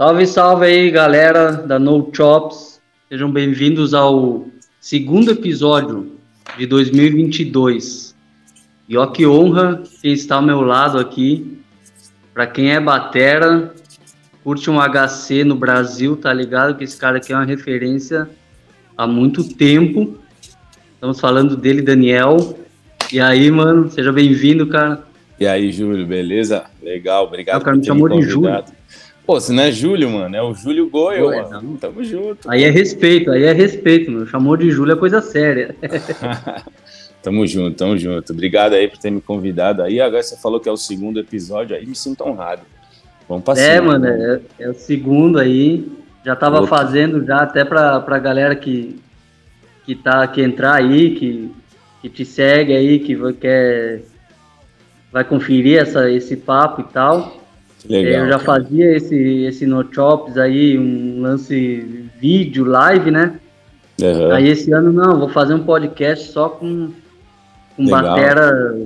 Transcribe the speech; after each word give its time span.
Salve, 0.00 0.26
salve 0.26 0.64
aí, 0.64 0.90
galera 0.90 1.52
da 1.52 1.78
No 1.78 2.10
Chops. 2.10 2.80
Sejam 3.10 3.30
bem-vindos 3.30 3.92
ao 3.92 4.46
segundo 4.80 5.30
episódio 5.30 6.12
de 6.56 6.64
2022. 6.64 8.16
E 8.88 8.96
ó 8.96 9.06
que 9.08 9.26
honra 9.26 9.82
quem 10.00 10.14
está 10.14 10.36
ao 10.36 10.42
meu 10.42 10.62
lado 10.62 10.98
aqui. 10.98 11.60
Para 12.32 12.46
quem 12.46 12.72
é 12.72 12.80
batera, 12.80 13.74
curte 14.42 14.70
um 14.70 14.78
HC 14.80 15.44
no 15.44 15.54
Brasil, 15.54 16.16
tá 16.16 16.32
ligado? 16.32 16.78
Que 16.78 16.84
esse 16.84 16.96
cara 16.96 17.18
aqui 17.18 17.34
é 17.34 17.36
uma 17.36 17.44
referência 17.44 18.26
há 18.96 19.06
muito 19.06 19.44
tempo. 19.54 20.16
Estamos 20.94 21.20
falando 21.20 21.58
dele, 21.58 21.82
Daniel. 21.82 22.58
E 23.12 23.20
aí, 23.20 23.50
mano, 23.50 23.90
seja 23.90 24.10
bem-vindo, 24.10 24.66
cara. 24.66 25.04
E 25.38 25.46
aí, 25.46 25.70
Júlio, 25.70 26.06
beleza? 26.06 26.64
Legal, 26.82 27.26
obrigado 27.26 27.60
o 27.60 27.64
cara 27.66 27.76
me 27.76 27.84
chamou 27.84 28.08
de 28.08 28.22
Júlio. 28.22 28.64
Pô, 29.30 29.40
se 29.40 29.52
não 29.52 29.62
é 29.62 29.70
Júlio, 29.70 30.10
mano, 30.10 30.34
é 30.34 30.42
o 30.42 30.52
Júlio 30.52 30.90
Goio, 30.90 31.28
Ué, 31.28 31.42
mano. 31.42 31.62
Não. 31.62 31.76
Tamo 31.76 32.02
junto. 32.02 32.50
Aí 32.50 32.64
é 32.64 32.68
respeito, 32.68 33.30
aí 33.30 33.44
é 33.44 33.52
respeito, 33.52 34.10
mano. 34.10 34.26
Chamou 34.26 34.56
de 34.56 34.68
Júlio 34.72 34.94
é 34.94 34.96
coisa 34.96 35.22
séria. 35.22 35.72
tamo 37.22 37.46
junto, 37.46 37.76
tamo 37.76 37.96
junto. 37.96 38.32
Obrigado 38.32 38.72
aí 38.72 38.88
por 38.88 38.98
ter 38.98 39.08
me 39.08 39.20
convidado 39.20 39.84
aí. 39.84 40.00
Agora 40.00 40.20
você 40.20 40.36
falou 40.36 40.58
que 40.58 40.68
é 40.68 40.72
o 40.72 40.76
segundo 40.76 41.20
episódio 41.20 41.76
aí, 41.76 41.86
me 41.86 41.94
sinto 41.94 42.24
honrado. 42.24 42.62
Vamos 43.28 43.44
passar. 43.44 43.62
É, 43.62 43.80
mano, 43.80 44.04
é, 44.04 44.40
é, 44.58 44.68
o 44.68 44.74
segundo 44.74 45.38
aí. 45.38 45.86
Já 46.24 46.34
tava 46.34 46.56
Outro. 46.56 46.76
fazendo 46.76 47.24
já 47.24 47.36
até 47.36 47.64
pra, 47.64 48.00
pra 48.00 48.18
galera 48.18 48.56
que, 48.56 48.98
que 49.86 49.94
tá 49.94 50.26
que 50.26 50.42
entrar 50.42 50.74
aí, 50.74 51.14
que, 51.14 51.52
que 52.02 52.08
te 52.08 52.24
segue 52.24 52.74
aí, 52.74 52.98
que 52.98 53.16
quer 53.34 54.02
vai 55.12 55.22
conferir 55.22 55.78
essa, 55.78 56.10
esse 56.10 56.36
papo 56.36 56.80
e 56.80 56.92
tal. 56.92 57.39
Legal, 57.88 58.24
eu 58.24 58.28
já 58.28 58.38
cara. 58.38 58.44
fazia 58.44 58.96
esse, 58.96 59.16
esse 59.44 59.66
no 59.66 59.86
chops 59.92 60.36
aí, 60.36 60.78
um 60.78 61.22
lance 61.22 62.08
vídeo, 62.20 62.64
live, 62.64 63.10
né? 63.10 63.38
Uhum. 64.00 64.32
Aí 64.32 64.48
esse 64.48 64.72
ano 64.72 64.92
não, 64.92 65.18
vou 65.18 65.28
fazer 65.28 65.54
um 65.54 65.64
podcast 65.64 66.32
só 66.32 66.48
com, 66.48 66.90
com 67.76 67.86
batera 67.86 68.76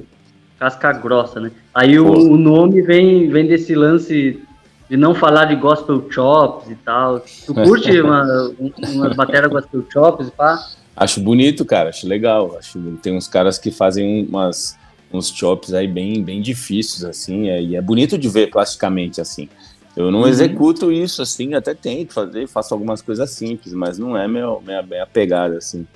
casca 0.58 0.92
grossa, 0.92 1.40
né? 1.40 1.50
Aí 1.74 1.98
o, 1.98 2.06
o, 2.06 2.36
nome 2.36 2.82
vem, 2.82 3.28
vem 3.28 3.46
desse 3.46 3.74
lance 3.74 4.40
de 4.88 4.96
não 4.96 5.14
falar 5.14 5.46
de 5.46 5.56
gospel 5.56 6.06
chops 6.10 6.70
e 6.70 6.74
tal. 6.76 7.20
Tu 7.20 7.52
curte 7.54 8.00
uma, 8.00 8.52
umas 8.94 9.16
bateras 9.16 9.50
gospel 9.50 9.84
chops, 9.92 10.30
pá? 10.30 10.58
Acho 10.96 11.20
bonito, 11.20 11.64
cara, 11.64 11.88
acho 11.88 12.06
legal. 12.06 12.56
Acho, 12.58 12.78
tem 13.02 13.16
uns 13.16 13.26
caras 13.26 13.58
que 13.58 13.70
fazem 13.70 14.26
umas 14.26 14.78
uns 15.14 15.28
chops 15.28 15.72
aí 15.72 15.86
bem, 15.86 16.22
bem 16.22 16.42
difíceis, 16.42 17.04
assim, 17.04 17.48
é, 17.48 17.62
e 17.62 17.76
é 17.76 17.80
bonito 17.80 18.18
de 18.18 18.28
ver 18.28 18.50
plasticamente, 18.50 19.20
assim. 19.20 19.48
Eu 19.96 20.10
não 20.10 20.22
uhum. 20.22 20.28
executo 20.28 20.90
isso, 20.90 21.22
assim, 21.22 21.54
até 21.54 21.72
tento 21.72 22.12
fazer, 22.12 22.48
faço 22.48 22.74
algumas 22.74 23.00
coisas 23.00 23.30
simples, 23.30 23.72
mas 23.72 23.96
não 23.96 24.16
é 24.16 24.26
meu, 24.26 24.60
minha, 24.66 24.82
minha 24.82 25.06
pegada, 25.06 25.58
assim. 25.58 25.86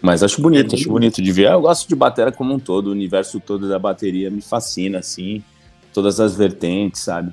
Mas 0.00 0.22
acho 0.22 0.40
bonito, 0.40 0.74
acho 0.74 0.88
bonito 0.88 1.20
de 1.20 1.32
ver. 1.32 1.50
Eu 1.50 1.62
gosto 1.62 1.88
de 1.88 1.96
bateria 1.96 2.30
como 2.30 2.54
um 2.54 2.58
todo, 2.58 2.88
o 2.88 2.92
universo 2.92 3.40
todo 3.40 3.68
da 3.68 3.78
bateria 3.78 4.30
me 4.30 4.40
fascina, 4.40 4.98
assim, 4.98 5.42
todas 5.92 6.20
as 6.20 6.36
vertentes, 6.36 7.00
sabe? 7.00 7.32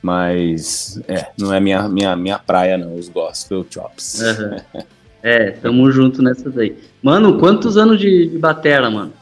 Mas, 0.00 1.02
é, 1.08 1.28
não 1.36 1.52
é 1.52 1.58
minha, 1.58 1.88
minha, 1.88 2.14
minha 2.14 2.38
praia, 2.38 2.78
não, 2.78 2.94
os 2.94 3.08
gospel 3.08 3.66
chops. 3.68 4.20
Uhum. 4.20 4.84
é, 5.20 5.50
tamo 5.50 5.90
junto 5.90 6.22
nessas 6.22 6.56
aí. 6.56 6.76
Mano, 7.02 7.38
quantos 7.38 7.76
anos 7.76 7.98
de, 7.98 8.28
de 8.28 8.38
batera, 8.38 8.88
mano? 8.88 9.12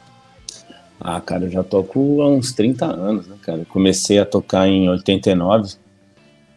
Ah, 1.03 1.19
cara, 1.19 1.43
eu 1.43 1.51
já 1.51 1.61
toco 1.61 2.21
há 2.21 2.29
uns 2.29 2.53
30 2.53 2.85
anos, 2.85 3.27
né, 3.27 3.35
cara? 3.41 3.59
Eu 3.59 3.65
comecei 3.65 4.19
a 4.19 4.25
tocar 4.25 4.67
em 4.69 4.89
89. 4.89 5.75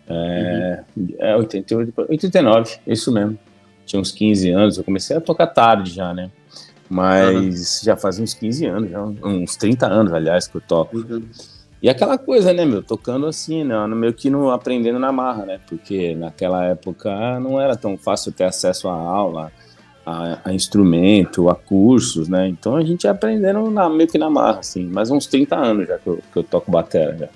É, 0.08 0.84
uhum. 0.96 1.08
é 1.18 1.36
88, 1.36 1.92
89, 2.08 2.78
isso 2.86 3.10
mesmo. 3.10 3.36
Tinha 3.84 4.00
uns 4.00 4.12
15 4.12 4.50
anos, 4.50 4.78
eu 4.78 4.84
comecei 4.84 5.16
a 5.16 5.20
tocar 5.20 5.48
tarde 5.48 5.90
já, 5.92 6.14
né? 6.14 6.30
Mas 6.88 7.78
uhum. 7.78 7.84
já 7.84 7.96
faz 7.96 8.20
uns 8.20 8.34
15 8.34 8.66
anos, 8.66 8.90
já, 8.90 9.02
uns 9.02 9.56
30 9.56 9.86
anos, 9.88 10.12
aliás, 10.12 10.46
que 10.46 10.56
eu 10.56 10.60
toco. 10.60 10.96
Uhum. 10.96 11.24
E 11.82 11.88
aquela 11.88 12.16
coisa, 12.16 12.52
né, 12.52 12.64
meu, 12.64 12.82
tocando 12.82 13.26
assim, 13.26 13.64
né, 13.64 13.86
meio 13.88 14.14
que 14.14 14.30
no, 14.30 14.50
aprendendo 14.50 14.98
na 14.98 15.10
marra, 15.10 15.44
né? 15.44 15.60
Porque 15.68 16.14
naquela 16.14 16.64
época 16.66 17.40
não 17.40 17.60
era 17.60 17.76
tão 17.76 17.98
fácil 17.98 18.32
ter 18.32 18.44
acesso 18.44 18.88
à 18.88 18.94
aula, 18.94 19.52
a, 20.06 20.38
a, 20.44 20.54
instrumento, 20.54 21.50
a 21.50 21.56
cursos, 21.56 22.28
né? 22.28 22.46
Então 22.46 22.76
a 22.76 22.84
gente 22.84 23.04
ia 23.04 23.10
aprendendo 23.10 23.68
na, 23.70 23.88
meio 23.88 24.08
que 24.08 24.16
na 24.16 24.30
marra, 24.30 24.60
assim. 24.60 24.86
Mais 24.86 25.10
uns 25.10 25.26
30 25.26 25.56
anos 25.56 25.88
já 25.88 25.98
que 25.98 26.06
eu, 26.06 26.22
que 26.32 26.38
eu 26.38 26.44
toco 26.44 26.70
bateria 26.70 27.16
já. 27.18 27.28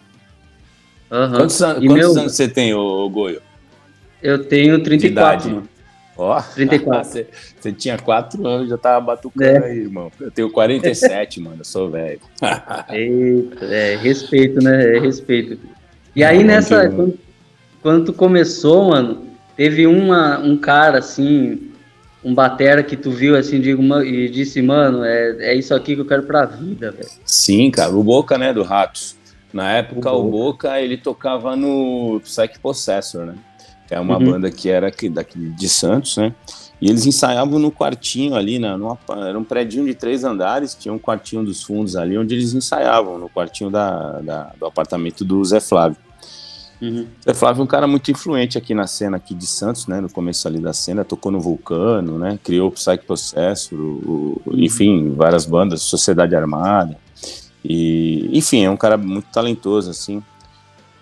Uhum. 1.18 1.32
Quantos, 1.32 1.58
quantos 1.58 1.82
meu... 1.82 2.10
anos 2.12 2.32
você 2.32 2.48
tem, 2.48 2.72
ô, 2.72 3.08
Goio? 3.08 3.42
Eu 4.22 4.44
tenho 4.44 4.80
34, 4.80 5.64
Ó, 6.16 6.38
oh, 6.38 6.42
34. 6.54 7.04
você, 7.04 7.26
você 7.58 7.72
tinha 7.72 7.98
4 7.98 8.46
anos, 8.46 8.68
já 8.68 8.78
tava 8.78 9.00
batucando 9.04 9.64
é. 9.64 9.70
aí, 9.70 9.78
irmão. 9.78 10.12
Eu 10.20 10.30
tenho 10.30 10.50
47, 10.50 11.40
mano, 11.42 11.56
eu 11.60 11.64
sou 11.64 11.90
velho. 11.90 12.20
Eita, 12.88 13.64
é, 13.64 13.96
respeito, 13.96 14.62
né? 14.62 14.96
É 14.96 15.00
respeito. 15.00 15.58
E 16.14 16.22
aí, 16.22 16.38
Não, 16.38 16.46
nessa, 16.46 16.88
quando, 16.88 17.18
quando 17.82 18.04
tu 18.06 18.12
começou, 18.12 18.90
mano, 18.90 19.26
teve 19.56 19.86
uma, 19.86 20.38
um 20.38 20.56
cara, 20.56 20.98
assim, 20.98 21.69
um 22.24 22.34
batera 22.34 22.82
que 22.82 22.96
tu 22.96 23.10
viu 23.10 23.36
assim 23.36 23.60
digo, 23.60 23.82
e 24.02 24.28
disse, 24.28 24.60
mano, 24.60 25.04
é, 25.04 25.52
é 25.52 25.54
isso 25.54 25.74
aqui 25.74 25.94
que 25.94 26.00
eu 26.00 26.06
quero 26.06 26.24
pra 26.24 26.44
vida, 26.44 26.90
velho. 26.90 27.08
Sim, 27.24 27.70
cara, 27.70 27.90
o 27.90 28.02
Boca, 28.02 28.36
né, 28.36 28.52
do 28.52 28.62
Ratos. 28.62 29.16
Na 29.52 29.72
época, 29.72 30.12
o, 30.12 30.26
o 30.26 30.30
Boca, 30.30 30.80
ele 30.80 30.96
tocava 30.96 31.56
no 31.56 32.20
Psych 32.22 32.58
Possessor, 32.60 33.26
né? 33.26 33.34
Que 33.88 33.94
é 33.94 34.00
uma 34.00 34.18
uhum. 34.18 34.32
banda 34.32 34.50
que 34.50 34.68
era 34.70 34.88
aqui, 34.88 35.08
daqui 35.08 35.38
de 35.38 35.68
Santos, 35.68 36.16
né? 36.16 36.32
E 36.80 36.88
eles 36.88 37.04
ensaiavam 37.04 37.58
no 37.58 37.70
quartinho 37.70 38.34
ali, 38.34 38.58
na, 38.58 38.78
numa, 38.78 38.98
era 39.26 39.38
um 39.38 39.44
prédio 39.44 39.84
de 39.84 39.94
três 39.94 40.24
andares, 40.24 40.74
tinha 40.74 40.94
um 40.94 40.98
quartinho 40.98 41.44
dos 41.44 41.62
fundos 41.62 41.96
ali, 41.96 42.16
onde 42.16 42.34
eles 42.34 42.54
ensaiavam, 42.54 43.18
no 43.18 43.28
quartinho 43.28 43.70
da, 43.70 44.20
da 44.20 44.52
do 44.58 44.66
apartamento 44.66 45.24
do 45.24 45.44
Zé 45.44 45.60
Flávio. 45.60 45.98
Uhum. 46.80 47.06
Zé 47.22 47.34
Flávio 47.34 47.60
é 47.60 47.64
um 47.64 47.66
cara 47.66 47.86
muito 47.86 48.10
influente 48.10 48.56
aqui 48.56 48.74
na 48.74 48.86
cena 48.86 49.18
aqui 49.18 49.34
de 49.34 49.46
Santos, 49.46 49.86
né? 49.86 50.00
No 50.00 50.10
começo 50.10 50.48
ali 50.48 50.58
da 50.58 50.72
cena, 50.72 51.04
tocou 51.04 51.30
no 51.30 51.40
Vulcano, 51.40 52.18
né? 52.18 52.38
Criou 52.42 52.68
o 52.68 52.72
Psyche 52.72 53.04
Processo, 53.04 53.76
o, 53.76 54.42
o, 54.46 54.56
enfim, 54.56 55.10
várias 55.10 55.44
bandas, 55.44 55.82
Sociedade 55.82 56.34
Armada. 56.34 56.96
E, 57.64 58.30
enfim, 58.32 58.64
é 58.64 58.70
um 58.70 58.76
cara 58.76 58.96
muito 58.96 59.26
talentoso, 59.30 59.90
assim. 59.90 60.22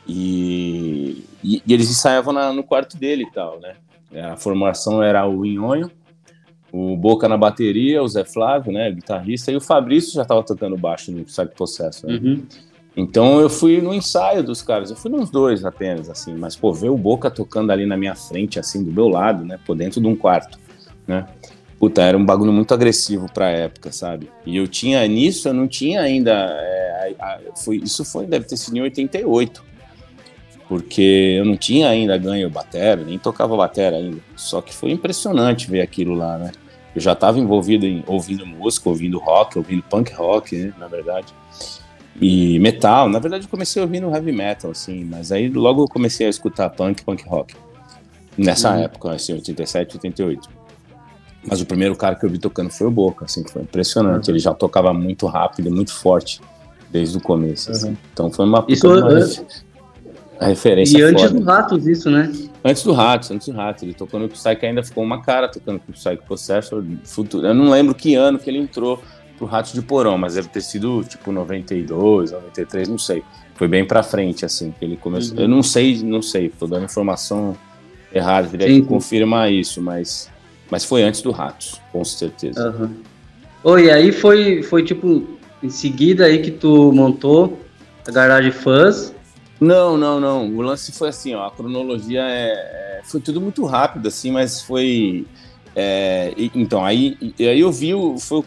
E, 0.07 1.25
e, 1.45 1.63
e 1.65 1.73
eles 1.73 1.91
ensaiavam 1.91 2.33
na, 2.33 2.53
no 2.53 2.65
quarto 2.65 2.97
dele 2.97 3.25
e 3.25 3.31
tal, 3.31 3.61
né? 3.61 3.75
A 4.33 4.37
formação 4.37 5.03
era 5.03 5.29
o 5.29 5.45
Inhonho, 5.45 5.91
o 6.73 6.97
Boca 6.97 7.29
na 7.29 7.37
bateria, 7.37 8.03
o 8.03 8.09
Zé 8.09 8.25
Flávio, 8.25 8.73
né, 8.73 8.91
guitarrista, 8.91 9.53
e 9.53 9.57
o 9.57 9.61
Fabrício 9.61 10.15
já 10.15 10.23
estava 10.23 10.43
tocando 10.43 10.77
baixo 10.77 11.13
no 11.13 11.25
Psyche 11.25 11.55
Processo. 11.55 12.07
Né? 12.07 12.15
Uhum. 12.15 12.47
Então 12.97 13.41
eu 13.41 13.49
fui 13.49 13.81
no 13.81 13.95
ensaio 13.95 14.43
dos 14.43 14.61
caras, 14.63 14.91
eu 14.91 14.97
fui 14.97 15.11
nos 15.11 15.31
dois 15.31 15.65
apenas, 15.65 16.11
assim, 16.11 16.35
mas 16.35 16.57
pô, 16.57 16.73
ver 16.73 16.89
o 16.89 16.97
Boca 16.97 17.31
tocando 17.31 17.71
ali 17.71 17.87
na 17.87 17.97
minha 17.97 18.15
frente, 18.15 18.59
assim, 18.59 18.83
do 18.83 18.91
meu 18.91 19.09
lado, 19.09 19.45
né, 19.45 19.59
por 19.65 19.77
dentro 19.77 20.01
de 20.01 20.07
um 20.07 20.17
quarto, 20.17 20.59
né, 21.07 21.27
puta, 21.79 22.03
era 22.03 22.19
um 22.19 22.25
bagulho 22.25 22.53
muito 22.53 22.75
agressivo 22.75 23.31
pra 23.33 23.51
época, 23.51 23.93
sabe? 23.93 24.29
E 24.45 24.57
eu 24.57 24.67
tinha, 24.67 25.07
nisso 25.07 25.49
eu 25.49 25.55
não 25.55 25.69
tinha 25.69 26.01
ainda, 26.01 26.33
é, 26.33 27.15
a, 27.21 27.25
a, 27.25 27.39
foi, 27.57 27.77
isso 27.77 28.05
foi, 28.05 28.27
deve 28.27 28.47
ter 28.47 28.57
sido 28.57 28.77
em 28.77 28.81
88, 28.81 29.63
porque 30.67 31.37
eu 31.39 31.45
não 31.45 31.57
tinha 31.57 31.89
ainda 31.89 32.19
ganho 32.19 32.51
batera, 32.51 33.05
nem 33.05 33.17
tocava 33.17 33.57
batera 33.57 33.97
ainda, 33.97 34.19
só 34.35 34.61
que 34.61 34.75
foi 34.75 34.91
impressionante 34.91 35.71
ver 35.71 35.83
aquilo 35.83 36.15
lá, 36.15 36.37
né? 36.37 36.53
Eu 36.97 37.01
já 37.01 37.13
estava 37.13 37.39
envolvido 37.39 37.87
em 37.87 38.03
ouvindo 38.09 38.45
música, 38.45 38.89
ouvindo 38.89 39.19
rock, 39.19 39.57
ouvindo 39.57 39.85
punk 39.85 40.13
rock, 40.15 40.57
né, 40.57 40.73
na 40.79 40.89
verdade 40.89 41.33
e 42.21 42.59
metal. 42.59 43.09
Na 43.09 43.19
verdade, 43.19 43.45
eu 43.45 43.51
comecei 43.51 43.81
ouvindo 43.81 44.11
heavy 44.11 44.33
metal, 44.33 44.71
assim, 44.71 45.05
mas 45.05 45.33
aí 45.33 45.49
logo 45.49 45.83
eu 45.85 45.89
comecei 45.89 46.27
a 46.27 46.31
escutar 46.31 46.71
punk, 46.71 47.03
punk 47.05 47.27
rock. 47.27 47.55
Nessa 48.37 48.71
uhum. 48.71 48.83
época, 48.83 49.13
assim, 49.13 49.33
87, 49.33 49.97
88. 49.97 50.49
Mas 51.47 51.61
o 51.61 51.67
primeiro 51.67 51.97
cara 51.97 52.15
que 52.15 52.25
eu 52.25 52.31
vi 52.31 52.39
tocando 52.39 52.71
foi 52.71 52.87
o 52.87 52.91
Boca, 52.91 53.25
assim, 53.25 53.45
foi 53.47 53.63
impressionante. 53.63 54.29
Uhum. 54.29 54.35
Ele 54.35 54.39
já 54.39 54.53
tocava 54.53 54.93
muito 54.93 55.27
rápido, 55.27 55.71
muito 55.71 55.93
forte, 55.93 56.41
desde 56.91 57.17
o 57.17 57.21
começo. 57.21 57.71
Assim. 57.71 57.91
Uhum. 57.91 57.97
Então 58.13 58.31
foi 58.31 58.45
uma, 58.45 58.65
isso, 58.69 58.89
uma 58.89 59.19
é... 60.41 60.47
referência. 60.47 60.99
E 60.99 61.03
antes 61.03 61.25
foda. 61.25 61.35
do 61.39 61.45
Ratos, 61.45 61.87
isso, 61.87 62.11
né? 62.11 62.33
Antes 62.65 62.83
do 62.83 62.93
Ratos, 62.93 63.31
antes 63.31 63.49
do 63.49 63.55
Ratos. 63.55 63.83
Ele 63.83 63.95
tocou 63.95 64.21
no 64.21 64.29
Psyche, 64.29 64.67
ainda 64.67 64.83
ficou 64.83 65.03
uma 65.03 65.23
cara 65.23 65.49
tocando 65.49 65.81
com 65.81 65.91
o 65.91 65.95
Psyche 65.95 66.21
Possessor. 66.27 66.85
Futuro. 67.05 67.47
Eu 67.47 67.55
não 67.55 67.71
lembro 67.71 67.95
que 67.95 68.15
ano 68.15 68.39
que 68.39 68.51
ele 68.51 68.59
entrou 68.59 69.03
pro 69.39 69.47
Ratos 69.47 69.73
de 69.73 69.81
Porão, 69.81 70.19
mas 70.19 70.35
deve 70.35 70.49
ter 70.49 70.61
sido 70.61 71.05
tipo 71.05 71.33
92, 71.33 72.33
93, 72.33 72.89
não 72.89 72.99
sei. 72.99 73.23
Foi 73.55 73.69
bem 73.69 73.85
pra 73.85 74.03
frente, 74.03 74.45
assim, 74.45 74.75
que 74.77 74.85
ele 74.85 74.97
começou. 74.97 75.37
Uhum. 75.37 75.43
Eu 75.43 75.49
não 75.49 75.63
sei, 75.63 76.03
não 76.03 76.21
sei, 76.21 76.49
tô 76.49 76.67
dando 76.67 76.85
informação 76.85 77.57
errada, 78.13 78.49
teria 78.49 78.69
Sim. 78.69 78.83
que 78.83 78.87
confirmar 78.87 79.53
isso, 79.53 79.81
mas, 79.81 80.31
mas 80.71 80.85
foi 80.85 81.03
antes 81.03 81.23
do 81.23 81.31
Ratos, 81.31 81.81
com 81.93 82.05
certeza. 82.05 82.71
Uhum. 82.71 82.91
Oi, 83.65 83.91
aí 83.91 84.13
foi, 84.13 84.63
foi 84.63 84.85
tipo, 84.85 85.27
em 85.63 85.71
seguida 85.71 86.27
aí 86.27 86.41
que 86.41 86.51
tu 86.51 86.93
montou 86.93 87.59
a 88.07 88.11
Garage 88.11 88.51
Fãs, 88.53 89.13
Não, 89.61 89.97
não, 89.97 90.21
não. 90.21 90.49
O 90.55 90.63
lance 90.63 90.93
foi 90.93 91.09
assim, 91.09 91.35
ó. 91.35 91.47
A 91.47 91.51
cronologia 91.51 92.23
é, 92.23 92.53
é 92.53 93.01
foi 93.05 93.21
tudo 93.21 93.41
muito 93.41 93.65
rápido, 93.65 94.09
assim, 94.09 94.31
mas 94.31 94.63
foi. 94.63 95.27
É, 95.81 96.35
então, 96.57 96.85
aí, 96.85 97.17
aí 97.39 97.61
eu 97.61 97.71
vi, 97.71 97.95
o, 97.95 98.19
foi, 98.19 98.43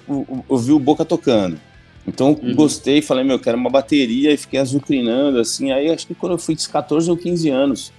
eu 0.49 0.57
vi 0.57 0.73
o 0.73 0.79
Boca 0.79 1.05
tocando. 1.05 1.57
Então 2.05 2.37
uhum. 2.43 2.53
gostei, 2.53 3.01
falei, 3.01 3.23
meu, 3.23 3.39
quero 3.39 3.57
uma 3.57 3.69
bateria 3.69 4.33
e 4.33 4.37
fiquei 4.37 4.59
azucrinando, 4.59 5.39
assim. 5.39 5.71
Aí 5.71 5.89
acho 5.89 6.05
que 6.05 6.13
quando 6.13 6.33
eu 6.33 6.37
fui 6.37 6.55
de 6.55 6.67
14 6.67 7.09
ou 7.09 7.15
15 7.15 7.49
anos, 7.49 7.93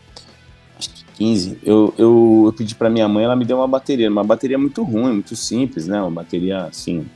acho 0.79 0.91
que 0.91 1.03
15, 1.15 1.59
eu, 1.65 1.95
eu, 1.97 2.43
eu 2.45 2.53
pedi 2.53 2.75
para 2.75 2.91
minha 2.91 3.09
mãe, 3.09 3.25
ela 3.25 3.35
me 3.35 3.47
deu 3.47 3.57
uma 3.57 3.67
bateria, 3.67 4.11
uma 4.11 4.23
bateria 4.23 4.59
muito 4.59 4.83
ruim, 4.83 5.15
muito 5.15 5.35
simples, 5.35 5.87
né? 5.87 5.99
Uma 6.03 6.11
bateria 6.11 6.65
assim, 6.65 7.07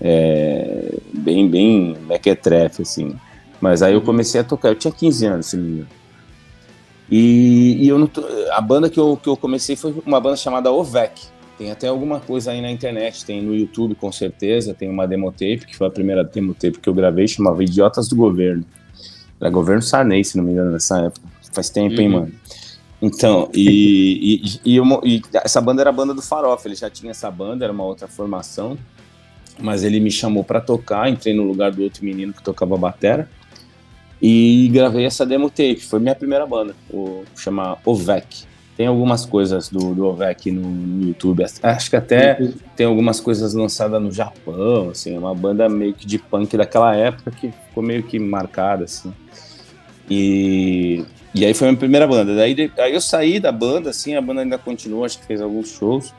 é, 0.00 0.96
bem, 1.12 1.46
bem 1.46 1.98
mequetrefe, 2.08 2.80
assim. 2.80 3.14
Mas 3.60 3.82
aí 3.82 3.92
eu 3.92 3.98
uhum. 3.98 4.06
comecei 4.06 4.40
a 4.40 4.44
tocar, 4.44 4.70
eu 4.70 4.74
tinha 4.74 4.90
15 4.90 5.26
anos, 5.26 5.46
se 5.46 5.56
não 5.58 5.64
me 5.64 5.70
engano. 5.72 5.88
E, 7.10 7.76
e 7.78 7.88
eu 7.88 7.98
não, 7.98 8.10
a 8.52 8.60
banda 8.62 8.88
que 8.88 8.98
eu, 8.98 9.18
que 9.22 9.28
eu 9.28 9.36
comecei 9.36 9.76
foi 9.76 9.94
uma 10.06 10.18
banda 10.18 10.36
chamada 10.38 10.72
Ovec. 10.72 11.31
Tem 11.58 11.70
até 11.70 11.88
alguma 11.88 12.18
coisa 12.18 12.50
aí 12.50 12.60
na 12.60 12.70
internet, 12.70 13.24
tem 13.24 13.42
no 13.42 13.54
YouTube 13.54 13.94
com 13.94 14.10
certeza, 14.10 14.74
tem 14.74 14.88
uma 14.88 15.06
demotape, 15.06 15.66
que 15.66 15.76
foi 15.76 15.86
a 15.86 15.90
primeira 15.90 16.24
demotape 16.24 16.80
que 16.80 16.88
eu 16.88 16.94
gravei, 16.94 17.28
chamava 17.28 17.62
Idiotas 17.62 18.08
do 18.08 18.16
Governo. 18.16 18.64
Era 19.40 19.50
governo 19.50 19.82
Sarney, 19.82 20.24
se 20.24 20.36
não 20.36 20.44
me 20.44 20.52
engano, 20.52 20.72
nessa 20.72 21.00
época. 21.00 21.26
Faz 21.52 21.68
tempo, 21.68 21.96
uhum. 21.96 22.00
hein, 22.00 22.08
mano? 22.08 22.32
Então, 23.02 23.50
e, 23.52 24.60
e, 24.64 24.76
e, 24.76 24.78
e, 24.78 25.22
essa 25.34 25.60
banda 25.60 25.82
era 25.82 25.90
a 25.90 25.92
banda 25.92 26.14
do 26.14 26.22
Farofa, 26.22 26.68
ele 26.68 26.76
já 26.76 26.88
tinha 26.88 27.10
essa 27.10 27.28
banda, 27.28 27.64
era 27.64 27.72
uma 27.72 27.82
outra 27.82 28.06
formação, 28.06 28.78
mas 29.58 29.82
ele 29.82 29.98
me 29.98 30.10
chamou 30.10 30.44
para 30.44 30.60
tocar, 30.60 31.10
entrei 31.10 31.34
no 31.34 31.42
lugar 31.42 31.72
do 31.72 31.82
outro 31.82 32.04
menino 32.04 32.32
que 32.32 32.40
tocava 32.40 32.76
batera, 32.76 33.28
e 34.20 34.70
gravei 34.72 35.04
essa 35.04 35.26
demo 35.26 35.50
tape, 35.50 35.80
foi 35.80 35.98
minha 35.98 36.14
primeira 36.14 36.46
banda, 36.46 36.76
o 36.88 37.24
chama 37.36 37.76
Ovec. 37.84 38.44
Tem 38.76 38.86
algumas 38.86 39.26
coisas 39.26 39.68
do, 39.68 39.94
do 39.94 40.06
Ovec 40.06 40.50
no, 40.50 40.62
no, 40.62 41.08
YouTube. 41.08 41.44
Acho 41.62 41.90
que 41.90 41.96
até 41.96 42.38
tem 42.74 42.86
algumas 42.86 43.20
coisas 43.20 43.52
lançadas 43.52 44.00
no 44.00 44.10
Japão, 44.10 44.90
assim, 44.90 45.16
uma 45.16 45.34
banda 45.34 45.68
meio 45.68 45.92
que 45.92 46.06
de 46.06 46.18
punk 46.18 46.56
daquela 46.56 46.96
época 46.96 47.30
que 47.30 47.52
ficou 47.52 47.82
meio 47.82 48.02
que 48.02 48.18
marcada, 48.18 48.84
assim. 48.84 49.12
E, 50.08 51.04
e 51.34 51.44
aí 51.44 51.52
foi 51.52 51.68
a 51.68 51.70
minha 51.70 51.78
primeira 51.78 52.06
banda. 52.06 52.34
Daí, 52.34 52.72
aí 52.78 52.94
eu 52.94 53.00
saí 53.00 53.38
da 53.38 53.52
banda, 53.52 53.90
assim, 53.90 54.16
a 54.16 54.22
banda 54.22 54.40
ainda 54.40 54.56
continuou, 54.56 55.04
acho 55.04 55.18
que 55.18 55.26
fez 55.26 55.42
alguns 55.42 55.68
shows. 55.70 56.14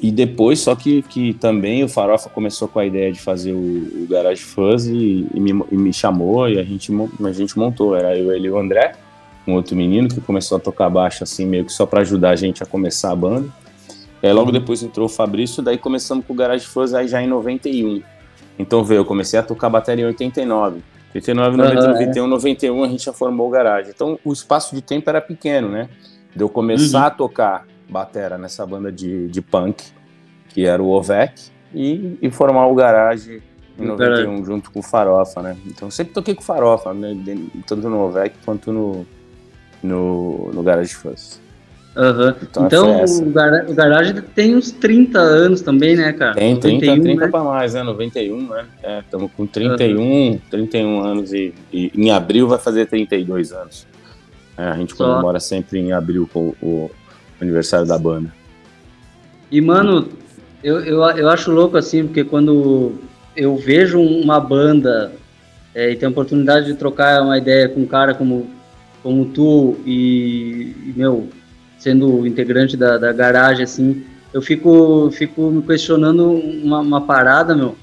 E 0.00 0.10
depois, 0.10 0.60
só 0.60 0.74
que, 0.74 1.02
que 1.02 1.34
também 1.34 1.82
o 1.84 1.88
Farofa 1.88 2.28
começou 2.28 2.68
com 2.68 2.78
a 2.78 2.86
ideia 2.86 3.12
de 3.12 3.20
fazer 3.20 3.52
o, 3.52 4.02
o 4.02 4.06
Garage 4.08 4.42
Fuzz 4.42 4.86
e, 4.86 5.26
e, 5.32 5.40
me, 5.40 5.64
e 5.72 5.76
me 5.76 5.92
chamou 5.92 6.48
e 6.48 6.58
a 6.58 6.62
gente, 6.62 6.90
a 7.24 7.32
gente 7.32 7.58
montou. 7.58 7.96
Era 7.96 8.16
eu, 8.16 8.32
ele 8.32 8.48
e 8.48 8.50
o 8.50 8.58
André 8.58 8.92
um 9.46 9.54
outro 9.54 9.76
menino 9.76 10.08
que 10.08 10.20
começou 10.20 10.58
a 10.58 10.60
tocar 10.60 10.90
baixo 10.90 11.22
assim, 11.22 11.46
meio 11.46 11.64
que 11.64 11.72
só 11.72 11.86
para 11.86 12.00
ajudar 12.00 12.30
a 12.30 12.36
gente 12.36 12.62
a 12.62 12.66
começar 12.66 13.12
a 13.12 13.16
banda. 13.16 13.48
E 14.22 14.26
aí 14.26 14.32
logo 14.32 14.50
depois 14.50 14.82
entrou 14.82 15.06
o 15.06 15.08
Fabrício, 15.08 15.62
daí 15.62 15.78
começamos 15.78 16.24
com 16.26 16.32
o 16.32 16.36
Garage 16.36 16.66
Fuzz 16.66 16.94
aí 16.94 17.06
já 17.06 17.22
em 17.22 17.26
91. 17.26 18.02
Então 18.58 18.82
veio, 18.82 19.00
eu 19.00 19.04
comecei 19.04 19.38
a 19.38 19.42
tocar 19.42 19.68
bateria 19.68 20.04
em 20.04 20.08
89. 20.08 20.82
89, 21.14 21.56
90, 21.56 21.80
uhum, 21.80 21.88
91, 21.92 22.24
é. 22.24 22.28
91 22.28 22.84
a 22.84 22.88
gente 22.88 23.04
já 23.04 23.12
formou 23.12 23.46
o 23.46 23.50
garagem. 23.50 23.92
Então 23.94 24.18
o 24.24 24.32
espaço 24.32 24.74
de 24.74 24.82
tempo 24.82 25.08
era 25.08 25.20
pequeno, 25.20 25.68
né? 25.68 25.88
De 26.34 26.42
eu 26.42 26.48
começar 26.48 27.00
uhum. 27.00 27.06
a 27.06 27.10
tocar 27.10 27.66
batera 27.88 28.36
nessa 28.36 28.66
banda 28.66 28.90
de, 28.90 29.28
de 29.28 29.40
punk, 29.40 29.84
que 30.48 30.66
era 30.66 30.82
o 30.82 30.88
Ovec, 30.88 31.50
e, 31.74 32.18
e 32.20 32.30
formar 32.30 32.66
o 32.66 32.74
garagem 32.74 33.42
em 33.78 33.84
91 33.84 34.44
junto 34.44 34.70
com 34.70 34.80
o 34.80 34.82
Farofa, 34.82 35.42
né? 35.42 35.56
Então 35.66 35.90
sempre 35.90 36.12
toquei 36.12 36.34
com 36.34 36.42
Farofa, 36.42 36.92
né? 36.92 37.14
Tanto 37.66 37.88
no 37.88 38.00
Ovec 38.00 38.34
quanto 38.44 38.72
no, 38.72 39.06
no, 39.86 40.50
no 40.52 40.62
Garage 40.62 40.94
Fuzz. 40.94 41.40
Uhum. 41.96 42.34
Então, 42.42 42.66
então 42.66 43.04
o, 43.04 43.30
gar 43.30 43.64
o, 43.66 43.74
Garage 43.74 44.20
tem 44.34 44.54
uns 44.54 44.70
30 44.70 45.18
anos 45.18 45.62
também, 45.62 45.96
né, 45.96 46.12
cara? 46.12 46.34
Tem 46.34 46.54
30, 46.54 46.86
91, 46.86 47.02
30 47.02 47.20
né? 47.20 47.28
para 47.28 47.42
mais, 47.42 47.72
né? 47.72 47.82
91, 47.82 48.48
né? 48.48 48.66
Estamos 49.00 49.30
é, 49.30 49.34
com 49.34 49.46
31, 49.46 50.02
uhum. 50.02 50.40
31 50.50 51.00
anos 51.00 51.32
e, 51.32 51.54
e, 51.72 51.90
em 51.94 52.10
abril 52.10 52.46
vai 52.48 52.58
fazer 52.58 52.84
32 52.84 53.52
anos. 53.52 53.86
É, 54.58 54.64
a 54.64 54.76
gente 54.76 54.94
Só. 54.94 55.06
comemora 55.06 55.40
sempre 55.40 55.78
em 55.78 55.92
abril 55.92 56.28
com 56.30 56.54
o, 56.60 56.66
o 56.66 56.90
aniversário 57.40 57.86
da 57.86 57.98
banda. 57.98 58.30
E, 59.50 59.58
mano, 59.62 60.06
eu, 60.62 60.80
eu, 60.80 61.02
eu 61.02 61.28
acho 61.30 61.50
louco 61.50 61.78
assim, 61.78 62.04
porque 62.04 62.24
quando 62.24 62.92
eu 63.34 63.56
vejo 63.56 64.00
uma 64.00 64.38
banda 64.38 65.12
é, 65.74 65.90
e 65.90 65.96
tenho 65.96 66.10
a 66.10 66.12
oportunidade 66.12 66.66
de 66.66 66.74
trocar 66.74 67.22
uma 67.22 67.38
ideia 67.38 67.68
com 67.68 67.80
um 67.80 67.86
cara 67.86 68.12
como 68.12 68.50
como 69.06 69.24
tu 69.26 69.76
e, 69.86 70.74
e 70.84 70.92
meu, 70.96 71.28
sendo 71.78 72.26
integrante 72.26 72.76
da, 72.76 72.98
da 72.98 73.12
garagem, 73.12 73.62
assim, 73.62 74.04
eu 74.34 74.42
fico, 74.42 75.12
fico 75.12 75.48
me 75.48 75.62
questionando 75.62 76.28
uma, 76.28 76.80
uma, 76.80 77.00
parada, 77.00 77.54
meu, 77.54 77.76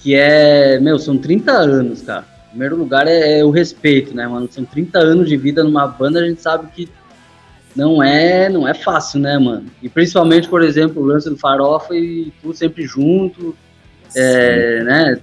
que 0.00 0.14
é, 0.14 0.78
meu, 0.78 1.00
são 1.00 1.18
30 1.18 1.50
anos, 1.50 2.02
cara. 2.02 2.24
Em 2.46 2.50
primeiro 2.50 2.76
lugar 2.76 3.08
é, 3.08 3.40
é, 3.40 3.44
o 3.44 3.50
respeito, 3.50 4.14
né, 4.14 4.24
mano? 4.28 4.46
São 4.48 4.64
30 4.64 5.00
anos 5.00 5.28
de 5.28 5.36
vida 5.36 5.64
numa 5.64 5.84
banda, 5.84 6.20
a 6.20 6.28
gente 6.28 6.40
sabe 6.40 6.68
que 6.72 6.88
não 7.74 8.00
é, 8.00 8.48
não 8.48 8.68
é 8.68 8.72
fácil, 8.72 9.18
né, 9.18 9.36
mano? 9.36 9.66
E 9.82 9.88
principalmente, 9.88 10.48
por 10.48 10.62
exemplo, 10.62 11.02
o 11.02 11.06
lance 11.06 11.28
do 11.28 11.36
Farofa 11.36 11.92
e 11.92 12.32
tu 12.40 12.54
sempre 12.54 12.84
junto, 12.84 13.52
é, 14.14 14.84
né, 14.84 15.18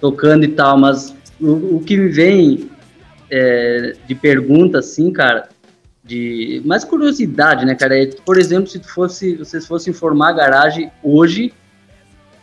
tocando 0.00 0.44
e 0.44 0.48
tal, 0.48 0.76
mas 0.76 1.14
o, 1.40 1.76
o 1.76 1.82
que 1.86 1.96
me 1.96 2.08
vem 2.08 2.73
é, 3.36 3.96
de 4.06 4.14
pergunta, 4.14 4.78
assim, 4.78 5.12
cara, 5.12 5.48
de 6.04 6.62
mais 6.64 6.84
curiosidade, 6.84 7.66
né, 7.66 7.74
cara? 7.74 8.00
É, 8.00 8.06
por 8.24 8.38
exemplo, 8.38 8.68
se 8.68 8.78
tu 8.78 8.88
fosse, 8.88 9.34
vocês 9.34 9.66
fossem 9.66 9.92
formar 9.92 10.28
a 10.28 10.32
garagem 10.34 10.90
hoje, 11.02 11.52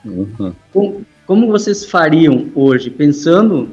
uhum. 0.03 0.53
como, 0.73 1.05
como 1.25 1.47
vocês 1.47 1.85
fariam 1.85 2.51
hoje, 2.53 2.89
pensando 2.89 3.69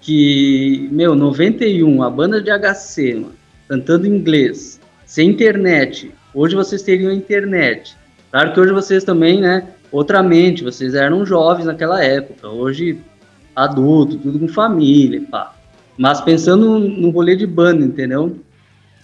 que, 0.00 0.88
meu, 0.90 1.14
91, 1.14 2.02
a 2.02 2.08
banda 2.08 2.40
de 2.40 2.50
HC, 2.50 3.14
mano, 3.16 3.34
cantando 3.68 4.06
inglês, 4.06 4.80
sem 5.04 5.28
internet, 5.28 6.10
hoje 6.32 6.56
vocês 6.56 6.80
teriam 6.80 7.12
internet. 7.12 7.94
Claro 8.30 8.54
que 8.54 8.60
hoje 8.60 8.72
vocês 8.72 9.04
também, 9.04 9.42
né, 9.42 9.68
outra 9.90 10.22
mente, 10.22 10.64
vocês 10.64 10.94
eram 10.94 11.26
jovens 11.26 11.66
naquela 11.66 12.02
época, 12.02 12.48
hoje 12.48 12.98
adulto, 13.54 14.16
tudo 14.16 14.38
com 14.38 14.48
família, 14.48 15.22
pá. 15.30 15.54
Mas 15.96 16.20
pensando 16.20 16.78
no 16.78 17.10
rolê 17.10 17.36
de 17.36 17.46
banda, 17.46 17.84
entendeu? 17.84 18.36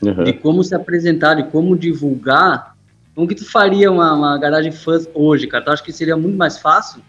Uhum. 0.02 0.24
De 0.24 0.32
como 0.32 0.62
se 0.62 0.74
apresentar, 0.74 1.34
de 1.34 1.44
como 1.44 1.76
divulgar. 1.76 2.76
Como 3.14 3.26
que 3.26 3.34
tu 3.34 3.44
faria 3.44 3.90
uma, 3.90 4.14
uma 4.14 4.38
garagem 4.38 4.72
fãs 4.72 5.08
hoje, 5.12 5.46
cara? 5.46 5.64
Tu 5.64 5.70
acha 5.70 5.82
que 5.82 5.92
seria 5.92 6.16
muito 6.16 6.36
mais 6.36 6.58
fácil? 6.58 7.02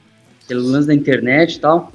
Pelo 0.47 0.67
lance 0.67 0.87
da 0.87 0.93
internet 0.93 1.55
e 1.55 1.59
tal? 1.59 1.91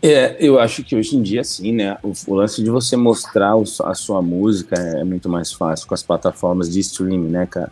É, 0.00 0.36
eu 0.38 0.58
acho 0.60 0.84
que 0.84 0.94
hoje 0.94 1.16
em 1.16 1.22
dia 1.22 1.42
sim, 1.42 1.72
né? 1.72 1.98
O, 2.02 2.12
o 2.28 2.34
lance 2.34 2.62
de 2.62 2.70
você 2.70 2.96
mostrar 2.96 3.56
o, 3.56 3.64
a 3.84 3.94
sua 3.94 4.22
música 4.22 4.76
é 4.76 5.04
muito 5.04 5.28
mais 5.28 5.52
fácil 5.52 5.88
com 5.88 5.94
as 5.94 6.02
plataformas 6.02 6.72
de 6.72 6.80
streaming, 6.80 7.28
né, 7.28 7.46
cara? 7.46 7.70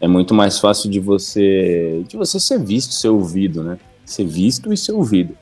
É 0.00 0.08
muito 0.08 0.34
mais 0.34 0.58
fácil 0.58 0.90
de 0.90 0.98
você 0.98 2.02
de 2.08 2.16
você 2.16 2.40
ser 2.40 2.58
visto, 2.58 2.92
ser 2.94 3.08
ouvido, 3.08 3.62
né? 3.62 3.78
Ser 4.04 4.24
visto 4.24 4.72
e 4.72 4.76
ser 4.76 4.92
ouvido, 4.92 5.36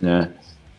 né? 0.00 0.30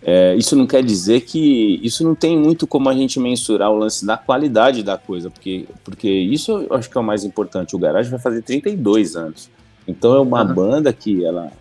É, 0.01 0.33
isso 0.35 0.55
não 0.55 0.65
quer 0.65 0.81
dizer 0.81 1.21
que 1.21 1.79
isso 1.83 2.03
não 2.03 2.15
tem 2.15 2.37
muito 2.37 2.65
como 2.65 2.87
a 2.89 2.93
gente 2.93 3.19
mensurar 3.19 3.69
o 3.69 3.77
lance 3.77 4.05
da 4.05 4.15
qualidade 4.15 4.81
da 4.81 4.97
coisa, 4.97 5.29
porque, 5.29 5.65
porque 5.83 6.09
isso 6.09 6.65
eu 6.69 6.75
acho 6.75 6.89
que 6.89 6.97
é 6.97 7.01
o 7.01 7.03
mais 7.03 7.25
importante. 7.25 7.75
O 7.75 7.79
Garage 7.79 8.09
vai 8.09 8.19
fazer 8.19 8.41
32 8.41 9.15
anos, 9.15 9.49
então 9.87 10.15
é 10.15 10.19
uma 10.19 10.43
uhum. 10.43 10.53
banda 10.53 10.93
que 10.93 11.25
ela 11.25 11.51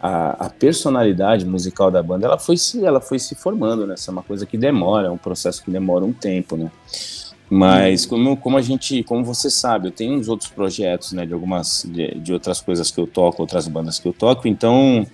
a, 0.00 0.46
a, 0.46 0.50
personalidade 0.50 1.46
musical 1.46 1.90
da 1.90 2.02
banda 2.02 2.26
ela 2.26 2.38
foi 2.38 2.56
se 2.56 2.84
ela 2.84 3.00
foi 3.00 3.18
se 3.18 3.34
formando, 3.34 3.86
né? 3.86 3.94
Essa 3.94 4.10
é 4.10 4.12
uma 4.12 4.22
coisa 4.22 4.44
que 4.44 4.58
demora, 4.58 5.06
é 5.06 5.10
um 5.10 5.16
processo 5.16 5.62
que 5.64 5.70
demora 5.70 6.04
um 6.04 6.12
tempo, 6.12 6.56
né? 6.56 6.70
Mas 7.48 8.02
uhum. 8.04 8.10
como, 8.10 8.36
como 8.36 8.56
a 8.56 8.62
gente, 8.62 9.04
como 9.04 9.24
você 9.24 9.48
sabe, 9.48 9.88
eu 9.88 9.92
tenho 9.92 10.18
uns 10.18 10.28
outros 10.28 10.50
projetos, 10.50 11.12
né? 11.12 11.24
De 11.24 11.32
algumas 11.32 11.86
de, 11.88 12.18
de 12.18 12.32
outras 12.32 12.60
coisas 12.60 12.90
que 12.90 13.00
eu 13.00 13.06
toco, 13.06 13.42
outras 13.42 13.68
bandas 13.68 13.98
que 14.00 14.08
eu 14.08 14.12
toco, 14.12 14.48
então 14.48 15.06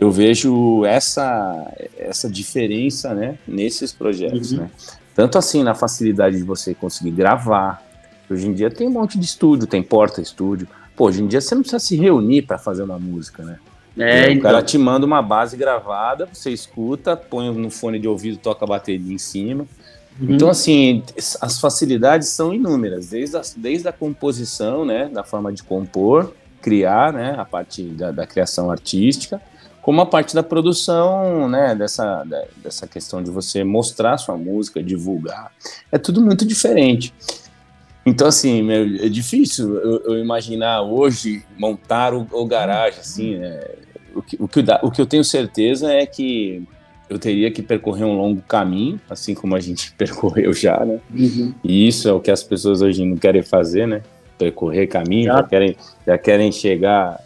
eu 0.00 0.10
vejo 0.10 0.84
essa, 0.86 1.70
essa 1.98 2.28
diferença 2.28 3.12
né, 3.12 3.38
nesses 3.46 3.92
projetos. 3.92 4.52
Uhum. 4.52 4.60
Né? 4.60 4.70
Tanto 5.14 5.36
assim 5.36 5.62
na 5.62 5.74
facilidade 5.74 6.38
de 6.38 6.42
você 6.42 6.74
conseguir 6.74 7.10
gravar. 7.10 7.82
Hoje 8.30 8.48
em 8.48 8.54
dia 8.54 8.70
tem 8.70 8.88
um 8.88 8.92
monte 8.92 9.18
de 9.18 9.26
estúdio, 9.26 9.66
tem 9.66 9.82
porta 9.82 10.22
estúdio. 10.22 10.66
Pô, 10.96 11.08
hoje 11.08 11.22
em 11.22 11.26
dia 11.26 11.40
você 11.40 11.54
não 11.54 11.60
precisa 11.60 11.78
se 11.78 11.96
reunir 11.96 12.42
para 12.42 12.56
fazer 12.56 12.82
uma 12.82 12.98
música, 12.98 13.42
né? 13.42 13.58
É, 13.98 14.28
o 14.28 14.30
então... 14.30 14.42
cara 14.42 14.62
te 14.62 14.78
manda 14.78 15.04
uma 15.04 15.20
base 15.20 15.56
gravada, 15.56 16.26
você 16.32 16.50
escuta, 16.50 17.14
põe 17.14 17.52
no 17.52 17.70
fone 17.70 17.98
de 17.98 18.08
ouvido, 18.08 18.38
toca 18.38 18.64
a 18.64 18.68
bateria 18.68 19.12
em 19.12 19.18
cima. 19.18 19.66
Uhum. 20.18 20.34
Então, 20.34 20.48
assim, 20.48 21.02
as 21.40 21.60
facilidades 21.60 22.28
são 22.28 22.54
inúmeras, 22.54 23.10
desde 23.10 23.36
a, 23.36 23.42
desde 23.56 23.88
a 23.88 23.92
composição, 23.92 24.84
né, 24.86 25.10
da 25.12 25.24
forma 25.24 25.52
de 25.52 25.62
compor, 25.62 26.32
criar, 26.62 27.12
né, 27.12 27.34
a 27.36 27.44
parte 27.44 27.82
da, 27.82 28.10
da 28.10 28.26
criação 28.26 28.70
artística, 28.70 29.40
como 29.82 30.00
a 30.00 30.06
parte 30.06 30.34
da 30.34 30.42
produção, 30.42 31.48
né, 31.48 31.74
dessa, 31.74 32.24
dessa 32.62 32.86
questão 32.86 33.22
de 33.22 33.30
você 33.30 33.64
mostrar 33.64 34.18
sua 34.18 34.36
música, 34.36 34.82
divulgar, 34.82 35.52
é 35.90 35.98
tudo 35.98 36.20
muito 36.20 36.44
diferente. 36.44 37.14
Então, 38.04 38.26
assim, 38.26 38.66
é 38.70 39.08
difícil 39.08 39.76
eu, 39.76 40.02
eu, 40.04 40.18
imaginar 40.18 40.82
hoje 40.82 41.44
montar 41.58 42.14
o, 42.14 42.26
o 42.32 42.46
garagem, 42.46 43.00
assim, 43.00 43.36
né? 43.36 43.60
o, 44.14 44.22
que, 44.22 44.36
o, 44.40 44.48
que, 44.48 44.64
o 44.82 44.90
que 44.90 45.00
eu 45.00 45.06
tenho 45.06 45.24
certeza 45.24 45.92
é 45.92 46.04
que 46.06 46.62
eu 47.08 47.18
teria 47.18 47.50
que 47.50 47.62
percorrer 47.62 48.04
um 48.04 48.16
longo 48.16 48.40
caminho, 48.42 49.00
assim 49.08 49.34
como 49.34 49.54
a 49.54 49.60
gente 49.60 49.92
percorreu 49.98 50.52
já, 50.52 50.84
né? 50.84 50.98
Uhum. 51.12 51.54
E 51.62 51.86
isso 51.88 52.08
é 52.08 52.12
o 52.12 52.20
que 52.20 52.30
as 52.30 52.42
pessoas 52.42 52.82
hoje 52.82 53.04
não 53.04 53.16
querem 53.16 53.42
fazer, 53.42 53.86
né? 53.86 54.02
Percorrer 54.38 54.86
caminho, 54.86 55.26
já, 55.26 55.36
já 55.36 55.42
querem, 55.42 55.76
já 56.06 56.18
querem 56.18 56.52
chegar 56.52 57.20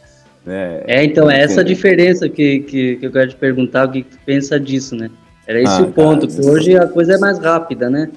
né? 0.45 0.83
É, 0.87 1.05
então, 1.05 1.31
é 1.31 1.41
essa 1.41 1.61
a 1.61 1.65
diferença 1.65 2.29
que, 2.29 2.61
que, 2.61 2.97
que, 2.97 3.07
eu 3.07 3.11
quero 3.11 3.31
te 3.31 3.37
perguntar, 3.37 3.89
o 3.89 3.93
que 3.93 4.03
tu 4.03 4.19
pensa 4.27 4.61
disso, 4.61 4.95
né? 4.95 5.11
Era 5.47 5.61
esse 5.61 5.81
ah, 5.81 5.83
o 5.83 5.93
ponto, 5.93 6.27
cara, 6.27 6.41
que 6.41 6.49
hoje 6.49 6.77
a 6.77 6.87
coisa 6.87 7.15
é 7.15 7.19
mais 7.19 7.39
rápida, 7.39 7.89
né? 7.89 8.11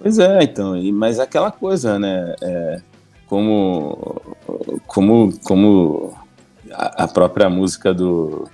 Pois 0.00 0.18
é, 0.18 0.42
então, 0.42 0.74
mas 0.92 1.18
aquela 1.18 1.50
coisa, 1.50 1.98
né? 1.98 2.34
É, 2.42 2.80
como, 3.26 4.20
como, 4.86 5.38
como 5.42 6.14
a 6.70 7.08
própria 7.08 7.48
música 7.48 7.92
do, 7.92 8.48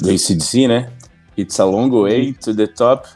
do 0.00 0.10
ACDC, 0.10 0.68
né? 0.68 0.90
It's 1.38 1.60
a 1.60 1.64
long 1.64 1.90
way 1.90 2.32
to 2.32 2.54
the 2.54 2.66
top. 2.66 3.08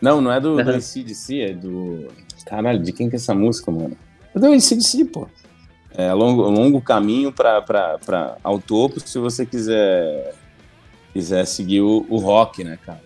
Não, 0.00 0.20
não 0.20 0.30
é 0.30 0.40
do, 0.40 0.62
do 0.62 0.70
ACDC, 0.70 1.40
é 1.40 1.52
do. 1.52 2.08
Caralho, 2.44 2.78
de 2.78 2.92
quem 2.92 3.08
que 3.08 3.16
é 3.16 3.18
essa 3.18 3.34
música, 3.34 3.70
mano? 3.70 3.96
É 4.34 4.38
do 4.38 4.46
ACDC, 4.46 5.06
pô 5.06 5.26
é, 5.98 6.12
longo, 6.12 6.42
longo 6.42 6.80
caminho 6.80 7.32
para 7.32 8.36
ao 8.44 8.60
topo 8.60 9.00
se 9.00 9.18
você 9.18 9.44
quiser 9.44 10.32
quiser 11.12 11.44
seguir 11.44 11.80
o, 11.80 12.06
o, 12.08 12.18
rock, 12.18 12.62
né, 12.62 12.78
cara? 12.86 13.02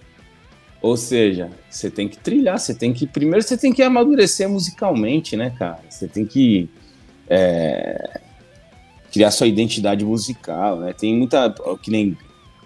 Ou 0.83 0.95
seja, 0.95 1.49
você 1.71 1.91
tem 1.91 2.07
que 2.07 2.19
trilhar, 2.19 2.59
você 2.59 2.75
tem 2.75 2.93
que 2.93 3.07
primeiro 3.07 3.43
você 3.43 3.57
tem 3.57 3.73
que 3.73 3.83
amadurecer 3.83 4.47
musicalmente, 4.47 5.39
né, 5.39 5.55
cara? 5.59 5.81
Você 5.89 6.07
tem 6.07 6.27
que 6.27 6.69
é, 7.31 8.21
criar 9.11 9.31
sua 9.31 9.47
identidade 9.47 10.05
musical, 10.05 10.81
né? 10.81 10.93
Tem 10.93 11.17
muita 11.17 11.55
que 11.83 11.91
nem 11.91 12.15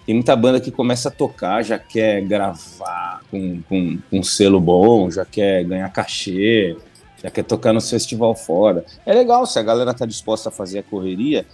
tem 0.05 0.13
muita 0.13 0.35
banda 0.35 0.59
que 0.59 0.71
começa 0.71 1.07
a 1.07 1.11
tocar, 1.11 1.63
já 1.63 1.79
quer 1.79 2.21
gravar 2.21 3.21
com, 3.31 3.61
com, 3.61 3.97
com 4.09 4.19
um 4.19 4.23
selo 4.23 4.59
bom, 4.59 5.09
já 5.09 5.23
quer 5.23 5.63
ganhar 5.63 5.89
cachê, 5.89 6.75
já 7.21 7.29
quer 7.29 7.43
tocar 7.43 7.73
no 7.73 7.81
festival 7.81 8.35
fora. 8.35 8.85
É 9.05 9.13
legal 9.13 9.45
se 9.45 9.57
a 9.57 9.63
galera 9.63 9.93
tá 9.93 10.05
disposta 10.05 10.49
a 10.49 10.51
fazer 10.51 10.79
a 10.79 10.83
correria. 10.83 11.45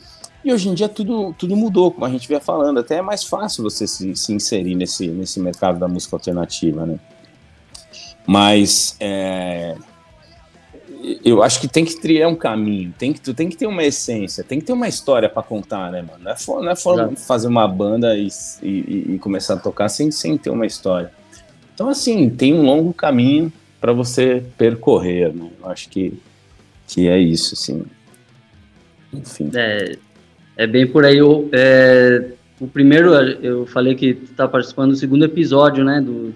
E 0.43 0.51
hoje 0.51 0.67
em 0.67 0.73
dia 0.73 0.89
tudo, 0.89 1.33
tudo 1.37 1.55
mudou, 1.55 1.91
como 1.91 2.05
a 2.05 2.09
gente 2.09 2.27
vinha 2.27 2.41
falando. 2.41 2.79
Até 2.79 2.97
é 2.97 3.01
mais 3.01 3.23
fácil 3.23 3.63
você 3.63 3.87
se, 3.87 4.15
se 4.15 4.33
inserir 4.33 4.75
nesse, 4.75 5.07
nesse 5.07 5.39
mercado 5.39 5.79
da 5.79 5.87
música 5.87 6.15
alternativa, 6.15 6.85
né? 6.85 6.99
Mas 8.25 8.95
é, 8.99 9.75
eu 11.23 11.43
acho 11.43 11.59
que 11.59 11.67
tem 11.67 11.83
que 11.83 11.99
criar 11.99 12.29
um 12.29 12.35
caminho, 12.35 12.93
tem 12.97 13.11
que, 13.11 13.19
tu 13.19 13.33
tem 13.33 13.49
que 13.49 13.57
ter 13.57 13.67
uma 13.67 13.83
essência, 13.83 14.43
tem 14.43 14.59
que 14.59 14.65
ter 14.65 14.73
uma 14.73 14.87
história 14.87 15.27
para 15.27 15.43
contar, 15.43 15.91
né, 15.91 16.01
mano? 16.01 16.23
Não 16.23 16.31
é, 16.31 16.35
for, 16.35 16.61
não 16.61 16.71
é 16.71 16.75
for 16.75 17.15
fazer 17.17 17.47
uma 17.47 17.67
banda 17.67 18.15
e, 18.17 18.27
e, 18.61 19.15
e, 19.15 19.19
começar 19.19 19.55
a 19.55 19.57
tocar 19.57 19.89
sem, 19.89 20.11
sem 20.11 20.37
ter 20.37 20.49
uma 20.49 20.65
história. 20.65 21.11
Então, 21.73 21.89
assim, 21.89 22.29
tem 22.29 22.53
um 22.53 22.63
longo 22.63 22.93
caminho 22.93 23.51
para 23.83 23.91
você 23.91 24.41
percorrer, 24.57 25.33
né? 25.33 25.49
Eu 25.61 25.69
acho 25.69 25.89
que, 25.89 26.17
que 26.87 27.09
é 27.09 27.19
isso, 27.19 27.53
assim. 27.53 27.83
Enfim. 29.13 29.51
É, 29.53 29.97
é 30.55 30.65
bem 30.65 30.87
por 30.87 31.03
aí. 31.03 31.17
Eu, 31.17 31.49
é, 31.51 32.29
o 32.61 32.65
primeiro, 32.65 33.13
eu 33.13 33.65
falei 33.65 33.93
que 33.93 34.17
está 34.23 34.47
participando 34.47 34.91
do 34.91 34.95
segundo 34.95 35.25
episódio, 35.25 35.83
né, 35.83 35.99
do, 35.99 36.33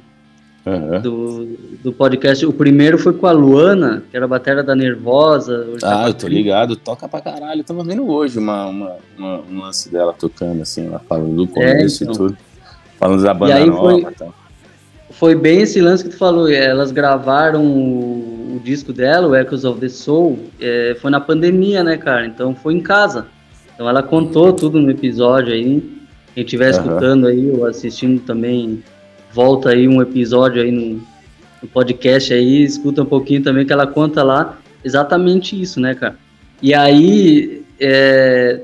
uhum. 0.66 1.02
do, 1.02 1.46
do, 1.84 1.94
podcast. 1.94 2.46
O 2.46 2.52
primeiro 2.52 2.98
foi 2.98 3.14
com 3.14 3.28
a 3.28 3.32
Luana, 3.32 4.04
que 4.12 4.18
era 4.18 4.26
a 4.26 4.28
bateria 4.28 4.62
da 4.62 4.76
Nervosa. 4.76 5.68
Ah, 5.86 6.10
eu 6.10 6.14
tô 6.14 6.28
ligado, 6.28 6.76
toca 6.76 7.08
pra 7.08 7.22
caralho. 7.22 7.62
Eu 7.62 7.64
tava 7.64 7.82
vendo 7.82 8.06
hoje 8.10 8.38
uma, 8.40 8.66
uma, 8.66 8.96
uma, 9.18 9.40
um 9.50 9.62
lance 9.62 9.90
dela 9.90 10.12
tocando, 10.12 10.64
assim, 10.64 10.92
falando 11.08 11.34
do 11.34 11.48
começo 11.48 12.04
é, 12.04 12.08
então. 12.08 12.14
e 12.14 12.28
tudo. 12.28 12.38
Falando 13.00 13.24
da 13.24 13.34
banda 13.34 13.66
nova 13.66 14.12
e 14.12 14.16
tal 14.16 14.47
foi 15.12 15.36
bem 15.36 15.62
esse 15.62 15.82
lance 15.82 16.04
que 16.04 16.10
tu 16.10 16.18
falou. 16.18 16.50
Elas 16.50 16.92
gravaram 16.92 17.66
o, 17.66 18.56
o 18.56 18.62
disco 18.64 18.92
dela, 18.92 19.28
o 19.28 19.36
Echoes 19.36 19.66
of 19.66 19.80
the 19.80 19.90
Soul, 19.90 20.40
é, 20.60 20.96
foi 21.00 21.10
na 21.12 21.20
pandemia, 21.20 21.84
né, 21.84 21.98
cara? 21.98 22.26
Então 22.26 22.56
foi 22.56 22.74
em 22.74 22.82
casa. 22.82 23.28
Então 23.74 23.88
ela 23.88 24.04
contou 24.04 24.54
tudo 24.54 24.80
no 24.80 24.90
episódio 24.90 25.54
aí. 25.54 25.98
Quem 26.34 26.44
estiver 26.44 26.74
uhum. 26.74 26.80
escutando 26.80 27.28
aí 27.28 27.50
ou 27.52 27.66
assistindo 27.66 28.22
também, 28.22 28.84
volta 29.32 29.70
aí 29.70 29.88
um 29.88 30.02
episódio 30.02 30.62
aí 30.62 30.72
no, 30.72 31.02
no 31.62 31.68
podcast 31.68 32.34
aí, 32.34 32.64
escuta 32.64 33.02
um 33.02 33.06
pouquinho 33.06 33.44
também 33.44 33.66
que 33.66 33.74
ela 33.74 33.88
conta 33.88 34.24
lá 34.24 34.58
exatamente 34.84 35.60
isso, 35.60 35.80
né, 35.80 35.96
cara? 35.96 36.18
E 36.62 36.74
aí, 36.74 37.64
é, 37.80 38.62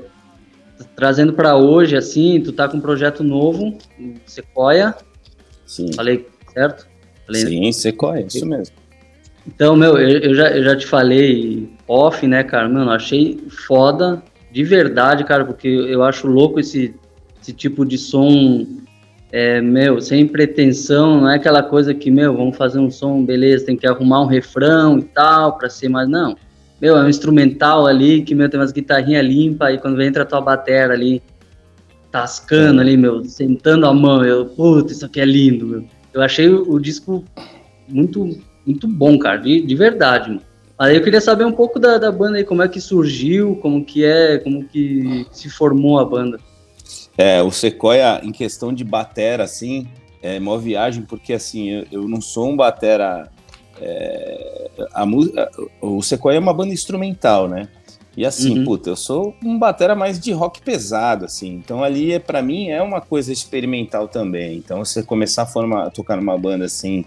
trazendo 0.96 1.32
para 1.32 1.56
hoje, 1.56 1.96
assim, 1.96 2.40
tu 2.40 2.52
tá 2.52 2.68
com 2.68 2.76
um 2.76 2.80
projeto 2.80 3.22
novo, 3.22 3.76
Sequoia. 4.26 4.94
Sim. 5.66 5.92
Falei 5.92 6.26
certo? 6.54 6.86
Falei, 7.26 7.42
Sim, 7.42 7.72
Sequoia, 7.72 8.20
é 8.20 8.26
isso 8.26 8.46
mesmo. 8.46 8.74
Então, 9.46 9.76
meu, 9.76 9.98
eu, 9.98 10.18
eu, 10.20 10.34
já, 10.34 10.50
eu 10.50 10.64
já 10.64 10.76
te 10.76 10.86
falei 10.86 11.68
off, 11.86 12.26
né, 12.26 12.42
cara? 12.42 12.68
Mano, 12.68 12.90
achei 12.90 13.38
foda, 13.66 14.22
de 14.50 14.64
verdade, 14.64 15.24
cara, 15.24 15.44
porque 15.44 15.68
eu 15.68 16.02
acho 16.02 16.26
louco 16.26 16.60
esse, 16.60 16.94
esse 17.42 17.52
tipo 17.52 17.84
de 17.84 17.98
som, 17.98 18.66
é, 19.30 19.60
meu, 19.60 20.00
sem 20.00 20.26
pretensão, 20.26 21.20
não 21.20 21.30
é 21.30 21.36
aquela 21.36 21.62
coisa 21.62 21.92
que, 21.92 22.10
meu, 22.10 22.34
vamos 22.34 22.56
fazer 22.56 22.78
um 22.78 22.90
som, 22.90 23.22
beleza, 23.24 23.66
tem 23.66 23.76
que 23.76 23.86
arrumar 23.86 24.22
um 24.22 24.26
refrão 24.26 24.98
e 24.98 25.02
tal, 25.02 25.58
pra 25.58 25.68
ser 25.68 25.88
mais, 25.88 26.08
não. 26.08 26.36
Meu, 26.80 26.96
é 26.96 27.04
um 27.04 27.08
instrumental 27.08 27.86
ali, 27.86 28.22
que, 28.22 28.34
meu, 28.34 28.48
tem 28.48 28.58
umas 28.58 28.72
guitarrinhas 28.72 29.24
limpas, 29.26 29.74
e 29.74 29.78
quando 29.78 30.00
entra 30.02 30.22
a 30.22 30.26
tua 30.26 30.40
bateria 30.40 30.90
ali, 30.90 31.22
tascando 32.10 32.80
ali, 32.80 32.96
meu, 32.96 33.24
sentando 33.24 33.86
a 33.86 33.92
mão, 33.92 34.24
eu, 34.24 34.46
puta, 34.46 34.92
isso 34.92 35.04
aqui 35.04 35.20
é 35.20 35.24
lindo, 35.24 35.66
meu. 35.66 35.84
Eu 36.14 36.22
achei 36.22 36.48
o, 36.48 36.70
o 36.70 36.80
disco 36.80 37.24
muito, 37.88 38.38
muito 38.64 38.86
bom, 38.88 39.18
cara, 39.18 39.36
de, 39.36 39.60
de 39.60 39.74
verdade, 39.74 40.30
mano. 40.30 40.42
Aí 40.78 40.96
eu 40.96 41.02
queria 41.02 41.20
saber 41.20 41.44
um 41.44 41.52
pouco 41.52 41.78
da, 41.78 41.98
da 41.98 42.10
banda 42.10 42.36
aí, 42.38 42.44
como 42.44 42.62
é 42.62 42.68
que 42.68 42.80
surgiu, 42.80 43.56
como 43.56 43.84
que 43.84 44.04
é, 44.04 44.38
como 44.38 44.64
que 44.64 45.26
se 45.30 45.48
formou 45.48 45.98
a 46.00 46.04
banda. 46.04 46.38
É, 47.16 47.40
o 47.42 47.50
Sequoia, 47.50 48.20
em 48.24 48.32
questão 48.32 48.72
de 48.72 48.82
batera, 48.82 49.44
assim, 49.44 49.86
é 50.20 50.40
mó 50.40 50.56
viagem, 50.56 51.04
porque 51.04 51.32
assim, 51.32 51.70
eu, 51.70 51.86
eu 51.92 52.08
não 52.08 52.20
sou 52.20 52.50
um 52.50 52.56
batera. 52.56 53.30
É, 53.80 54.70
a, 54.92 55.02
a, 55.02 55.06
o 55.80 56.02
Sequoia 56.02 56.36
é 56.36 56.40
uma 56.40 56.54
banda 56.54 56.74
instrumental, 56.74 57.48
né? 57.48 57.68
E 58.16 58.24
assim, 58.24 58.58
uhum. 58.58 58.64
puta, 58.64 58.90
eu 58.90 58.96
sou 58.96 59.34
um 59.42 59.58
batera 59.58 59.94
mais 59.94 60.20
de 60.20 60.32
rock 60.32 60.62
pesado, 60.62 61.24
assim. 61.24 61.54
Então 61.54 61.82
ali, 61.82 62.12
é, 62.12 62.18
para 62.18 62.42
mim, 62.42 62.68
é 62.68 62.80
uma 62.80 63.00
coisa 63.00 63.32
experimental 63.32 64.06
também. 64.06 64.56
Então 64.56 64.84
você 64.84 65.02
começar 65.02 65.42
a, 65.42 65.46
formar, 65.46 65.86
a 65.86 65.90
tocar 65.90 66.16
numa 66.16 66.38
banda 66.38 66.64
assim 66.64 67.04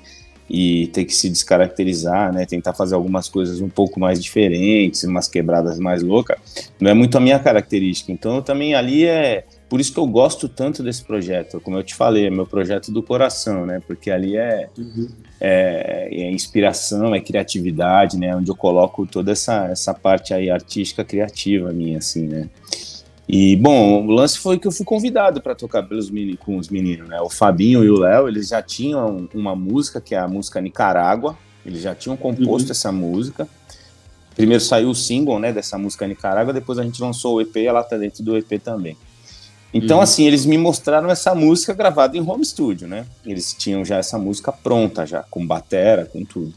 e 0.49 0.87
ter 0.87 1.05
que 1.05 1.13
se 1.13 1.29
descaracterizar, 1.29 2.33
né? 2.33 2.45
Tentar 2.45 2.73
fazer 2.73 2.95
algumas 2.95 3.27
coisas 3.29 3.61
um 3.61 3.69
pouco 3.69 3.99
mais 3.99 4.21
diferentes, 4.21 5.03
umas 5.03 5.27
quebradas 5.27 5.79
mais 5.79 6.01
loucas, 6.01 6.37
não 6.79 6.89
é 6.89 6.93
muito 6.93 7.17
a 7.17 7.21
minha 7.21 7.39
característica. 7.39 8.11
Então 8.11 8.41
também 8.41 8.75
ali 8.75 9.05
é 9.05 9.45
por 9.69 9.81
isso 9.81 9.91
que 9.91 9.99
eu 9.99 10.07
gosto 10.07 10.47
tanto 10.47 10.81
desse 10.81 11.03
projeto, 11.03 11.59
como 11.59 11.77
eu 11.77 11.83
te 11.83 11.93
falei, 11.93 12.27
é 12.27 12.29
meu 12.29 12.45
projeto 12.45 12.91
do 12.91 13.03
coração, 13.03 13.65
né? 13.65 13.81
Porque 13.85 14.09
ali 14.09 14.37
é, 14.37 14.69
uhum. 14.77 15.09
é, 15.41 16.07
é, 16.09 16.31
inspiração, 16.31 17.13
é 17.13 17.19
criatividade, 17.19 18.17
né? 18.17 18.33
Onde 18.35 18.49
eu 18.49 18.55
coloco 18.55 19.05
toda 19.05 19.33
essa, 19.33 19.65
essa 19.65 19.93
parte 19.93 20.33
aí 20.33 20.49
artística, 20.49 21.03
criativa 21.03 21.73
minha, 21.73 21.97
assim, 21.97 22.27
né? 22.27 22.49
E, 23.27 23.57
bom, 23.57 24.05
o 24.05 24.11
lance 24.11 24.39
foi 24.39 24.57
que 24.57 24.65
eu 24.65 24.71
fui 24.71 24.85
convidado 24.85 25.41
para 25.41 25.53
tocar 25.53 25.83
pelos 25.83 26.09
mini, 26.09 26.37
com 26.37 26.57
os 26.57 26.69
meninos, 26.69 27.09
né? 27.09 27.19
O 27.19 27.29
Fabinho 27.29 27.83
e 27.83 27.89
o 27.89 27.99
Léo, 27.99 28.29
eles 28.29 28.47
já 28.47 28.61
tinham 28.61 29.27
uma 29.33 29.53
música, 29.53 29.99
que 29.99 30.15
é 30.15 30.17
a 30.17 30.29
música 30.29 30.61
Nicarágua, 30.61 31.37
eles 31.65 31.81
já 31.81 31.93
tinham 31.93 32.15
composto 32.15 32.67
uhum. 32.67 32.71
essa 32.71 32.91
música. 32.91 33.47
Primeiro 34.33 34.63
saiu 34.63 34.91
o 34.91 34.95
single, 34.95 35.39
né, 35.39 35.51
dessa 35.51 35.77
música 35.77 36.07
Nicarágua, 36.07 36.53
depois 36.53 36.79
a 36.79 36.83
gente 36.83 37.01
lançou 37.01 37.35
o 37.35 37.41
EP, 37.41 37.57
ela 37.57 37.83
tá 37.83 37.97
dentro 37.97 38.23
do 38.23 38.37
EP 38.37 38.61
também. 38.63 38.95
Então, 39.73 39.97
uhum. 39.97 40.03
assim, 40.03 40.25
eles 40.25 40.45
me 40.45 40.57
mostraram 40.57 41.09
essa 41.09 41.35
música 41.35 41.73
gravada 41.73 42.17
em 42.17 42.21
home 42.21 42.45
studio, 42.45 42.87
né? 42.87 43.05
Eles 43.25 43.53
tinham 43.53 43.83
já 43.83 43.97
essa 43.97 44.17
música 44.17 44.51
pronta, 44.51 45.05
já, 45.05 45.23
com 45.23 45.45
batera, 45.45 46.05
com 46.05 46.23
tudo. 46.23 46.53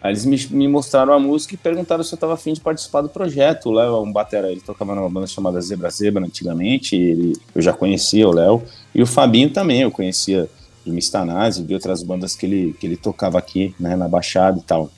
Aí 0.00 0.12
eles 0.12 0.24
me, 0.24 0.36
me 0.50 0.68
mostraram 0.68 1.12
a 1.12 1.18
música 1.18 1.54
e 1.54 1.56
perguntaram 1.56 2.04
se 2.04 2.12
eu 2.12 2.16
estava 2.16 2.34
afim 2.34 2.52
de 2.52 2.60
participar 2.60 3.02
do 3.02 3.08
projeto. 3.08 3.68
O 3.68 3.72
Léo 3.72 3.96
é 3.96 4.00
um 4.00 4.12
batera, 4.12 4.50
ele 4.50 4.60
tocava 4.60 4.94
numa 4.94 5.08
banda 5.08 5.26
chamada 5.26 5.60
Zebra 5.60 5.90
Zebra 5.90 6.24
antigamente, 6.24 6.94
ele, 6.94 7.36
eu 7.54 7.60
já 7.60 7.72
conhecia 7.72 8.28
o 8.28 8.32
Léo. 8.32 8.62
E 8.94 9.02
o 9.02 9.06
Fabinho 9.06 9.50
também, 9.50 9.82
eu 9.82 9.90
conhecia 9.90 10.48
de 10.84 10.92
Mistanase, 10.92 11.62
de 11.62 11.74
outras 11.74 12.02
bandas 12.02 12.36
que 12.36 12.46
ele, 12.46 12.76
que 12.78 12.86
ele 12.86 12.96
tocava 12.96 13.38
aqui, 13.38 13.74
né, 13.78 13.96
na 13.96 14.08
Baixada 14.08 14.58
e 14.58 14.62
tal. 14.62 14.90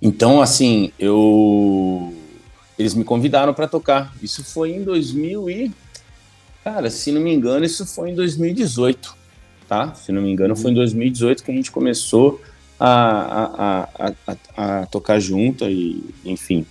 Então, 0.00 0.40
assim, 0.40 0.92
eu... 0.98 2.12
Eles 2.78 2.92
me 2.92 3.04
convidaram 3.04 3.54
para 3.54 3.66
tocar. 3.66 4.14
Isso 4.22 4.44
foi 4.44 4.72
em 4.72 4.84
2000 4.84 5.48
e 5.48 5.72
Cara, 6.66 6.90
se 6.90 7.12
não 7.12 7.20
me 7.20 7.32
engano, 7.32 7.64
isso 7.64 7.86
foi 7.86 8.10
em 8.10 8.14
2018, 8.16 9.16
tá? 9.68 9.94
Se 9.94 10.10
não 10.10 10.20
me 10.20 10.32
engano, 10.32 10.56
foi 10.56 10.72
em 10.72 10.74
2018 10.74 11.44
que 11.44 11.52
a 11.52 11.54
gente 11.54 11.70
começou 11.70 12.40
a, 12.80 12.90
a, 12.90 13.88
a, 13.94 14.12
a, 14.26 14.80
a 14.80 14.86
tocar 14.86 15.20
junto 15.20 15.64
e, 15.70 16.02
enfim. 16.24 16.66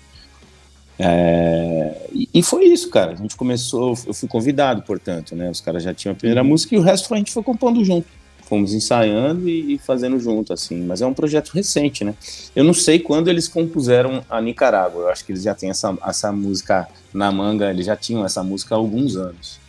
É, 1.00 2.10
e, 2.12 2.28
e, 2.34 2.44
foi 2.44 2.66
isso, 2.66 2.90
cara. 2.90 3.14
A 3.14 3.16
gente 3.16 3.38
começou, 3.38 3.98
eu 4.06 4.14
fui 4.14 4.28
convidado, 4.28 4.82
portanto, 4.82 5.34
né? 5.34 5.50
Os 5.50 5.62
caras 5.62 5.82
já 5.82 5.94
tinham 5.94 6.12
a 6.12 6.16
primeira 6.18 6.42
uhum. 6.42 6.50
música 6.50 6.76
e 6.76 6.78
o 6.78 6.82
resto 6.82 7.14
a 7.14 7.18
gente 7.18 7.32
foi 7.32 7.42
compondo 7.42 7.82
junto. 7.86 8.06
Fomos 8.42 8.74
ensaiando 8.74 9.48
e, 9.48 9.76
e, 9.76 9.78
fazendo 9.78 10.20
junto, 10.20 10.52
assim. 10.52 10.84
Mas 10.84 11.02
é 11.02 11.08
um 11.08 11.14
projeto 11.14 11.52
recente, 11.52 12.04
né? 12.04 12.16
Eu 12.54 12.66
não 12.66 12.74
sei 12.74 13.00
quando 13.00 13.30
eles 13.30 13.48
compuseram 13.48 14.26
a 14.30 14.42
Nicarágua. 14.42 15.04
Eu 15.04 15.08
acho 15.10 15.24
que 15.24 15.32
eles 15.32 15.44
já 15.44 15.56
têm 15.56 15.70
essa, 15.70 15.98
essa 16.06 16.34
música 16.34 16.86
na 17.14 17.32
manga, 17.32 17.70
eles 17.70 17.86
já 17.86 17.96
tinham 17.96 18.26
essa 18.26 18.44
música 18.44 18.76
há 18.76 18.78
alguns 18.78 19.16
anos. 19.16 19.64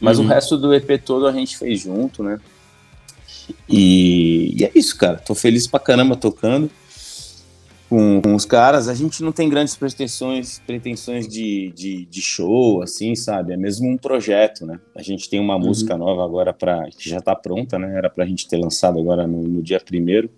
Mas 0.00 0.18
uhum. 0.18 0.24
o 0.24 0.28
resto 0.28 0.56
do 0.56 0.72
EP 0.72 1.02
todo 1.04 1.26
a 1.26 1.32
gente 1.32 1.56
fez 1.56 1.80
junto, 1.80 2.22
né? 2.22 2.38
E, 3.68 4.54
e, 4.60 4.64
é 4.64 4.70
isso, 4.74 4.96
cara. 4.96 5.18
Tô 5.18 5.34
feliz 5.34 5.66
pra 5.66 5.80
caramba 5.80 6.16
tocando 6.16 6.70
com, 7.88 8.20
com, 8.22 8.34
os 8.34 8.44
caras. 8.44 8.88
A 8.88 8.94
gente 8.94 9.22
não 9.22 9.32
tem 9.32 9.48
grandes 9.48 9.74
pretensões, 9.74 10.60
pretensões 10.66 11.26
de, 11.26 11.72
de, 11.74 12.04
de, 12.06 12.22
show, 12.22 12.82
assim, 12.82 13.14
sabe? 13.14 13.52
É 13.52 13.56
mesmo 13.56 13.88
um 13.88 13.96
projeto, 13.96 14.66
né? 14.66 14.78
A 14.94 15.02
gente 15.02 15.28
tem 15.28 15.40
uma 15.40 15.56
uhum. 15.56 15.66
música 15.66 15.96
nova 15.96 16.24
agora 16.24 16.52
para 16.52 16.88
que 16.90 17.08
já 17.08 17.20
tá 17.20 17.34
pronta, 17.34 17.78
né? 17.78 17.96
Era 17.96 18.10
pra 18.10 18.26
gente 18.26 18.46
ter 18.48 18.56
lançado 18.56 18.98
agora 18.98 19.26
no, 19.26 19.42
no 19.42 19.62
dia 19.62 19.80
primeiro, 19.80 20.30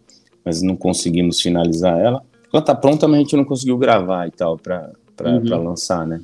mas 0.45 0.63
não 0.63 0.77
conseguimos 0.77 1.41
finalizar 1.41 1.99
ela. 1.99 2.23
Ela 2.53 2.63
tá 2.63 2.75
pronta, 2.75 3.07
mas 3.07 3.19
a 3.19 3.23
gente 3.23 3.37
não 3.37 3.45
conseguiu 3.45 3.79
gravar 3.79 4.27
e 4.27 4.31
tal 4.31 4.57
pra, 4.57 4.91
pra, 5.17 5.31
uhum. 5.33 5.45
pra 5.45 5.57
lançar, 5.57 6.07
né? 6.07 6.21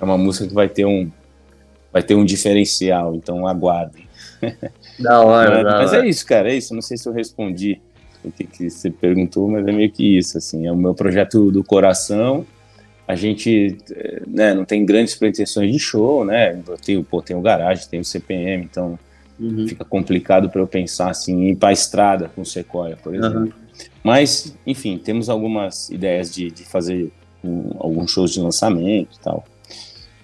É 0.00 0.04
uma 0.04 0.18
música 0.18 0.46
que 0.46 0.54
vai 0.54 0.68
ter 0.68 0.84
um 0.84 1.10
vai 1.94 2.02
ter 2.02 2.16
um 2.16 2.24
diferencial, 2.24 3.14
então 3.14 3.46
aguardem. 3.46 4.08
Da 4.98 5.22
hora, 5.22 5.54
mas, 5.54 5.64
da 5.64 5.78
mas 5.78 5.92
hora. 5.92 6.04
é 6.04 6.08
isso, 6.08 6.26
cara, 6.26 6.52
é 6.52 6.56
isso. 6.56 6.74
Não 6.74 6.82
sei 6.82 6.96
se 6.96 7.08
eu 7.08 7.12
respondi 7.12 7.80
o 8.24 8.32
que, 8.32 8.44
que 8.44 8.68
você 8.68 8.90
perguntou, 8.90 9.48
mas 9.48 9.66
é 9.66 9.70
meio 9.72 9.90
que 9.90 10.18
isso, 10.18 10.36
assim. 10.36 10.66
É 10.66 10.72
o 10.72 10.76
meu 10.76 10.92
projeto 10.92 11.52
do 11.52 11.62
coração. 11.62 12.44
A 13.06 13.14
gente 13.14 13.76
né, 14.26 14.52
não 14.54 14.64
tem 14.64 14.84
grandes 14.84 15.14
pretensões 15.14 15.72
de 15.72 15.78
show, 15.78 16.24
né? 16.24 16.60
Eu 16.66 16.76
tenho, 16.76 17.04
pô, 17.04 17.22
tem 17.22 17.36
o 17.36 17.40
garagem, 17.40 17.86
tem 17.88 18.00
o 18.00 18.04
CPM, 18.04 18.64
então 18.64 18.98
uhum. 19.38 19.68
fica 19.68 19.84
complicado 19.84 20.50
para 20.50 20.60
eu 20.60 20.66
pensar 20.66 21.10
assim, 21.10 21.44
em 21.44 21.50
ir 21.50 21.56
para 21.56 21.68
a 21.68 21.72
estrada 21.72 22.30
com 22.34 22.42
o 22.42 22.46
Sequoia, 22.46 22.96
por 22.96 23.14
exemplo. 23.14 23.40
Uhum. 23.40 23.52
Mas, 24.02 24.56
enfim, 24.66 24.98
temos 24.98 25.28
algumas 25.28 25.90
ideias 25.90 26.32
de, 26.32 26.50
de 26.50 26.64
fazer 26.64 27.12
um, 27.42 27.70
alguns 27.78 28.10
shows 28.10 28.32
de 28.32 28.40
lançamento 28.40 29.16
e 29.16 29.20
tal. 29.20 29.44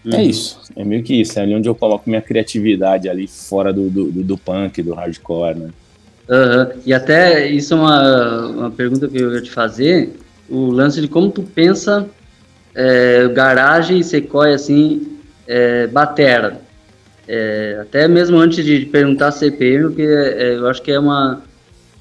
É 0.05 0.09
uhum. 0.09 0.15
É 0.15 0.23
isso, 0.25 0.61
é 0.75 0.85
meio 0.85 1.03
que 1.03 1.21
isso, 1.21 1.39
é 1.39 1.43
ali 1.43 1.55
onde 1.55 1.69
eu 1.69 1.75
coloco 1.75 2.09
minha 2.09 2.23
criatividade 2.23 3.09
ali 3.09 3.27
fora 3.27 3.73
do, 3.73 3.91
do, 3.91 4.11
do 4.11 4.39
punk, 4.39 4.83
do 4.83 4.95
hardcore, 4.95 5.59
né? 5.59 5.71
Uhum. 6.29 6.81
E 6.87 6.95
até 6.95 7.47
isso 7.49 7.75
é 7.75 7.77
uma, 7.77 8.47
uma 8.47 8.71
pergunta 8.71 9.09
que 9.09 9.19
eu 9.19 9.35
ia 9.35 9.43
te 9.43 9.51
fazer, 9.51 10.15
o 10.49 10.71
lance 10.71 11.01
de 11.01 11.09
como 11.09 11.31
tu 11.31 11.43
pensa 11.43 12.09
é, 12.75 13.29
garagem 13.29 13.99
e 13.99 14.05
sequoia 14.05 14.55
assim, 14.55 15.19
é, 15.47 15.87
batera. 15.87 16.61
É, 17.29 17.79
até 17.83 18.09
mesmo 18.09 18.39
antes 18.39 18.65
de 18.65 18.87
perguntar 18.87 19.33
CPM, 19.33 19.89
porque 19.89 20.03
é, 20.03 20.57
eu 20.57 20.67
acho 20.67 20.83
que 20.83 20.91
é 20.91 20.99
uma 20.99 21.43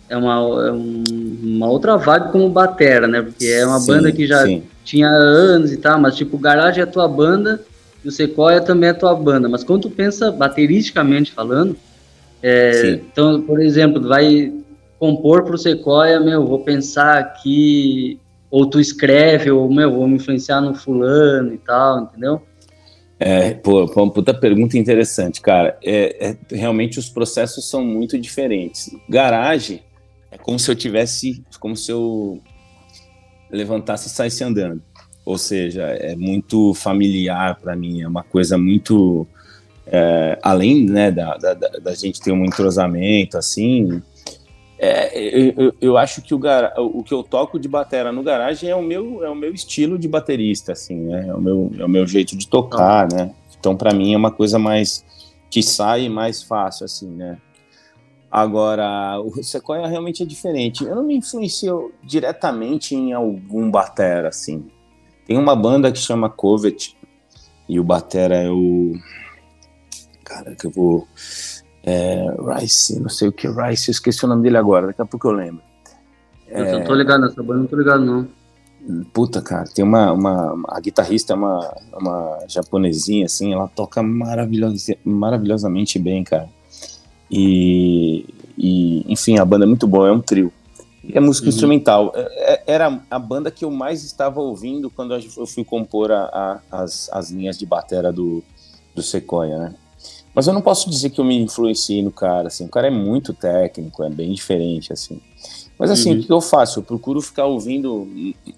é 0.10 0.18
uma, 0.18 0.68
é 0.68 0.72
um, 0.72 1.03
uma 1.44 1.68
outra 1.68 1.96
vibe 1.96 2.32
como 2.32 2.50
batera, 2.50 3.08
né? 3.08 3.22
Porque 3.22 3.46
é 3.46 3.63
uma 3.65 3.79
sim, 3.79 3.88
banda 3.88 4.12
que 4.12 4.25
já 4.25 4.44
sim. 4.44 4.63
tinha 4.84 5.08
anos 5.08 5.72
e 5.72 5.77
tal, 5.77 6.00
mas 6.00 6.15
tipo, 6.15 6.38
garagem 6.38 6.82
é 6.82 6.84
a 6.84 6.88
tua 6.88 7.08
banda 7.08 7.62
e 8.03 8.08
o 8.08 8.12
Sequoia 8.12 8.62
também 8.62 8.89
é 8.89 8.94
tua 8.94 9.13
banda, 9.13 9.50
mas 9.50 9.63
quando 9.63 9.84
tu 9.84 9.89
pensa 9.89 10.32
bateristicamente 10.32 11.32
falando, 11.32 11.75
é, 12.41 12.91
então, 12.94 13.41
por 13.41 13.62
exemplo, 13.62 14.01
vai 14.08 14.53
compor 14.98 15.44
pro 15.44 15.58
Sequoia, 15.58 16.20
meu, 16.20 16.46
vou 16.46 16.60
pensar 16.60 17.18
aqui, 17.18 18.20
ou 18.50 18.65
tu 18.65 18.79
escreve, 18.79 19.51
ou, 19.51 19.72
meu, 19.72 19.91
vou 19.91 20.08
me 20.08 20.15
influenciar 20.15 20.62
no 20.62 20.74
fulano 20.74 21.53
e 21.53 21.58
tal, 21.58 22.03
entendeu? 22.03 22.41
É, 23.20 23.53
pô, 23.53 23.83
uma 23.83 24.12
puta 24.12 24.33
pergunta 24.33 24.77
interessante, 24.77 25.42
cara. 25.42 25.77
É, 25.83 26.29
é, 26.29 26.55
realmente 26.55 26.98
os 26.98 27.09
processos 27.09 27.70
são 27.70 27.83
muito 27.83 28.18
diferentes. 28.18 28.90
Garagem 29.09 29.83
é 30.31 30.38
como 30.38 30.57
se 30.57 30.72
eu 30.72 30.75
tivesse, 30.75 31.44
como 31.59 31.75
se 31.75 31.92
eu 31.92 32.42
levantasse 33.51 34.07
e 34.07 34.12
saísse 34.12 34.42
andando 34.44 34.81
ou 35.25 35.38
seja, 35.38 35.84
é 35.84 36.16
muito 36.16 36.74
familiar 36.74 37.60
para 37.60 37.75
mim, 37.75 38.01
é 38.01 38.08
uma 38.08 38.24
coisa 38.24 38.58
muito 38.58 39.27
é, 39.92 40.38
além 40.42 40.86
né, 40.86 41.12
da, 41.12 41.36
da, 41.38 41.53
da, 41.53 41.96
gente 41.96 42.22
ter 42.22 42.32
um 42.32 42.46
entrosamento 42.46 43.38
assim. 43.38 44.01
É, 44.77 45.53
eu, 45.58 45.74
eu, 45.82 45.98
acho 45.98 46.22
que 46.22 46.34
o, 46.34 46.40
o 46.77 47.03
que 47.03 47.14
eu 47.14 47.22
toco 47.22 47.60
de 47.60 47.68
batera 47.68 48.12
no 48.12 48.24
garagem 48.24 48.70
é 48.70 48.75
o 48.75 48.82
meu 48.82 49.25
é 49.25 49.29
o 49.29 49.36
meu 49.36 49.53
estilo 49.53 49.98
de 49.98 50.08
baterista 50.08 50.72
assim, 50.72 50.96
né? 50.96 51.27
É 51.27 51.34
o 51.34 51.42
meu 51.42 51.72
é 51.79 51.84
o 51.84 51.90
meu 51.90 52.08
jeito 52.08 52.38
de 52.38 52.48
tocar, 52.48 53.12
né? 53.12 53.34
Então 53.60 53.75
para 53.75 53.94
mim 53.94 54.14
é 54.14 54.18
uma 54.18 54.32
coisa 54.32 54.58
mais 54.58 55.03
que 55.50 55.62
sai 55.62 56.08
mais 56.08 56.44
fácil 56.44 56.86
assim, 56.86 57.10
né? 57.10 57.38
Agora, 58.32 59.20
o 59.20 59.44
Sequoia 59.44 59.88
realmente 59.88 60.22
é 60.22 60.25
diferente. 60.25 60.84
Eu 60.84 60.96
não 60.96 61.03
me 61.03 61.16
influencio 61.16 61.92
diretamente 62.03 62.94
em 62.94 63.12
algum 63.12 63.72
batera, 63.72 64.27
assim. 64.27 64.70
Tem 65.29 65.37
uma 65.37 65.55
banda 65.55 65.92
que 65.92 66.00
chama 66.00 66.27
Covet 66.27 66.98
e 67.70 67.79
o 67.79 67.83
batera 67.83 68.33
é 68.33 68.50
o. 68.50 68.94
Cara, 70.24 70.55
que 70.55 70.65
eu 70.65 70.72
vou. 70.72 71.07
É, 71.83 72.25
Rice, 72.55 73.00
não 73.00 73.09
sei 73.09 73.27
o 73.27 73.31
que 73.31 73.48
Rice, 73.48 73.89
eu 73.89 73.92
esqueci 73.92 74.25
o 74.25 74.27
nome 74.27 74.42
dele 74.42 74.57
agora, 74.57 74.87
daqui 74.87 75.03
a 75.03 75.05
pouco 75.05 75.27
eu 75.27 75.33
lembro. 75.33 75.61
Eu 76.48 76.65
é... 76.65 76.72
não 76.72 76.83
tô 76.83 76.96
ligado 76.96 77.22
nessa 77.22 77.44
banda, 77.44 77.59
não 77.59 77.68
tô 77.68 77.75
ligado 77.75 78.03
não. 78.03 78.27
Puta, 79.13 79.39
cara, 79.39 79.65
tem 79.65 79.85
uma, 79.85 80.11
uma 80.11 80.63
a 80.68 80.79
guitarrista 80.79 81.33
é 81.33 81.35
uma, 81.35 81.77
uma 81.94 82.39
japonesinha, 82.48 83.27
assim, 83.27 83.53
ela 83.53 83.68
toca 83.68 84.01
maravilhosa, 84.01 84.98
maravilhosamente 85.05 86.00
bem, 86.00 86.24
cara. 86.24 86.50
E, 87.29 88.25
e, 88.57 89.05
enfim, 89.07 89.37
a 89.37 89.46
banda 89.46 89.65
é 89.65 89.68
muito 89.68 89.85
boa, 89.85 90.09
é 90.09 90.11
um 90.11 90.22
trio. 90.22 90.51
É 91.13 91.19
música 91.19 91.45
uhum. 91.45 91.50
instrumental. 91.50 92.11
É, 92.15 92.53
é, 92.53 92.63
era 92.67 93.01
a 93.09 93.19
banda 93.19 93.50
que 93.50 93.65
eu 93.65 93.72
mais 93.72 94.03
estava 94.03 94.39
ouvindo 94.39 94.89
quando 94.89 95.13
eu 95.13 95.48
fui 95.48 95.63
compor 95.63 96.11
a, 96.11 96.24
a, 96.72 96.83
as, 96.83 97.09
as 97.11 97.31
linhas 97.31 97.57
de 97.57 97.65
batera 97.65 98.11
do, 98.11 98.43
do 98.93 99.01
Sequoia, 99.01 99.57
né? 99.57 99.75
Mas 100.33 100.48
eu 100.48 100.53
não 100.53 100.61
posso 100.61 100.89
dizer 100.89 101.09
que 101.09 101.19
eu 101.19 101.25
me 101.25 101.35
influenciei 101.37 102.01
no 102.03 102.11
cara, 102.11 102.48
assim. 102.48 102.65
O 102.65 102.69
cara 102.69 102.87
é 102.87 102.91
muito 102.91 103.33
técnico, 103.33 104.03
é 104.03 104.09
bem 104.09 104.31
diferente, 104.33 104.93
assim. 104.93 105.19
Mas 105.77 105.89
assim, 105.89 106.13
uhum. 106.13 106.19
o 106.19 106.24
que 106.24 106.31
eu 106.31 106.41
faço? 106.41 106.79
Eu 106.79 106.83
procuro 106.83 107.22
ficar 107.22 107.45
ouvindo 107.45 108.07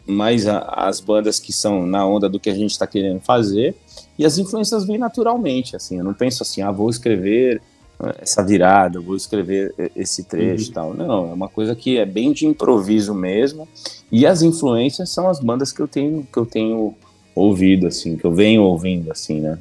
mais 0.05 0.47
a, 0.47 0.59
as 0.59 0.99
bandas 0.99 1.39
que 1.39 1.53
são 1.53 1.85
na 1.85 2.05
onda 2.05 2.27
do 2.27 2.39
que 2.39 2.49
a 2.49 2.53
gente 2.53 2.71
está 2.71 2.85
querendo 2.85 3.19
fazer 3.21 3.75
e 4.17 4.25
as 4.25 4.37
influências 4.37 4.85
vêm 4.85 4.97
naturalmente, 4.97 5.75
assim. 5.75 5.97
Eu 5.97 6.03
não 6.03 6.13
penso 6.13 6.43
assim, 6.43 6.61
ah, 6.61 6.71
vou 6.71 6.89
escrever 6.89 7.61
essa 8.19 8.43
virada, 8.43 8.99
vou 8.99 9.15
escrever 9.15 9.73
esse 9.95 10.23
trecho 10.23 10.65
e 10.65 10.67
uhum. 10.67 10.73
tal. 10.73 10.93
Não, 10.93 11.29
é 11.29 11.33
uma 11.33 11.49
coisa 11.49 11.75
que 11.75 11.97
é 11.97 12.05
bem 12.05 12.31
de 12.31 12.45
improviso 12.45 13.13
mesmo. 13.13 13.67
E 14.11 14.25
as 14.25 14.41
influências 14.41 15.09
são 15.09 15.29
as 15.29 15.39
bandas 15.39 15.71
que 15.71 15.81
eu 15.81 15.87
tenho 15.87 16.27
que 16.31 16.37
eu 16.37 16.45
tenho 16.45 16.95
ouvido 17.35 17.87
assim, 17.87 18.17
que 18.17 18.25
eu 18.25 18.33
venho 18.33 18.63
ouvindo 18.63 19.11
assim, 19.11 19.41
né? 19.41 19.57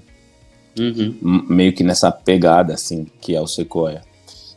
Uhum. 0.78 1.44
Meio 1.48 1.72
que 1.72 1.84
nessa 1.84 2.10
pegada 2.10 2.74
assim, 2.74 3.06
que 3.20 3.34
é 3.34 3.40
o 3.40 3.46
Sequoia. 3.46 4.02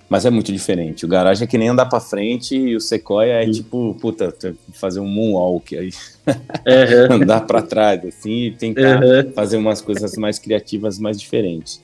Mas 0.10 0.26
é 0.26 0.30
muito 0.30 0.52
diferente. 0.52 1.06
O 1.06 1.08
garagem 1.08 1.46
é 1.46 1.48
que 1.48 1.58
nem 1.58 1.70
andar 1.70 1.88
para 1.88 2.00
frente 2.00 2.56
e 2.56 2.76
o 2.76 2.80
Sequoia 2.80 3.44
é 3.44 3.46
uhum. 3.46 3.52
tipo, 3.52 3.98
puta, 4.00 4.34
fazer 4.74 5.00
um 5.00 5.08
moonwalk 5.08 5.76
aí. 5.76 5.90
Andar 7.10 7.42
para 7.42 7.62
trás 7.62 8.06
assim 8.06 8.46
e 8.46 8.52
tentar 8.52 9.02
fazer 9.34 9.58
umas 9.58 9.82
coisas 9.82 10.16
mais 10.16 10.38
criativas, 10.38 11.00
mais 11.00 11.20
diferentes. 11.20 11.82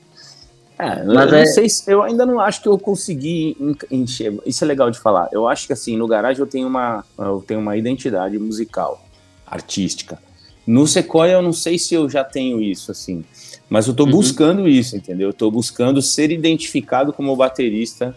É, 0.80 1.04
mas 1.04 1.30
eu, 1.30 1.38
é... 1.38 1.46
sei 1.46 1.68
se, 1.68 1.92
eu 1.92 2.02
ainda 2.02 2.24
não 2.24 2.40
acho 2.40 2.62
que 2.62 2.68
eu 2.68 2.78
consegui 2.78 3.54
encher. 3.90 4.34
Isso 4.46 4.64
é 4.64 4.66
legal 4.66 4.90
de 4.90 4.98
falar. 4.98 5.28
Eu 5.30 5.46
acho 5.46 5.66
que 5.66 5.74
assim, 5.74 5.96
no 5.96 6.06
garagem 6.06 6.40
eu 6.40 6.46
tenho 6.46 6.66
uma, 6.66 7.04
eu 7.18 7.44
tenho 7.46 7.60
uma 7.60 7.76
identidade 7.76 8.38
musical, 8.38 9.04
artística. 9.46 10.18
No 10.66 10.86
Sequoia 10.86 11.32
eu 11.32 11.42
não 11.42 11.52
sei 11.52 11.78
se 11.78 11.94
eu 11.94 12.08
já 12.08 12.24
tenho 12.24 12.62
isso, 12.62 12.90
assim. 12.90 13.22
Mas 13.68 13.86
eu 13.86 13.94
tô 13.94 14.04
uhum. 14.04 14.10
buscando 14.10 14.66
isso, 14.66 14.96
entendeu? 14.96 15.28
Eu 15.28 15.34
tô 15.34 15.50
buscando 15.50 16.00
ser 16.00 16.30
identificado 16.30 17.12
como 17.12 17.36
baterista 17.36 18.16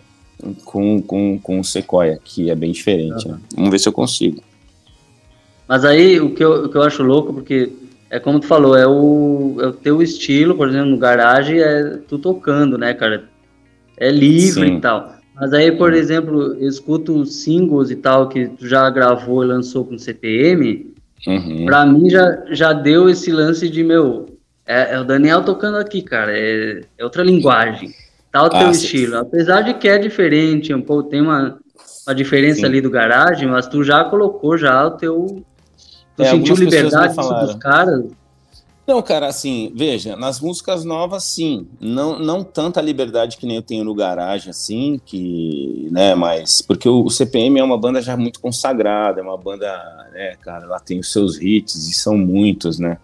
com, 0.64 1.02
com, 1.02 1.38
com 1.40 1.60
o 1.60 1.64
Sequoia, 1.64 2.20
que 2.24 2.50
é 2.50 2.56
bem 2.56 2.72
diferente. 2.72 3.28
Uhum. 3.28 3.34
Né? 3.34 3.40
Vamos 3.56 3.72
ver 3.72 3.80
se 3.80 3.90
eu 3.90 3.94
consigo. 3.94 4.42
Mas 5.68 5.84
aí 5.84 6.20
o 6.20 6.34
que 6.34 6.44
eu, 6.44 6.66
o 6.66 6.70
que 6.70 6.78
eu 6.78 6.84
acho 6.84 7.04
louco, 7.04 7.34
porque 7.34 7.72
é 8.14 8.20
como 8.20 8.40
tu 8.40 8.46
falou, 8.46 8.78
é 8.78 8.86
o, 8.86 9.58
é 9.60 9.66
o 9.66 9.74
teu 9.74 10.00
estilo, 10.00 10.54
por 10.56 10.70
exemplo, 10.70 10.92
no 10.92 11.00
garagem, 11.00 11.60
é 11.60 11.98
tu 12.08 12.20
tocando, 12.20 12.78
né, 12.78 12.94
cara? 12.94 13.24
É 13.98 14.12
livre 14.12 14.68
Sim. 14.68 14.76
e 14.76 14.80
tal. 14.80 15.16
Mas 15.34 15.52
aí, 15.52 15.72
por 15.72 15.96
exemplo, 15.96 16.54
eu 16.54 16.70
escuto 16.70 17.26
singles 17.26 17.90
e 17.90 17.96
tal 17.96 18.30
que 18.30 18.50
tu 18.50 18.68
já 18.68 18.88
gravou 18.92 19.44
e 19.44 19.48
lançou 19.48 19.84
com 19.84 19.98
CPM, 19.98 20.94
uhum. 21.26 21.66
pra 21.66 21.88
mim 21.88 22.08
já, 22.08 22.44
já 22.52 22.72
deu 22.72 23.10
esse 23.10 23.32
lance 23.32 23.68
de, 23.68 23.84
meu, 23.84 24.28
É, 24.64 24.94
é, 24.94 25.00
o 25.00 25.04
Daniel 25.04 25.44
tocando 25.44 25.78
aqui, 25.78 26.04
cara. 26.04 26.38
É, 26.38 26.82
é 26.96 27.04
outra 27.04 27.24
linguagem. 27.24 27.90
Tá 28.32 28.44
o 28.44 28.50
teu 28.50 28.68
ah, 28.68 28.72
estilo. 28.72 29.18
Apesar 29.18 29.62
de 29.62 29.74
que 29.74 29.90
é 29.90 29.98
diferente, 29.98 30.72
um 30.72 30.84
pouco, 30.84 31.10
tem 31.10 31.20
uma, 31.20 31.58
uma 32.06 32.14
diferença 32.14 32.60
sim. 32.60 32.66
ali 32.66 32.80
do 32.80 32.92
garagem, 32.92 33.48
mas 33.48 33.66
tu 33.66 33.84
já 33.84 34.04
colocou 34.04 34.56
já 34.56 34.86
o 34.86 34.92
teu. 34.92 35.44
Tu 36.16 36.24
é, 36.24 36.30
sentiu 36.30 36.56
liberdade 36.56 37.16
dos 37.16 37.56
caras? 37.56 38.06
Não, 38.86 39.02
cara, 39.02 39.28
assim, 39.28 39.72
veja, 39.74 40.18
nas 40.18 40.42
músicas 40.42 40.84
novas, 40.84 41.24
sim, 41.24 41.66
não, 41.80 42.20
não 42.20 42.44
tanta 42.44 42.82
liberdade 42.82 43.38
que 43.38 43.46
nem 43.46 43.56
eu 43.56 43.62
tenho 43.62 43.86
no 43.86 43.96
garagem, 43.96 44.50
assim, 44.50 45.00
que, 45.06 45.88
né, 45.90 46.14
mas, 46.16 46.62
porque 46.62 46.90
o, 46.90 47.10
CPM 47.10 47.62
é 47.62 47.64
uma 47.64 47.78
banda 47.78 48.02
já 48.02 48.18
muito 48.18 48.42
consagrada, 48.42 49.22
é 49.22 49.24
uma 49.24 49.38
banda, 49.38 49.68
né, 50.12 50.36
cara, 50.42 50.66
ela 50.66 50.82
tem 50.82 51.00
os 51.00 51.10
seus 51.14 51.40
hits, 51.40 51.88
e 51.88 51.94
são 51.94 52.18
muitos, 52.18 52.78
né, 52.78 52.98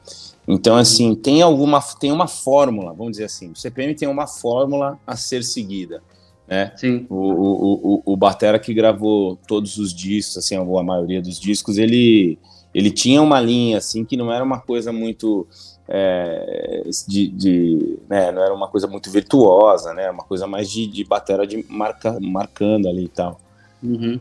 então, 0.46 0.76
assim, 0.76 1.16
tem 1.16 1.42
alguma, 1.42 1.80
tem 1.98 2.12
uma 2.12 2.28
fórmula, 2.28 2.92
vamos 2.92 3.12
dizer 3.12 3.26
assim, 3.26 3.50
o 3.52 3.56
CPM 3.56 3.96
tem 3.96 4.10
uma 4.10 4.28
fórmula 4.28 5.00
a 5.08 5.16
ser 5.16 5.46
seguida, 5.46 6.04
né, 6.46 6.74
sim. 6.76 7.06
O, 7.10 7.16
o, 7.16 7.74
o, 7.74 8.14
o 8.14 8.18
Batera 8.18 8.60
que 8.60 8.74
gravou 8.74 9.38
todos 9.48 9.78
os 9.78 9.94
discos, 9.94 10.40
assim, 10.40 10.58
a 10.58 10.84
maioria 10.84 11.22
dos 11.22 11.40
discos, 11.40 11.78
ele 11.78 12.38
ele 12.74 12.92
tinha 12.92 13.22
uma 13.22 13.40
linha 13.40 13.78
assim 13.78 14.06
que 14.06 14.16
não 14.16 14.32
era 14.32 14.44
uma 14.44 14.60
coisa 14.60 14.92
muito 14.92 15.48
é, 15.88 16.84
de, 17.08 17.28
de 17.28 17.98
né, 18.08 18.32
não 18.32 18.44
era 18.44 18.54
uma 18.54 18.68
coisa 18.68 18.88
muito 18.88 19.10
virtuosa, 19.10 19.94
né, 19.94 20.10
uma 20.12 20.24
coisa 20.24 20.46
mais 20.46 20.70
de, 20.70 20.86
de 20.86 21.04
batera 21.04 21.48
de 21.48 21.66
marca, 21.68 22.18
marcando 22.22 22.88
ali 22.88 23.06
e 23.06 23.10
tal. 23.10 23.42
Uhum. 23.82 24.20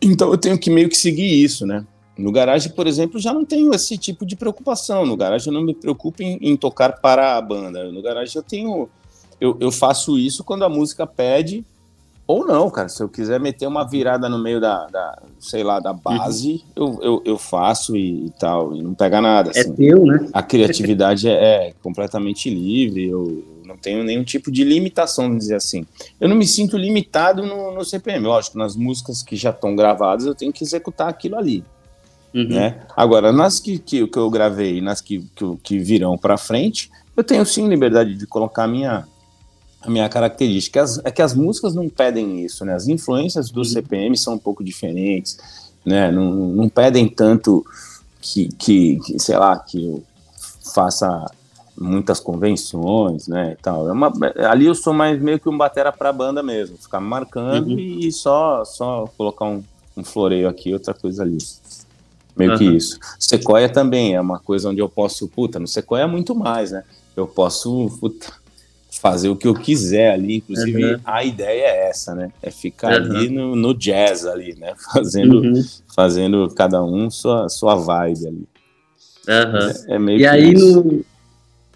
Então 0.00 0.30
eu 0.30 0.36
tenho 0.36 0.58
que 0.58 0.68
meio 0.68 0.88
que 0.88 0.96
seguir 0.96 1.42
isso, 1.42 1.66
né? 1.66 1.86
No 2.18 2.32
garagem, 2.32 2.72
por 2.72 2.86
exemplo, 2.86 3.20
já 3.20 3.32
não 3.32 3.44
tenho 3.44 3.74
esse 3.74 3.96
tipo 3.98 4.24
de 4.24 4.36
preocupação. 4.36 5.04
No 5.04 5.16
garagem 5.16 5.48
eu 5.48 5.58
não 5.58 5.64
me 5.64 5.74
preocupo 5.74 6.22
em, 6.22 6.38
em 6.40 6.56
tocar 6.56 7.00
para 7.00 7.36
a 7.36 7.40
banda. 7.42 7.90
No 7.90 8.00
garagem 8.00 8.36
eu 8.36 8.42
tenho, 8.42 8.88
eu, 9.40 9.56
eu 9.60 9.70
faço 9.70 10.18
isso 10.18 10.42
quando 10.42 10.64
a 10.64 10.68
música 10.68 11.06
pede 11.06 11.64
ou 12.26 12.44
não, 12.44 12.68
cara. 12.70 12.88
Se 12.88 13.02
eu 13.02 13.08
quiser 13.08 13.38
meter 13.38 13.66
uma 13.66 13.84
virada 13.84 14.28
no 14.28 14.38
meio 14.38 14.60
da, 14.60 14.86
da 14.86 15.22
sei 15.38 15.62
lá, 15.62 15.78
da 15.78 15.92
base, 15.92 16.64
uhum. 16.76 16.98
eu, 16.98 17.02
eu, 17.02 17.22
eu, 17.24 17.38
faço 17.38 17.96
e, 17.96 18.26
e, 18.26 18.30
tal, 18.30 18.74
e 18.74 18.82
não 18.82 18.94
pega 18.94 19.20
nada. 19.20 19.52
É 19.54 19.60
assim. 19.60 19.72
É 19.72 19.74
teu, 19.74 20.04
né? 20.04 20.28
A 20.32 20.42
criatividade 20.42 21.28
é, 21.28 21.68
é, 21.68 21.74
completamente 21.82 22.50
livre, 22.50 23.06
eu 23.06 23.44
não 23.64 23.76
tenho 23.76 24.02
nenhum 24.02 24.24
tipo 24.24 24.50
de 24.50 24.64
limitação, 24.64 25.26
vamos 25.26 25.40
dizer 25.40 25.56
assim. 25.56 25.86
Eu 26.20 26.28
não 26.28 26.34
me 26.34 26.46
sinto 26.46 26.76
limitado 26.76 27.44
no, 27.44 27.72
no 27.72 27.84
CPM. 27.84 28.26
Lógico, 28.26 28.58
nas 28.58 28.74
músicas 28.74 29.22
que 29.22 29.36
já 29.36 29.50
estão 29.50 29.76
gravadas, 29.76 30.26
eu 30.26 30.34
tenho 30.34 30.52
que 30.52 30.64
executar 30.64 31.08
aquilo 31.08 31.36
ali. 31.36 31.62
Uhum. 32.34 32.48
Né? 32.48 32.80
Agora, 32.96 33.32
nas 33.32 33.60
que, 33.60 33.78
que, 33.78 34.06
que 34.06 34.18
eu 34.18 34.28
gravei, 34.30 34.80
nas 34.80 35.00
que, 35.00 35.24
que, 35.34 35.56
que 35.62 35.78
virão 35.78 36.18
para 36.18 36.36
frente, 36.36 36.90
eu 37.16 37.22
tenho 37.22 37.46
sim 37.46 37.68
liberdade 37.68 38.14
de 38.14 38.26
colocar 38.26 38.64
a 38.64 38.68
minha 38.68 39.06
a 39.86 39.90
minha 39.90 40.08
característica. 40.08 40.82
As, 40.82 41.00
é 41.04 41.10
que 41.10 41.22
as 41.22 41.34
músicas 41.34 41.74
não 41.74 41.88
pedem 41.88 42.44
isso, 42.44 42.64
né? 42.64 42.74
As 42.74 42.88
influências 42.88 43.50
do 43.50 43.64
CPM 43.64 44.16
são 44.16 44.34
um 44.34 44.38
pouco 44.38 44.64
diferentes, 44.64 45.38
né? 45.84 46.10
Não, 46.10 46.32
não 46.32 46.68
pedem 46.68 47.08
tanto 47.08 47.64
que, 48.20 48.48
que, 48.48 48.98
que, 49.00 49.18
sei 49.18 49.36
lá, 49.36 49.58
que 49.58 49.84
eu 49.84 50.02
faça 50.74 51.24
muitas 51.78 52.18
convenções, 52.18 53.28
né, 53.28 53.52
e 53.52 53.62
tal. 53.62 53.88
É 53.88 53.92
uma, 53.92 54.10
ali 54.50 54.66
eu 54.66 54.74
sou 54.74 54.94
mais 54.94 55.20
meio 55.20 55.38
que 55.38 55.48
um 55.48 55.56
batera 55.56 55.92
para 55.92 56.12
banda 56.12 56.42
mesmo, 56.42 56.76
ficar 56.78 57.00
marcando 57.00 57.68
uhum. 57.68 57.78
e 57.78 58.10
só 58.10 58.64
só 58.64 59.06
colocar 59.16 59.44
um, 59.44 59.62
um 59.96 60.02
floreio 60.02 60.48
aqui, 60.48 60.72
outra 60.72 60.94
coisa 60.94 61.22
ali. 61.22 61.38
Meio 62.36 62.52
uhum. 62.52 62.58
que 62.58 62.64
isso. 62.64 62.98
Sequoia 63.18 63.68
também 63.68 64.14
é 64.14 64.20
uma 64.20 64.38
coisa 64.38 64.68
onde 64.70 64.80
eu 64.80 64.88
posso, 64.88 65.28
puta, 65.28 65.58
no 65.58 65.66
Sequoia 65.66 66.02
é 66.02 66.06
muito 66.06 66.34
mais, 66.34 66.72
né? 66.72 66.82
Eu 67.16 67.26
posso, 67.26 67.90
puta, 68.00 68.32
fazer 69.00 69.28
o 69.28 69.36
que 69.36 69.46
eu 69.46 69.54
quiser 69.54 70.12
ali. 70.12 70.36
Inclusive, 70.36 70.84
uhum. 70.84 71.00
a 71.04 71.24
ideia 71.24 71.66
é 71.66 71.88
essa, 71.88 72.14
né? 72.14 72.30
É 72.42 72.50
ficar 72.50 73.00
uhum. 73.00 73.16
ali 73.16 73.28
no, 73.28 73.56
no, 73.56 73.74
jazz 73.74 74.24
ali, 74.26 74.54
né? 74.58 74.72
Fazendo, 74.92 75.40
uhum. 75.40 75.64
fazendo 75.94 76.48
cada 76.54 76.82
um 76.82 77.10
sua, 77.10 77.48
sua 77.48 77.74
vibe 77.74 78.26
ali. 78.26 78.48
É, 79.28 79.94
é, 79.94 79.98
meio 79.98 80.20
e 80.20 80.26
aí, 80.26 80.54
no, 80.54 81.04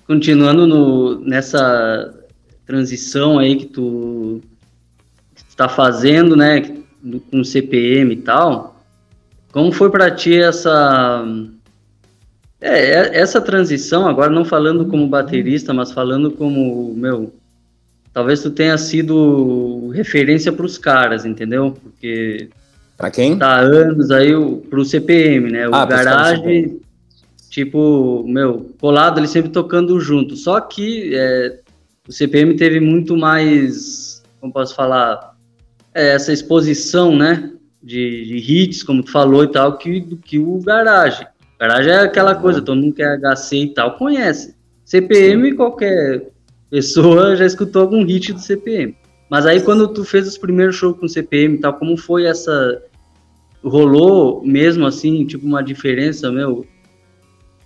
continuando 0.06 0.66
no, 0.66 1.18
nessa 1.20 2.14
transição 2.64 3.40
aí 3.40 3.56
que 3.56 3.66
tu 3.66 4.40
está 5.48 5.68
fazendo, 5.68 6.36
né? 6.36 6.60
Com 7.30 7.42
CPM 7.42 8.12
e 8.12 8.16
tal, 8.18 8.76
como 9.52 9.72
foi 9.72 9.90
para 9.90 10.10
ti 10.10 10.38
essa 10.38 11.24
é, 12.60 12.78
é, 12.78 13.18
essa 13.18 13.40
transição, 13.40 14.06
agora 14.06 14.30
não 14.30 14.44
falando 14.44 14.86
como 14.86 15.08
baterista, 15.08 15.72
mas 15.72 15.92
falando 15.92 16.30
como, 16.30 16.94
meu, 16.94 17.32
talvez 18.12 18.42
tu 18.42 18.50
tenha 18.50 18.76
sido 18.76 19.88
referência 19.94 20.52
para 20.52 20.66
os 20.66 20.76
caras, 20.76 21.24
entendeu? 21.24 21.76
Porque 21.82 22.50
para 23.00 23.10
quem? 23.10 23.38
Tá 23.38 23.60
anos 23.60 24.10
aí 24.10 24.30
pro 24.68 24.84
CPM, 24.84 25.50
né? 25.50 25.66
O 25.66 25.74
ah, 25.74 25.86
garagem, 25.86 26.82
tipo, 27.48 28.22
meu, 28.28 28.70
colado 28.78 29.18
ele 29.18 29.26
sempre 29.26 29.50
tocando 29.50 29.98
junto. 29.98 30.36
Só 30.36 30.60
que 30.60 31.12
é, 31.14 31.60
o 32.06 32.12
CPM 32.12 32.54
teve 32.56 32.78
muito 32.78 33.16
mais, 33.16 34.22
como 34.38 34.52
posso 34.52 34.74
falar, 34.74 35.34
é, 35.94 36.08
essa 36.08 36.30
exposição, 36.30 37.16
né? 37.16 37.50
De, 37.82 38.26
de, 38.26 38.36
hits, 38.36 38.82
como 38.82 39.02
tu 39.02 39.10
falou 39.10 39.44
e 39.44 39.48
tal, 39.48 39.78
que, 39.78 39.98
do 40.00 40.18
que 40.18 40.38
o 40.38 40.60
garagem. 40.60 41.26
Garagem 41.60 41.92
é 41.92 42.00
aquela 42.00 42.34
coisa, 42.34 42.62
todo 42.62 42.80
mundo 42.80 42.94
que 42.94 43.02
é 43.02 43.18
HC 43.18 43.56
e 43.56 43.74
tal 43.74 43.98
conhece. 43.98 44.56
CPM, 44.82 45.50
Sim. 45.50 45.56
qualquer 45.56 46.30
pessoa 46.70 47.36
já 47.36 47.44
escutou 47.44 47.82
algum 47.82 48.02
hit 48.02 48.32
do 48.32 48.40
CPM. 48.40 48.96
Mas 49.28 49.44
aí 49.44 49.60
quando 49.60 49.86
tu 49.88 50.02
fez 50.02 50.26
os 50.26 50.38
primeiros 50.38 50.74
shows 50.74 50.98
com 50.98 51.06
CPM 51.06 51.56
e 51.56 51.58
tal, 51.58 51.74
como 51.74 51.98
foi 51.98 52.24
essa. 52.24 52.82
Rolou 53.62 54.42
mesmo 54.42 54.86
assim, 54.86 55.26
tipo, 55.26 55.46
uma 55.46 55.62
diferença, 55.62 56.32
meu? 56.32 56.66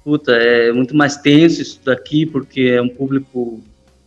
Puta, 0.02 0.32
é 0.32 0.72
muito 0.72 0.96
mais 0.96 1.16
tenso 1.16 1.62
isso 1.62 1.80
daqui, 1.84 2.26
porque 2.26 2.62
é 2.62 2.82
um 2.82 2.88
público 2.88 3.62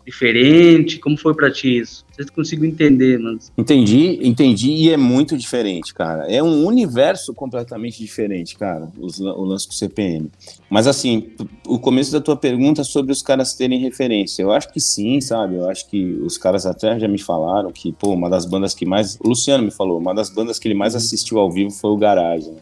diferente? 0.07 0.99
Como 0.99 1.17
foi 1.17 1.35
para 1.35 1.51
ti 1.51 1.79
isso? 1.79 2.05
Você 2.15 2.31
conseguiu 2.31 2.65
entender, 2.65 3.19
mano? 3.19 3.37
Entendi, 3.57 4.19
entendi 4.23 4.71
e 4.71 4.89
é 4.89 4.97
muito 4.97 5.37
diferente, 5.37 5.93
cara. 5.93 6.25
É 6.31 6.41
um 6.41 6.65
universo 6.65 7.33
completamente 7.33 7.99
diferente, 7.99 8.57
cara, 8.57 8.89
os, 8.97 9.19
o 9.19 9.43
lance 9.43 9.67
com 9.67 9.73
o 9.73 9.75
CPM. 9.75 10.31
Mas 10.69 10.87
assim, 10.87 11.29
o 11.67 11.77
começo 11.77 12.11
da 12.11 12.21
tua 12.21 12.37
pergunta 12.37 12.83
sobre 12.83 13.11
os 13.11 13.21
caras 13.21 13.53
terem 13.53 13.79
referência, 13.79 14.41
eu 14.41 14.51
acho 14.51 14.71
que 14.71 14.79
sim, 14.79 15.19
sabe? 15.19 15.55
Eu 15.55 15.69
acho 15.69 15.89
que 15.89 16.03
os 16.21 16.37
caras 16.37 16.65
até 16.65 16.97
já 16.97 17.07
me 17.07 17.19
falaram 17.19 17.71
que, 17.71 17.91
pô, 17.91 18.13
uma 18.13 18.29
das 18.29 18.45
bandas 18.45 18.73
que 18.73 18.85
mais. 18.85 19.17
O 19.19 19.27
Luciano 19.27 19.63
me 19.63 19.71
falou, 19.71 19.99
uma 19.99 20.15
das 20.15 20.29
bandas 20.29 20.57
que 20.57 20.67
ele 20.67 20.75
mais 20.75 20.95
assistiu 20.95 21.37
ao 21.37 21.51
vivo 21.51 21.69
foi 21.71 21.91
o 21.91 21.97
Garage. 21.97 22.49
Né? 22.49 22.57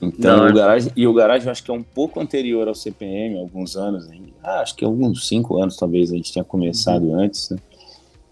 Então, 0.00 0.36
Não, 0.36 0.48
o 0.48 0.54
garagem, 0.54 0.92
e 0.94 1.06
o 1.06 1.12
garagem 1.12 1.46
eu 1.46 1.52
acho 1.52 1.62
que 1.62 1.70
é 1.70 1.74
um 1.74 1.82
pouco 1.82 2.20
anterior 2.20 2.68
ao 2.68 2.74
CPM, 2.74 3.38
alguns 3.38 3.76
anos, 3.76 4.08
ah, 4.44 4.60
acho 4.60 4.76
que 4.76 4.84
alguns 4.84 5.26
cinco 5.26 5.60
anos 5.60 5.76
talvez 5.76 6.12
a 6.12 6.14
gente 6.14 6.32
tenha 6.32 6.44
começado 6.44 7.08
uhum. 7.08 7.20
antes, 7.20 7.50
né? 7.50 7.58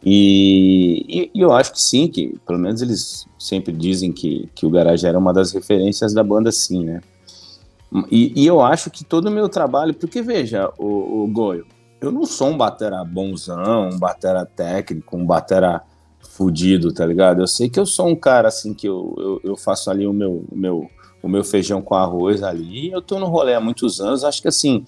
E, 0.05 1.05
e, 1.09 1.31
e, 1.35 1.41
eu 1.41 1.53
acho 1.53 1.73
que 1.73 1.83
sim, 1.83 2.07
que 2.07 2.39
pelo 2.47 2.61
menos 2.61 2.81
eles 2.81 3.27
sempre 3.37 3.73
dizem 3.73 4.13
que, 4.13 4.49
que 4.55 4.65
o 4.65 4.71
garagem 4.71 5.09
era 5.09 5.19
uma 5.19 5.33
das 5.33 5.51
referências 5.51 6.15
da 6.15 6.23
banda, 6.23 6.53
sim, 6.53 6.85
né? 6.85 7.01
E, 8.11 8.33
e 8.37 8.47
eu 8.47 8.61
acho 8.61 8.89
que 8.89 9.05
todo 9.05 9.27
o 9.27 9.31
meu 9.33 9.49
trabalho, 9.49 9.95
porque 9.95 10.23
veja, 10.23 10.71
o, 10.79 11.25
o 11.25 11.27
Goio, 11.27 11.67
eu 12.01 12.13
não 12.13 12.25
sou 12.25 12.49
um 12.49 12.57
batera 12.57 13.03
bonzão, 13.05 13.91
um 13.93 13.99
batera 13.99 14.45
técnico, 14.45 15.17
um 15.17 15.27
batera 15.27 15.83
fudido, 16.21 16.93
tá 16.93 17.05
ligado? 17.05 17.41
Eu 17.41 17.47
sei 17.47 17.69
que 17.69 17.81
eu 17.81 17.87
sou 17.87 18.07
um 18.07 18.15
cara 18.15 18.49
assim 18.49 18.75
que 18.75 18.87
eu, 18.87 19.15
eu, 19.19 19.41
eu 19.43 19.57
faço 19.57 19.91
ali 19.91 20.07
o 20.07 20.13
meu, 20.13 20.45
o 20.51 20.57
meu 20.57 20.89
o 21.23 21.29
meu 21.29 21.45
feijão 21.45 21.83
com 21.83 21.95
arroz 21.95 22.43
ali. 22.43 22.91
Eu 22.91 23.03
tô 23.03 23.19
no 23.19 23.27
rolê 23.27 23.55
há 23.55 23.61
muitos 23.61 24.01
anos, 24.01 24.25
acho 24.25 24.41
que 24.41 24.49
assim, 24.49 24.85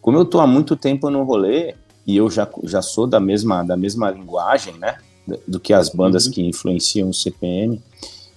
como 0.00 0.18
eu 0.18 0.24
tô 0.24 0.40
há 0.40 0.46
muito 0.46 0.76
tempo 0.76 1.10
no 1.10 1.22
rolê 1.24 1.74
e 2.06 2.16
eu 2.16 2.30
já, 2.30 2.48
já 2.64 2.80
sou 2.80 3.06
da 3.06 3.18
mesma, 3.18 3.62
da 3.62 3.76
mesma 3.76 4.10
linguagem, 4.10 4.74
né, 4.74 4.98
do 5.46 5.58
que 5.58 5.72
as 5.72 5.88
bandas 5.88 6.26
uhum. 6.26 6.32
que 6.32 6.42
influenciam 6.42 7.10
o 7.10 7.14
CPM, 7.14 7.82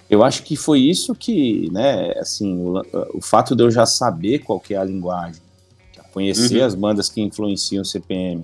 eu 0.10 0.24
acho 0.24 0.42
que 0.44 0.56
foi 0.56 0.80
isso 0.80 1.14
que, 1.14 1.70
né, 1.72 2.14
assim, 2.18 2.58
o, 2.58 2.82
o 3.14 3.22
fato 3.22 3.56
de 3.56 3.64
eu 3.64 3.70
já 3.70 3.86
saber 3.86 4.40
qual 4.40 4.62
é 4.70 4.76
a 4.76 4.84
linguagem, 4.84 5.42
conhecer 6.12 6.60
uhum. 6.60 6.66
as 6.66 6.74
bandas 6.74 7.10
que 7.10 7.22
influenciam 7.22 7.84
o 7.84 7.86
CPM 7.86 8.44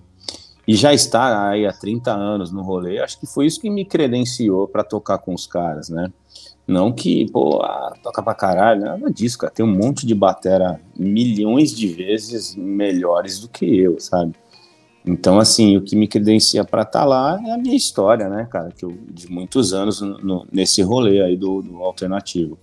e 0.68 0.76
já 0.76 0.94
estar 0.94 1.50
aí 1.50 1.66
há 1.66 1.74
30 1.74 2.12
anos 2.12 2.52
no 2.52 2.62
rolê, 2.62 3.00
acho 3.00 3.20
que 3.20 3.28
foi 3.28 3.46
isso 3.46 3.60
que 3.60 3.70
me 3.70 3.86
credenciou 3.86 4.68
para 4.68 4.84
tocar 4.84 5.18
com 5.20 5.34
os 5.34 5.46
caras, 5.46 5.90
né? 5.90 6.12
Não 6.68 6.92
que, 6.92 7.30
pô, 7.32 7.62
ah, 7.62 7.94
toca 8.02 8.24
pra 8.24 8.34
caralho, 8.34 8.82
nada 8.82 9.12
disso, 9.12 9.38
cara. 9.38 9.54
Tem 9.54 9.64
um 9.64 9.72
monte 9.72 10.06
de 10.06 10.16
batera 10.16 10.80
milhões 10.98 11.72
de 11.72 11.88
vezes 11.88 12.56
melhores 12.56 13.40
do 13.40 13.48
que 13.48 13.66
eu, 13.66 14.00
sabe? 14.00 14.34
Então, 15.06 15.40
assim, 15.40 15.78
o 15.78 15.82
que 15.82 15.96
me 15.96 16.08
credencia 16.08 16.66
para 16.66 16.82
estar 16.82 17.02
tá 17.02 17.06
lá 17.06 17.40
é 17.46 17.52
a 17.52 17.58
minha 17.58 17.76
história, 17.76 18.28
né, 18.28 18.48
cara? 18.50 18.72
Que 18.76 18.84
eu, 18.84 18.98
de 19.12 19.32
muitos 19.32 19.74
anos 19.74 20.02
no, 20.02 20.48
nesse 20.52 20.82
rolê 20.82 21.22
aí 21.22 21.38
do, 21.38 21.62
do 21.62 21.84
alternativo. 21.84 22.58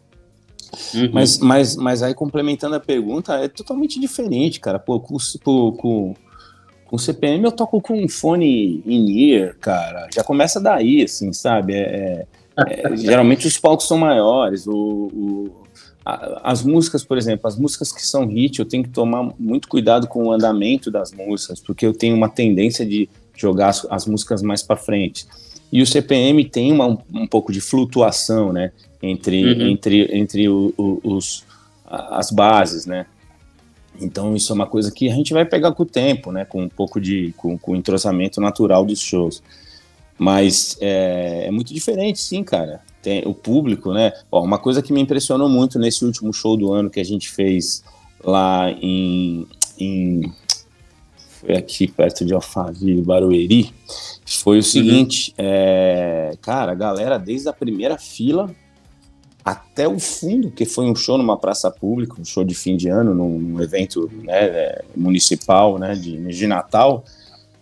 Uhum. 0.94 1.10
Mas, 1.12 1.38
mas, 1.38 1.76
mas 1.76 2.02
aí, 2.02 2.14
complementando 2.14 2.74
a 2.74 2.80
pergunta, 2.80 3.34
é 3.34 3.46
totalmente 3.46 4.00
diferente, 4.00 4.58
cara. 4.58 4.78
Pô, 4.80 4.98
com, 4.98 5.16
com, 5.76 6.14
Com 6.86 6.98
CPM 6.98 7.44
eu 7.44 7.52
toco 7.52 7.80
com 7.80 8.02
um 8.02 8.08
fone 8.08 8.82
in-ear, 8.84 9.56
cara. 9.60 10.08
Já 10.12 10.24
começa 10.24 10.60
daí, 10.60 11.04
assim, 11.04 11.32
sabe? 11.32 11.74
É, 11.74 11.82
é, 11.82 12.26
é 12.56 12.96
geralmente 12.96 13.46
os 13.46 13.58
palcos 13.58 13.86
são 13.86 13.98
maiores. 13.98 14.66
O, 14.66 14.74
o 14.74 15.62
as 16.04 16.64
músicas, 16.64 17.04
por 17.04 17.16
exemplo, 17.16 17.46
as 17.46 17.56
músicas 17.56 17.92
que 17.92 18.04
são 18.04 18.26
hit, 18.26 18.58
eu 18.58 18.64
tenho 18.64 18.82
que 18.82 18.88
tomar 18.88 19.32
muito 19.38 19.68
cuidado 19.68 20.08
com 20.08 20.24
o 20.24 20.32
andamento 20.32 20.90
das 20.90 21.12
músicas, 21.12 21.60
porque 21.60 21.86
eu 21.86 21.94
tenho 21.94 22.16
uma 22.16 22.28
tendência 22.28 22.84
de 22.84 23.08
jogar 23.36 23.68
as, 23.68 23.86
as 23.88 24.06
músicas 24.06 24.42
mais 24.42 24.62
para 24.62 24.76
frente. 24.76 25.26
E 25.70 25.80
o 25.80 25.86
CPM 25.86 26.44
tem 26.44 26.72
uma, 26.72 26.86
um, 26.86 26.98
um 27.14 27.26
pouco 27.26 27.52
de 27.52 27.60
flutuação, 27.60 28.52
né? 28.52 28.72
Entre, 29.00 29.44
uhum. 29.44 29.68
entre, 29.68 30.16
entre 30.16 30.48
o, 30.48 30.74
o, 30.76 31.00
os, 31.02 31.44
as 31.86 32.30
bases, 32.30 32.84
né? 32.84 33.06
Então 34.00 34.34
isso 34.34 34.52
é 34.52 34.54
uma 34.54 34.66
coisa 34.66 34.90
que 34.90 35.08
a 35.08 35.14
gente 35.14 35.32
vai 35.32 35.44
pegar 35.44 35.72
com 35.72 35.82
o 35.82 35.86
tempo, 35.86 36.32
né? 36.32 36.44
Com 36.44 36.62
um 36.62 36.68
pouco 36.68 37.00
de 37.00 37.32
com, 37.36 37.56
com 37.56 37.72
o 37.72 37.76
entrosamento 37.76 38.40
natural 38.40 38.84
dos 38.84 39.00
shows. 39.00 39.42
Mas 40.18 40.76
é, 40.80 41.46
é, 41.46 41.50
muito 41.50 41.72
diferente, 41.72 42.20
sim, 42.20 42.44
cara. 42.44 42.80
Tem 43.02 43.22
o 43.26 43.34
público, 43.34 43.92
né? 43.92 44.12
Ó, 44.30 44.44
uma 44.44 44.58
coisa 44.58 44.80
que 44.80 44.92
me 44.92 45.00
impressionou 45.00 45.48
muito 45.48 45.78
nesse 45.78 46.04
último 46.04 46.32
show 46.32 46.56
do 46.56 46.72
ano 46.72 46.88
que 46.88 47.00
a 47.00 47.04
gente 47.04 47.28
fez 47.28 47.82
lá 48.22 48.70
em, 48.70 49.46
em 49.78 50.32
foi 51.40 51.56
aqui 51.56 51.88
perto 51.88 52.24
de 52.24 52.32
Alphaville, 52.32 53.02
Barueri, 53.02 53.74
foi 54.24 54.56
o 54.56 54.58
uhum. 54.58 54.62
seguinte, 54.62 55.30
uhum. 55.30 55.44
é, 55.44 56.34
cara, 56.40 56.70
a 56.70 56.74
galera 56.74 57.18
desde 57.18 57.48
a 57.48 57.52
primeira 57.52 57.98
fila 57.98 58.54
até 59.44 59.88
o 59.88 59.98
fundo, 59.98 60.52
que 60.52 60.64
foi 60.64 60.84
um 60.84 60.94
show 60.94 61.18
numa 61.18 61.36
praça 61.36 61.68
pública, 61.68 62.14
um 62.20 62.24
show 62.24 62.44
de 62.44 62.54
fim 62.54 62.76
de 62.76 62.88
ano, 62.88 63.12
num, 63.12 63.60
evento 63.60 64.08
né, 64.22 64.44
é, 64.44 64.84
municipal 64.94 65.78
né, 65.78 65.94
de, 65.94 66.16
de 66.16 66.46
Natal, 66.46 67.04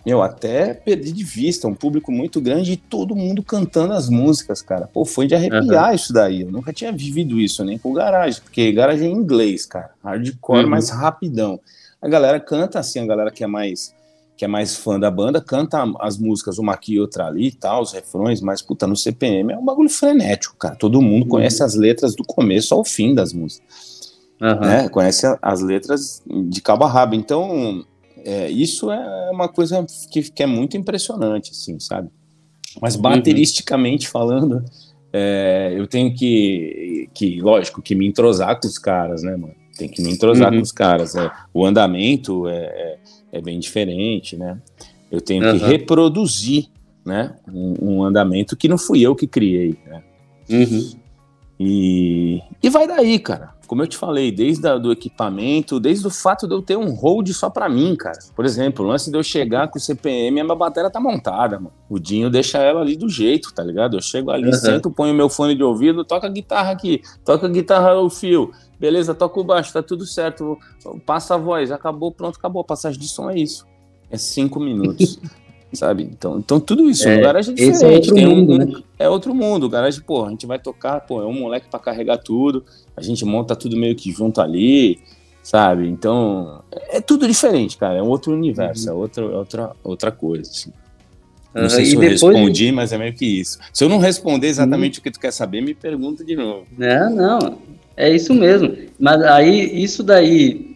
meu, 0.05 0.23
até 0.23 0.73
perdi 0.73 1.13
de 1.13 1.25
vista, 1.25 1.69
um 1.69 1.75
público 1.75 2.11
muito 2.11 2.41
grande 2.41 2.73
e 2.73 2.77
todo 2.77 3.15
mundo 3.15 3.43
cantando 3.43 3.93
as 3.93 4.09
músicas, 4.09 4.63
cara. 4.63 4.87
Pô, 4.87 5.05
foi 5.05 5.27
de 5.27 5.35
arrepiar 5.35 5.91
uhum. 5.91 5.95
isso 5.95 6.13
daí. 6.13 6.43
Eu 6.43 6.51
nunca 6.51 6.73
tinha 6.73 6.91
vivido 6.91 7.39
isso, 7.39 7.65
nem 7.65 7.77
com 7.77 7.93
garagem, 7.93 8.41
porque 8.41 8.73
garagem 8.73 9.09
é 9.09 9.13
em 9.13 9.17
inglês, 9.17 9.67
cara. 9.67 9.91
Hardcore 10.03 10.65
uhum. 10.65 10.71
mais 10.71 10.89
rapidão. 10.89 11.61
A 12.01 12.09
galera 12.09 12.41
canta 12.41 12.79
assim, 12.79 13.01
a 13.01 13.07
galera 13.07 13.31
que 13.31 13.45
é 13.45 13.47
mais 13.47 13.95
que 14.37 14.45
é 14.47 14.49
mais 14.49 14.75
fã 14.75 14.99
da 14.99 15.11
banda, 15.11 15.39
canta 15.39 15.85
as 16.01 16.17
músicas 16.17 16.57
uma 16.57 16.73
aqui 16.73 16.95
e 16.95 17.01
outra 17.01 17.27
ali 17.27 17.49
e 17.49 17.53
tal, 17.53 17.83
os 17.83 17.93
refrões, 17.93 18.41
mas 18.41 18.63
puta, 18.63 18.87
no 18.87 18.97
CPM 18.97 19.53
é 19.53 19.59
um 19.59 19.65
bagulho 19.67 19.91
frenético, 19.91 20.57
cara. 20.57 20.75
Todo 20.75 21.03
mundo 21.03 21.25
uhum. 21.25 21.29
conhece 21.29 21.63
as 21.63 21.75
letras 21.75 22.17
do 22.17 22.25
começo 22.25 22.75
ao 22.75 22.83
fim 22.83 23.15
das 23.15 23.35
músicas. 23.35 24.01
Né? 24.41 24.89
Conhece 24.89 25.27
as 25.43 25.61
letras 25.61 26.23
de 26.27 26.63
cabo 26.63 26.85
a 26.85 26.89
rabo. 26.89 27.15
Então, 27.15 27.85
é, 28.25 28.51
isso 28.51 28.91
é 28.91 29.31
uma 29.31 29.49
coisa 29.49 29.85
que, 30.11 30.23
que, 30.31 30.43
é 30.43 30.47
muito 30.47 30.77
impressionante, 30.77 31.51
assim, 31.51 31.79
sabe? 31.79 32.09
Mas 32.81 32.97
uhum. 32.97 33.03
bateristicamente 33.03 34.07
uhum. 34.07 34.13
falando, 34.13 34.65
é, 35.13 35.75
eu 35.77 35.87
tenho 35.87 36.15
que, 36.15 37.09
que, 37.15 37.41
lógico, 37.41 37.83
que 37.83 37.95
me 37.95 38.07
entrosar 38.07 38.61
com 38.61 38.67
os 38.67 38.79
caras, 38.79 39.23
né, 39.23 39.37
mano? 39.37 39.55
Tem 39.77 39.89
que 39.89 40.03
me 40.03 40.13
entrosar 40.13 40.51
uhum. 40.51 40.59
com 40.59 40.63
os 40.63 40.73
caras. 40.73 41.15
É, 41.15 41.31
o 41.55 41.65
andamento 41.65 42.47
é, 42.47 42.65
é 42.65 42.99
é 43.33 43.41
bem 43.41 43.59
diferente, 43.59 44.37
né? 44.37 44.61
Eu 45.11 45.21
tenho 45.21 45.45
uhum. 45.45 45.59
que 45.59 45.65
reproduzir, 45.65 46.67
né, 47.05 47.35
um, 47.49 47.75
um, 47.81 48.03
andamento 48.03 48.57
que 48.57 48.69
não 48.69 48.79
fui 48.79 49.01
eu 49.01 49.15
que 49.15 49.27
criei, 49.27 49.77
né? 49.87 50.03
Uhum. 50.49 50.91
E, 51.59 52.43
e 52.63 52.71
vai 52.71 52.87
daí, 52.87 53.19
cara. 53.19 53.50
Como 53.71 53.85
eu 53.85 53.87
te 53.87 53.97
falei, 53.97 54.33
desde 54.33 54.67
a, 54.67 54.77
do 54.77 54.91
equipamento, 54.91 55.79
desde 55.79 56.05
o 56.05 56.11
fato 56.11 56.49
de 56.49 56.53
eu 56.53 56.61
ter 56.61 56.77
um 56.77 56.93
hold 56.93 57.29
só 57.29 57.49
para 57.49 57.69
mim, 57.69 57.95
cara. 57.95 58.19
Por 58.35 58.45
exemplo, 58.45 58.85
lance 58.85 59.13
de 59.13 59.17
eu 59.17 59.23
chegar 59.23 59.69
com 59.69 59.79
o 59.79 59.81
CPM, 59.81 60.41
a 60.41 60.45
minha 60.45 60.57
bateria 60.57 60.91
tá 60.91 60.99
montada, 60.99 61.57
mano. 61.61 61.73
O 61.89 61.97
Dinho 61.97 62.29
deixa 62.29 62.59
ela 62.59 62.81
ali 62.81 62.97
do 62.97 63.09
jeito, 63.09 63.55
tá 63.55 63.63
ligado? 63.63 63.97
Eu 63.97 64.03
chego 64.03 64.33
ali, 64.33 64.47
uhum. 64.47 64.53
sento, 64.55 64.91
ponho 64.91 65.15
meu 65.15 65.29
fone 65.29 65.55
de 65.55 65.63
ouvido, 65.63 66.05
toca 66.05 66.27
a 66.27 66.31
guitarra 66.31 66.73
aqui, 66.73 67.01
toca 67.25 67.47
a 67.47 67.49
guitarra 67.49 67.95
o 67.95 68.11
fio, 68.11 68.51
beleza, 68.77 69.15
toca 69.15 69.39
o 69.39 69.45
baixo, 69.45 69.73
tá 69.73 69.85
tudo 69.85 70.05
certo, 70.05 70.59
passa 71.07 71.37
a 71.37 71.39
voz, 71.39 71.71
acabou, 71.71 72.11
pronto, 72.11 72.39
acabou. 72.41 72.63
A 72.63 72.65
passagem 72.65 72.99
de 72.99 73.07
som 73.07 73.31
é 73.31 73.39
isso. 73.39 73.65
É 74.11 74.17
cinco 74.17 74.59
minutos. 74.59 75.21
sabe? 75.73 76.03
Então, 76.03 76.39
então 76.39 76.61
tudo 76.61 76.89
isso. 76.89 77.09
É, 77.09 77.19
o 77.19 77.23
garagem 77.23 77.53
é 77.53 77.55
diferente. 77.55 77.77
Esse 77.77 77.85
é 77.85 77.89
outro 77.89 78.15
tem 78.15 78.27
mundo, 78.27 78.53
um, 78.53 78.59
né? 78.59 78.83
É 78.99 79.09
outro 79.09 79.35
mundo. 79.35 79.65
O 79.65 79.69
garagem, 79.69 80.01
pô, 80.03 80.25
a 80.25 80.31
gente 80.31 80.47
vai 80.47 80.59
tocar, 80.59 81.01
pô, 81.01 81.23
é 81.23 81.27
um 81.27 81.33
moleque 81.33 81.69
para 81.71 81.81
carregar 81.81 82.19
tudo. 82.19 82.65
A 82.97 83.03
gente 83.03 83.25
monta 83.25 83.57
tudo 83.57 83.77
meio 83.77 83.95
que 83.95 84.11
junto 84.11 84.41
ali, 84.41 84.99
sabe? 85.43 85.89
Então, 85.89 86.63
é 86.91 87.01
tudo 87.01 87.27
diferente, 87.27 87.77
cara. 87.77 87.99
É 87.99 88.03
um 88.03 88.09
outro 88.09 88.33
universo, 88.33 88.89
uhum. 88.89 88.95
é 88.95 88.97
outra, 88.97 89.25
outra, 89.27 89.71
outra 89.83 90.11
coisa, 90.11 90.51
assim. 90.51 90.73
Não 91.55 91.69
sei 91.69 91.85
se 91.85 91.97
eu 91.97 92.01
respondi, 92.01 92.67
de... 92.67 92.73
mas 92.73 92.93
é 92.93 92.99
meio 92.99 93.13
que 93.13 93.27
isso. 93.27 93.59
Se 93.73 93.83
eu 93.83 93.89
não 93.89 93.99
responder 93.99 94.47
exatamente 94.47 94.99
uhum. 94.99 95.01
o 95.01 95.03
que 95.03 95.11
tu 95.11 95.19
quer 95.19 95.33
saber, 95.33 95.61
me 95.61 95.75
pergunta 95.75 96.25
de 96.25 96.37
novo. 96.37 96.65
É, 96.79 97.09
não. 97.09 97.59
É 97.97 98.09
isso 98.09 98.33
mesmo. 98.33 98.77
Mas 98.99 99.21
aí, 99.23 99.83
isso 99.83 100.03
daí, 100.03 100.70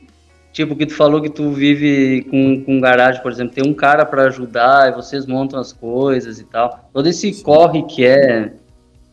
tipo, 0.55 0.77
que 0.77 0.87
tu 0.87 0.95
falou 0.95 1.21
que 1.21 1.29
tu 1.29 1.51
vive 1.51 2.23
com, 2.31 2.65
com 2.65 2.81
garagem, 2.81 3.21
por 3.21 3.33
exemplo, 3.33 3.55
tem 3.55 3.69
um 3.69 3.75
cara 3.75 4.07
para 4.07 4.29
ajudar, 4.29 4.89
e 4.89 4.95
vocês 4.95 5.27
montam 5.27 5.59
as 5.59 5.73
coisas 5.73 6.39
e 6.39 6.45
tal. 6.45 6.89
Todo 6.93 7.09
esse 7.09 7.35
Sim. 7.35 7.43
corre 7.43 7.83
que 7.83 8.07
é 8.07 8.53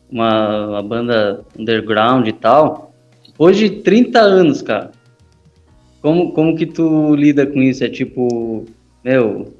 uma, 0.10 0.68
uma 0.68 0.84
banda 0.84 1.44
underground 1.58 2.28
e 2.28 2.32
tal. 2.32 2.94
Hoje, 3.40 3.70
30 3.70 4.20
anos, 4.20 4.62
cara. 4.62 4.92
Como, 6.00 6.32
como 6.32 6.56
que 6.56 6.68
tu 6.68 7.16
lida 7.16 7.46
com 7.48 7.60
isso? 7.60 7.84
É 7.84 7.90
tipo, 7.90 8.66
meu, 9.04 9.52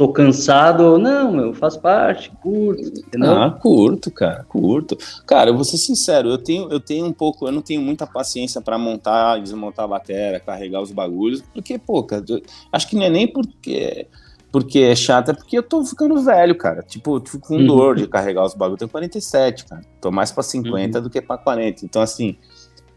tô 0.00 0.08
cansado, 0.08 0.98
não, 0.98 1.30
meu, 1.30 1.52
faz 1.52 1.76
parte, 1.76 2.32
curto, 2.42 2.80
entendeu? 2.80 3.32
Ah, 3.32 3.50
curto, 3.50 4.10
cara, 4.10 4.42
curto. 4.44 4.96
Cara, 5.26 5.50
eu 5.50 5.54
vou 5.54 5.62
ser 5.62 5.76
sincero, 5.76 6.30
eu 6.30 6.38
tenho, 6.38 6.72
eu 6.72 6.80
tenho 6.80 7.04
um 7.04 7.12
pouco, 7.12 7.46
eu 7.46 7.52
não 7.52 7.60
tenho 7.60 7.82
muita 7.82 8.06
paciência 8.06 8.62
para 8.62 8.78
montar, 8.78 9.38
desmontar 9.42 9.84
a 9.84 9.88
bateria, 9.88 10.40
carregar 10.40 10.80
os 10.80 10.90
bagulhos, 10.90 11.42
porque, 11.52 11.78
pô, 11.78 12.02
cara, 12.02 12.24
eu, 12.26 12.40
acho 12.72 12.88
que 12.88 12.96
não 12.96 13.02
é 13.02 13.10
nem 13.10 13.30
porque 13.30 14.06
porque 14.50 14.78
é 14.78 14.96
chato, 14.96 15.32
é 15.32 15.34
porque 15.34 15.58
eu 15.58 15.62
tô 15.62 15.84
ficando 15.84 16.20
velho, 16.22 16.56
cara. 16.56 16.82
Tipo, 16.82 17.18
eu 17.18 17.20
fico 17.24 17.46
com 17.46 17.56
uhum. 17.56 17.66
dor 17.66 17.96
de 17.96 18.08
carregar 18.08 18.44
os 18.44 18.52
bagulhos. 18.52 18.80
Eu 18.80 18.88
tenho 18.88 18.90
47, 18.90 19.64
cara. 19.64 19.82
Tô 20.00 20.10
mais 20.10 20.32
pra 20.32 20.42
50 20.42 20.98
uhum. 20.98 21.04
do 21.04 21.08
que 21.08 21.20
pra 21.20 21.38
40. 21.38 21.84
Então, 21.84 22.02
assim, 22.02 22.36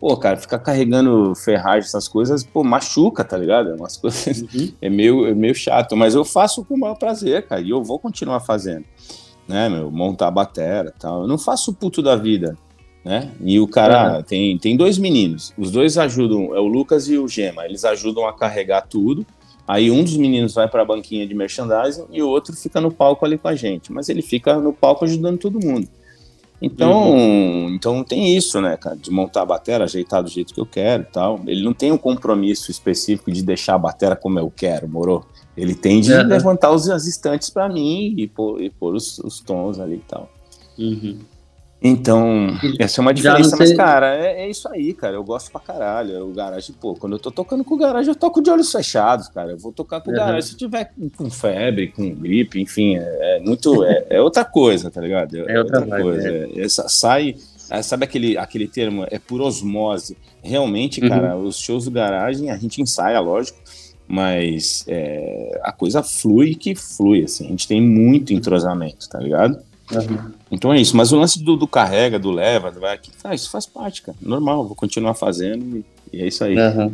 pô, 0.04 0.18
cara, 0.18 0.36
ficar 0.36 0.60
carregando 0.60 1.34
ferragem, 1.34 1.88
essas 1.88 2.10
coisas, 2.10 2.44
pô, 2.44 2.62
machuca, 2.62 3.24
tá 3.24 3.38
ligado? 3.38 3.70
É 3.70 3.74
umas 3.74 3.96
coisas, 3.96 4.42
uhum. 4.42 4.74
é, 4.82 4.90
meio, 4.90 5.26
é 5.26 5.34
meio 5.34 5.56
chato, 5.56 5.96
mas 5.96 6.14
eu 6.14 6.26
faço 6.26 6.66
com 6.66 6.74
o 6.74 6.78
maior 6.78 6.96
prazer, 6.96 7.48
cara, 7.48 7.62
e 7.62 7.70
eu 7.70 7.82
vou 7.82 7.98
continuar 7.98 8.42
fazendo, 8.42 8.84
né, 9.48 9.70
meu, 9.70 9.90
montar 9.90 10.28
a 10.28 10.32
bateria 10.32 10.92
e 10.94 11.00
tal. 11.00 11.22
Eu 11.22 11.28
não 11.28 11.38
faço 11.38 11.74
puto 11.74 12.02
da 12.02 12.18
vida, 12.18 12.58
né? 13.06 13.32
E 13.40 13.62
o 13.62 13.66
cara 13.68 14.18
uhum. 14.18 14.24
tem, 14.24 14.58
tem 14.58 14.76
dois 14.76 14.98
meninos, 14.98 15.54
os 15.58 15.72
dois 15.72 15.98
ajudam, 15.98 16.54
é 16.54 16.60
o 16.60 16.68
Lucas 16.68 17.08
e 17.08 17.18
o 17.18 17.26
Gema, 17.26 17.64
eles 17.64 17.86
ajudam 17.86 18.28
a 18.28 18.34
carregar 18.34 18.82
tudo. 18.82 19.26
Aí 19.66 19.90
um 19.90 20.04
dos 20.04 20.18
meninos 20.18 20.54
vai 20.54 20.68
para 20.68 20.82
a 20.82 20.86
banquinha 20.86 21.26
de 21.26 21.34
merchandising 21.34 22.08
e 22.12 22.22
o 22.22 22.28
outro 22.28 22.54
fica 22.54 22.82
no 22.82 22.92
palco 22.92 23.24
ali 23.24 23.38
com 23.38 23.48
a 23.48 23.56
gente, 23.56 23.94
mas 23.94 24.10
ele 24.10 24.22
fica 24.22 24.58
no 24.58 24.74
palco 24.74 25.06
ajudando 25.06 25.38
todo 25.38 25.66
mundo. 25.66 25.88
Então, 26.62 27.12
uhum. 27.12 27.70
então 27.70 28.04
tem 28.04 28.38
isso, 28.38 28.62
né, 28.62 28.78
cara, 28.78 28.96
de 28.96 29.12
montar 29.12 29.42
a 29.42 29.46
bateria, 29.46 29.84
ajeitar 29.84 30.24
do 30.24 30.30
jeito 30.30 30.54
que 30.54 30.60
eu 30.60 30.66
quero 30.66 31.04
e 31.04 31.06
tal. 31.08 31.42
Ele 31.46 31.64
não 31.64 31.74
tem 31.74 31.92
um 31.92 31.98
compromisso 31.98 32.72
específico 32.72 33.32
de 33.32 33.44
deixar 33.44 33.76
a 33.76 33.78
bateria 33.78 34.16
como 34.16 34.40
eu 34.40 34.50
quero, 34.50 34.88
morou? 34.88 35.26
Ele 35.56 35.76
tem 35.76 36.02
de 36.02 36.14
uhum. 36.14 36.26
levantar 36.26 36.72
os, 36.72 36.90
as 36.90 37.06
estantes 37.06 37.50
para 37.50 37.70
mim 37.70 38.16
e 38.18 38.28
pôr, 38.28 38.62
e 38.62 38.70
pôr 38.70 38.96
os, 38.96 39.20
os, 39.20 39.40
tons 39.40 39.80
ali 39.80 39.96
e 39.96 40.04
tal. 40.08 40.30
Uhum. 40.78 41.20
Então, 41.86 42.48
essa 42.80 43.02
é 43.02 43.02
uma 43.02 43.14
diferença, 43.14 43.58
mas, 43.58 43.74
cara, 43.74 44.16
é, 44.16 44.44
é, 44.44 44.50
isso 44.50 44.70
aí, 44.70 44.94
cara. 44.94 45.16
Eu 45.16 45.24
gosto 45.24 45.52
pra 45.52 45.60
caralho. 45.60 46.30
O 46.30 46.34
garagem, 46.34 46.74
pô, 46.80 46.96
quando 46.96 47.14
eu 47.14 47.20
tô 47.20 47.30
tocando 47.30 47.62
com 47.62 47.76
o 47.76 47.78
garagem, 47.78 48.10
eu 48.10 48.16
toco 48.16 48.42
de 48.42 48.50
olhos 48.50 48.72
fechados, 48.72 49.28
cara. 49.28 49.52
Eu 49.52 49.58
vou 49.58 49.74
tocar 49.74 50.00
com 50.00 50.10
o 50.10 50.14
uhum. 50.14 50.20
garagem 50.20 50.44
se 50.44 50.56
tiver 50.56 50.94
com 51.18 51.30
febre, 51.30 51.90
com 51.90 52.10
gripe, 52.16 52.62
enfim, 52.62 52.96
é, 52.96 53.36
é 53.36 53.40
muito. 53.42 53.84
É, 53.84 54.06
é, 54.12 54.22
outra 54.22 54.46
coisa, 54.46 54.90
tá 54.90 55.02
ligado? 55.02 55.36
É, 55.36 55.56
é 55.56 55.60
outra, 55.60 55.82
outra 55.82 56.02
coisa. 56.02 56.30
É. 56.30 56.62
Essa, 56.62 56.88
sai. 56.88 57.36
Sabe 57.82 58.06
aquele, 58.06 58.38
aquele 58.38 58.68
termo? 58.68 59.06
É 59.12 59.20
por 59.20 59.42
osmose. 59.42 60.16
Realmente, 60.42 61.02
uhum. 61.02 61.10
cara, 61.10 61.36
os 61.36 61.58
shows 61.58 61.84
do 61.84 61.92
garagem 61.92 62.50
a 62.50 62.56
gente 62.56 62.82
ensaia, 62.82 63.20
lógico, 63.20 63.60
mas 64.08 64.86
a 65.64 65.72
coisa 65.74 66.02
flui 66.02 66.56
que 66.56 66.76
flui, 66.76 67.24
assim. 67.24 67.46
A 67.48 67.50
gente 67.50 67.68
tem 67.68 67.82
muito 67.82 68.32
entrosamento, 68.32 69.10
tá 69.10 69.20
ligado? 69.20 69.60
Uhum. 69.92 70.32
Então 70.52 70.74
é 70.74 70.80
isso, 70.80 70.96
mas 70.96 71.12
o 71.12 71.18
lance 71.18 71.44
do, 71.44 71.56
do 71.56 71.68
carrega, 71.68 72.18
do 72.18 72.32
leva, 72.32 72.72
do 72.72 72.80
vai, 72.80 73.00
ah, 73.24 73.36
isso 73.36 73.50
faz 73.50 73.66
parte, 73.66 74.02
cara. 74.02 74.18
Normal, 74.22 74.66
vou 74.66 74.76
continuar 74.76 75.14
fazendo 75.14 75.78
e, 75.78 75.86
e 76.12 76.22
é 76.22 76.28
isso 76.28 76.44
aí. 76.44 76.58
Uhum. 76.58 76.94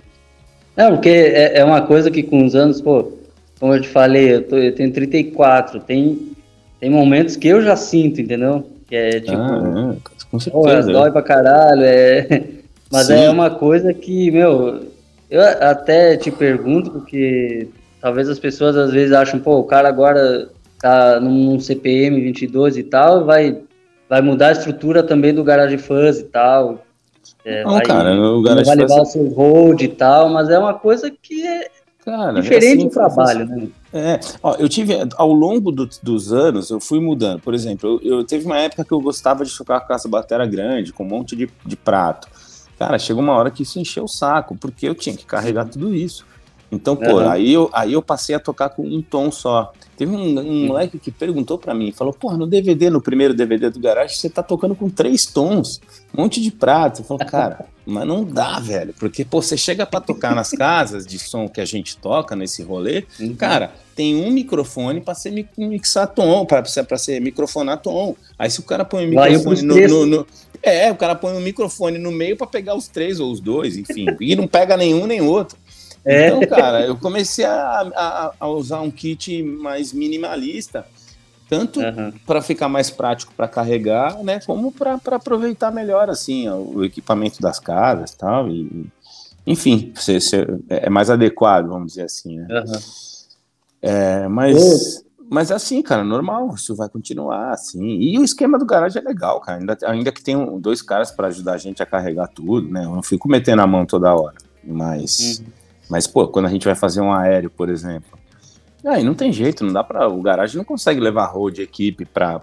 É, 0.75 0.89
porque 0.89 1.09
é, 1.09 1.59
é, 1.59 1.65
uma 1.65 1.81
coisa 1.81 2.09
que 2.09 2.23
com 2.23 2.45
os 2.45 2.55
anos, 2.55 2.81
pô, 2.81 3.11
como 3.59 3.73
eu 3.73 3.81
te 3.81 3.89
falei, 3.89 4.35
eu, 4.35 4.47
tô, 4.47 4.55
eu 4.55 4.73
tenho 4.73 4.91
34, 4.91 5.81
tem, 5.81 6.31
tem 6.79 6.89
momentos 6.89 7.35
que 7.35 7.47
eu 7.47 7.61
já 7.61 7.75
sinto, 7.75 8.21
entendeu? 8.21 8.65
Que 8.87 8.95
é 8.95 9.19
tipo. 9.19 9.37
Ah, 9.37 9.95
é, 9.95 10.25
com 10.31 10.39
certeza. 10.39 10.87
Pô, 10.87 10.93
dói 10.93 11.11
pra 11.11 11.21
caralho, 11.21 11.83
é. 11.83 12.43
Mas 12.91 13.07
Sim. 13.07 13.13
é 13.13 13.29
uma 13.29 13.51
coisa 13.51 13.93
que, 13.93 14.31
meu, 14.31 14.87
eu 15.29 15.41
até 15.41 16.17
te 16.17 16.31
pergunto, 16.31 16.89
porque 16.89 17.67
talvez 18.01 18.27
as 18.27 18.39
pessoas 18.39 18.75
às 18.75 18.91
vezes 18.91 19.13
acham, 19.13 19.39
pô, 19.39 19.59
o 19.59 19.63
cara 19.63 19.87
agora 19.87 20.49
tá 20.79 21.19
num 21.19 21.59
CPM 21.59 22.21
22 22.21 22.77
e 22.77 22.83
tal, 22.83 23.25
vai, 23.25 23.61
vai 24.09 24.21
mudar 24.21 24.47
a 24.47 24.51
estrutura 24.53 25.03
também 25.03 25.33
do 25.33 25.43
Garage 25.43 25.77
Fuzz 25.77 26.19
e 26.19 26.23
tal. 26.23 26.83
É, 27.45 27.63
não, 27.63 27.73
vai, 27.73 27.81
cara, 27.83 28.13
o 28.15 28.41
Garage 28.41 28.65
vai 28.65 28.75
levar 28.75 29.01
o 29.01 29.05
seu 29.05 29.27
road 29.29 29.83
e 29.83 29.87
tal, 29.87 30.29
mas 30.29 30.49
é 30.49 30.57
uma 30.57 30.73
coisa 30.73 31.11
que 31.11 31.45
é 31.45 31.69
cara, 32.03 32.41
diferente 32.41 32.79
assim, 32.79 32.87
do 32.87 32.89
trabalho, 32.89 33.45
né? 33.45 33.67
É, 33.93 34.19
ó, 34.41 34.55
eu 34.55 34.69
tive, 34.69 34.95
ao 35.15 35.31
longo 35.31 35.71
do, 35.71 35.89
dos 36.01 36.31
anos, 36.31 36.69
eu 36.69 36.79
fui 36.79 36.99
mudando. 36.99 37.41
Por 37.41 37.53
exemplo, 37.53 37.99
eu, 38.03 38.17
eu, 38.17 38.23
teve 38.23 38.45
uma 38.45 38.57
época 38.57 38.85
que 38.85 38.91
eu 38.91 39.01
gostava 39.01 39.43
de 39.43 39.55
tocar 39.55 39.81
com 39.81 39.93
essa 39.93 40.07
bateria 40.07 40.45
grande, 40.45 40.93
com 40.93 41.03
um 41.03 41.07
monte 41.07 41.35
de, 41.35 41.49
de 41.65 41.75
prato. 41.75 42.27
Cara, 42.77 42.97
chegou 42.97 43.21
uma 43.21 43.33
hora 43.33 43.51
que 43.51 43.63
isso 43.63 43.79
encheu 43.79 44.05
o 44.05 44.07
saco, 44.07 44.55
porque 44.55 44.87
eu 44.87 44.95
tinha 44.95 45.15
que 45.15 45.25
carregar 45.25 45.65
tudo 45.65 45.93
isso. 45.93 46.25
Então, 46.71 46.95
pô, 46.95 47.19
uhum. 47.19 47.29
aí, 47.29 47.51
eu, 47.51 47.69
aí 47.73 47.93
eu 47.93 48.01
passei 48.01 48.35
a 48.35 48.39
tocar 48.39 48.69
com 48.69 48.83
um 48.83 49.01
tom 49.01 49.31
só. 49.31 49.73
Teve 49.99 50.15
um, 50.15 50.39
um 50.39 50.67
moleque 50.67 50.97
que 50.97 51.11
perguntou 51.11 51.57
para 51.57 51.73
mim, 51.73 51.91
falou, 51.91 52.13
porra, 52.13 52.37
no 52.37 52.47
DVD, 52.47 52.89
no 52.89 53.01
primeiro 53.01 53.33
DVD 53.33 53.69
do 53.69 53.81
Garage, 53.81 54.15
você 54.15 54.29
tá 54.29 54.41
tocando 54.41 54.73
com 54.73 54.89
três 54.89 55.25
tons, 55.25 55.81
um 56.17 56.21
monte 56.21 56.39
de 56.39 56.51
prato. 56.51 57.01
Eu 57.01 57.03
falo, 57.03 57.19
cara, 57.25 57.65
mas 57.85 58.07
não 58.07 58.23
dá, 58.23 58.61
velho, 58.61 58.95
porque, 58.97 59.25
pô, 59.25 59.41
você 59.41 59.57
chega 59.57 59.85
para 59.85 59.99
tocar 59.99 60.33
nas 60.33 60.51
casas 60.51 61.05
de 61.05 61.19
som 61.19 61.49
que 61.49 61.59
a 61.59 61.65
gente 61.65 61.97
toca 61.97 62.33
nesse 62.33 62.63
rolê, 62.63 63.03
uhum. 63.19 63.35
cara, 63.35 63.73
tem 63.93 64.15
um 64.15 64.31
microfone 64.31 65.01
para 65.01 65.13
ser 65.15 65.45
mixar 65.57 66.07
tom, 66.07 66.45
para 66.45 66.97
ser 66.97 67.19
microfonar 67.19 67.81
tom. 67.81 68.15
Aí 68.37 68.49
se 68.49 68.61
o 68.61 68.63
cara 68.63 68.85
põe 68.85 69.05
o 69.05 69.09
microfone 69.09 69.61
no, 69.63 69.75
no, 69.75 70.05
no, 70.05 70.27
É, 70.63 70.89
o 70.89 70.95
cara 70.95 71.13
põe 71.13 71.33
um 71.33 71.41
microfone 71.41 71.97
no 71.97 72.09
meio 72.09 72.37
para 72.37 72.47
pegar 72.47 72.73
os 72.73 72.87
três 72.87 73.19
ou 73.19 73.29
os 73.29 73.41
dois, 73.41 73.75
enfim, 73.75 74.05
e 74.21 74.33
não 74.33 74.47
pega 74.47 74.77
nenhum 74.77 75.05
nem 75.05 75.19
outro. 75.19 75.57
É. 76.05 76.27
Então, 76.27 76.47
cara, 76.47 76.85
eu 76.85 76.95
comecei 76.95 77.45
a, 77.45 77.81
a, 77.95 78.33
a, 78.39 78.47
usar 78.47 78.81
um 78.81 78.91
kit 78.91 79.43
mais 79.43 79.91
minimalista, 79.93 80.85
tanto 81.49 81.79
uhum. 81.79 82.13
para 82.25 82.41
ficar 82.41 82.69
mais 82.69 82.89
prático 82.89 83.33
para 83.35 83.47
carregar, 83.47 84.23
né, 84.23 84.39
como 84.45 84.71
para 84.71 84.99
aproveitar 85.11 85.71
melhor 85.71 86.09
assim 86.09 86.47
o 86.49 86.83
equipamento 86.83 87.41
das 87.41 87.59
casas, 87.59 88.13
tal, 88.13 88.47
e 88.49 88.87
enfim, 89.45 89.91
você, 89.95 90.19
você, 90.19 90.45
é 90.69 90.89
mais 90.89 91.09
adequado, 91.09 91.67
vamos 91.67 91.87
dizer 91.87 92.03
assim, 92.03 92.37
né? 92.37 92.47
Uhum. 92.51 92.79
É, 93.81 94.27
mas 94.27 95.03
mas 95.29 95.51
é 95.51 95.53
assim, 95.53 95.81
cara, 95.83 96.03
normal, 96.03 96.55
isso 96.55 96.75
vai 96.75 96.89
continuar 96.89 97.51
assim. 97.51 97.83
E 97.83 98.17
o 98.17 98.23
esquema 98.23 98.57
do 98.57 98.65
garagem 98.65 98.99
é 98.99 99.05
legal, 99.05 99.39
cara. 99.39 99.59
Ainda, 99.59 99.77
ainda 99.85 100.11
que 100.11 100.23
tem 100.23 100.59
dois 100.59 100.81
caras 100.81 101.11
para 101.11 101.27
ajudar 101.27 101.53
a 101.53 101.57
gente 101.57 101.83
a 101.83 101.85
carregar 101.85 102.27
tudo, 102.27 102.67
né? 102.67 102.83
Eu 102.83 102.95
não 102.95 103.03
fico 103.03 103.29
metendo 103.29 103.61
a 103.61 103.67
mão 103.67 103.85
toda 103.85 104.13
hora. 104.13 104.35
Mas 104.63 105.37
uhum. 105.39 105.45
Mas, 105.89 106.05
pô, 106.05 106.27
quando 106.27 106.45
a 106.45 106.49
gente 106.49 106.65
vai 106.65 106.75
fazer 106.75 107.01
um 107.01 107.11
aéreo, 107.11 107.49
por 107.49 107.67
exemplo, 107.67 108.17
aí 108.85 109.03
não 109.03 109.13
tem 109.13 109.33
jeito, 109.33 109.65
não 109.65 109.73
dá 109.73 109.83
para 109.83 110.07
O 110.07 110.21
garagem 110.21 110.57
não 110.57 110.63
consegue 110.63 110.99
levar 110.99 111.25
road 111.25 111.61
equipe 111.61 112.05
para 112.05 112.39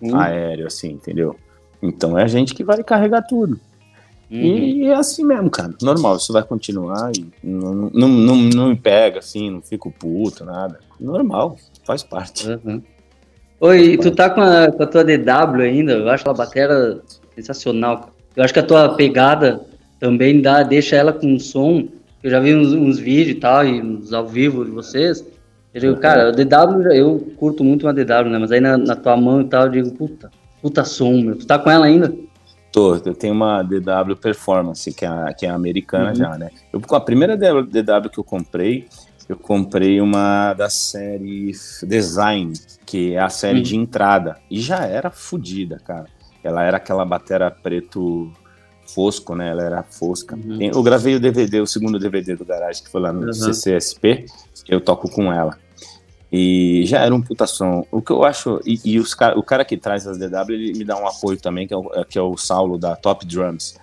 hum. 0.00 0.16
aéreo, 0.16 0.66
assim, 0.66 0.92
entendeu? 0.92 1.36
Então 1.82 2.18
é 2.18 2.22
a 2.24 2.28
gente 2.28 2.54
que 2.54 2.64
vai 2.64 2.82
carregar 2.82 3.22
tudo. 3.22 3.60
Uhum. 4.30 4.38
E 4.38 4.86
é 4.86 4.94
assim 4.94 5.24
mesmo, 5.24 5.48
cara. 5.50 5.72
Normal, 5.80 6.16
isso 6.16 6.32
vai 6.32 6.42
continuar 6.42 7.12
e 7.16 7.26
não, 7.44 7.90
não, 7.92 8.08
não, 8.08 8.36
não 8.36 8.68
me 8.70 8.76
pega 8.76 9.20
assim, 9.20 9.50
não 9.50 9.62
fico 9.62 9.92
puto, 9.92 10.44
nada. 10.44 10.80
Normal, 10.98 11.56
faz 11.84 12.02
parte. 12.02 12.48
Uhum. 12.48 12.82
Oi, 13.60 13.96
tu 13.98 14.10
tá 14.10 14.28
com 14.28 14.40
a, 14.40 14.72
com 14.72 14.82
a 14.82 14.86
tua 14.86 15.04
DW 15.04 15.62
ainda? 15.62 15.92
Eu 15.92 16.08
acho 16.10 16.28
a 16.28 16.34
bateria 16.34 17.00
sensacional. 17.36 18.10
Eu 18.34 18.42
acho 18.42 18.52
que 18.52 18.58
a 18.58 18.66
tua 18.66 18.94
pegada 18.96 19.64
também 20.00 20.42
dá, 20.42 20.62
deixa 20.62 20.96
ela 20.96 21.12
com 21.12 21.26
um 21.26 21.38
som 21.38 21.86
eu 22.26 22.30
já 22.30 22.40
vi 22.40 22.56
uns, 22.56 22.72
uns 22.72 22.98
vídeos 22.98 23.36
e 23.36 23.40
tal, 23.40 23.64
e 23.64 23.80
uns 23.80 24.12
ao 24.12 24.26
vivo 24.26 24.64
de 24.64 24.72
vocês. 24.72 25.24
Eu 25.72 25.80
digo, 25.80 25.96
cara, 25.98 26.30
o 26.30 26.32
DW, 26.32 26.92
eu 26.92 27.32
curto 27.36 27.62
muito 27.62 27.86
uma 27.86 27.94
DW, 27.94 28.28
né? 28.28 28.38
Mas 28.38 28.50
aí 28.50 28.60
na, 28.60 28.76
na 28.76 28.96
tua 28.96 29.16
mão 29.16 29.42
e 29.42 29.44
tal, 29.44 29.66
eu 29.66 29.70
digo, 29.70 29.92
puta, 29.92 30.28
puta 30.60 30.84
som, 30.84 31.12
meu. 31.20 31.36
Tu 31.36 31.46
tá 31.46 31.56
com 31.56 31.70
ela 31.70 31.86
ainda? 31.86 32.12
Tô, 32.72 32.96
eu 32.96 33.14
tenho 33.14 33.32
uma 33.32 33.62
DW 33.62 34.16
Performance, 34.20 34.92
que 34.92 35.06
é, 35.06 35.34
que 35.34 35.46
é 35.46 35.50
americana 35.50 36.08
uhum. 36.08 36.14
já, 36.16 36.36
né? 36.36 36.50
Eu, 36.72 36.80
com 36.80 36.96
a 36.96 37.00
primeira 37.00 37.36
DW 37.36 38.10
que 38.10 38.18
eu 38.18 38.24
comprei, 38.24 38.88
eu 39.28 39.36
comprei 39.36 40.00
uma 40.00 40.52
da 40.54 40.68
série 40.68 41.52
Design, 41.84 42.54
que 42.84 43.14
é 43.14 43.20
a 43.20 43.28
série 43.28 43.58
uhum. 43.58 43.62
de 43.62 43.76
entrada. 43.76 44.36
E 44.50 44.60
já 44.60 44.84
era 44.84 45.10
fodida, 45.12 45.78
cara. 45.78 46.06
Ela 46.42 46.64
era 46.64 46.78
aquela 46.78 47.04
batera 47.04 47.52
preto 47.52 48.32
fosco, 48.86 49.34
né? 49.34 49.50
Ela 49.50 49.62
era 49.62 49.82
fosca. 49.82 50.36
Uhum. 50.36 50.58
eu 50.60 50.82
gravei 50.82 51.14
o 51.14 51.20
DVD, 51.20 51.60
o 51.60 51.66
segundo 51.66 51.98
DVD 51.98 52.36
do 52.36 52.44
Garage, 52.44 52.82
que 52.82 52.90
foi 52.90 53.00
lá 53.00 53.12
no 53.12 53.26
uhum. 53.26 53.32
CCSP, 53.32 54.26
eu 54.68 54.80
toco 54.80 55.10
com 55.10 55.32
ela. 55.32 55.56
E 56.30 56.84
já 56.86 57.00
era 57.00 57.14
um 57.14 57.22
puta 57.22 57.46
som. 57.46 57.86
O 57.90 58.02
que 58.02 58.10
eu 58.10 58.24
acho. 58.24 58.60
E, 58.64 58.80
e 58.84 58.98
os, 58.98 59.14
o 59.36 59.42
cara 59.42 59.64
que 59.64 59.76
traz 59.76 60.06
as 60.06 60.18
DW, 60.18 60.52
ele 60.52 60.78
me 60.78 60.84
dá 60.84 60.96
um 61.00 61.06
apoio 61.06 61.38
também, 61.38 61.66
que 61.66 61.74
é 61.74 61.76
o, 61.76 61.90
é, 61.94 62.04
que 62.04 62.18
é 62.18 62.22
o 62.22 62.36
Saulo 62.36 62.76
da 62.76 62.96
Top 62.96 63.24
Drums. 63.24 63.76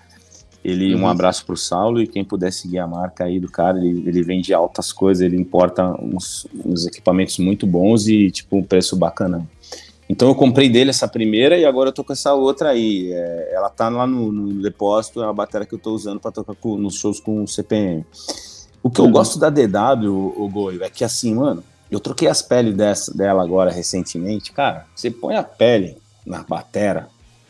Ele, 0.63 0.95
uhum. 0.95 1.01
um 1.01 1.07
abraço 1.07 1.45
pro 1.45 1.57
Saulo 1.57 2.01
e 2.01 2.07
quem 2.07 2.23
puder 2.23 2.51
seguir 2.51 2.79
a 2.79 2.87
marca 2.87 3.25
aí 3.25 3.37
do 3.37 3.51
cara, 3.51 3.77
ele, 3.77 4.07
ele 4.07 4.23
vende 4.23 4.53
altas 4.53 4.93
coisas, 4.93 5.21
ele 5.21 5.35
importa 5.35 5.83
uns, 6.01 6.47
uns 6.65 6.85
equipamentos 6.85 7.37
muito 7.37 7.67
bons 7.67 8.07
e, 8.07 8.31
tipo, 8.31 8.55
um 8.55 8.63
preço 8.63 8.95
bacana. 8.95 9.45
Então 10.13 10.27
eu 10.27 10.35
comprei 10.35 10.69
dele 10.69 10.91
essa 10.91 11.07
primeira 11.07 11.57
e 11.57 11.65
agora 11.65 11.89
eu 11.89 11.93
tô 11.93 12.03
com 12.03 12.13
essa 12.13 12.35
outra 12.35 12.69
aí. 12.69 13.11
É, 13.11 13.53
ela 13.55 13.67
tá 13.67 13.89
lá 13.89 14.05
no, 14.05 14.31
no, 14.31 14.61
depósito, 14.61 15.23
é 15.23 15.25
a 15.25 15.33
bateria 15.33 15.65
que 15.65 15.73
eu 15.73 15.79
tô 15.79 15.91
usando 15.91 16.19
para 16.19 16.31
tocar 16.31 16.53
com, 16.53 16.77
nos 16.77 16.99
shows 16.99 17.19
com 17.19 17.41
o 17.41 17.47
CPM. 17.47 18.05
O 18.83 18.91
que 18.91 19.01
eu 19.01 19.05
uhum. 19.05 19.11
gosto 19.11 19.39
da 19.39 19.49
DW, 19.49 20.11
o, 20.11 20.43
o 20.43 20.47
Goio, 20.47 20.83
é 20.83 20.89
que 20.91 21.03
assim, 21.03 21.33
mano, 21.33 21.63
eu 21.89 21.99
troquei 21.99 22.27
as 22.27 22.43
peles 22.43 22.75
dessa, 22.75 23.11
dela 23.11 23.41
agora 23.41 23.71
recentemente. 23.71 24.51
Cara, 24.51 24.85
você 24.95 25.09
põe 25.09 25.35
a 25.35 25.41
pele 25.41 25.97
na 26.23 26.43
batera, 26.43 27.07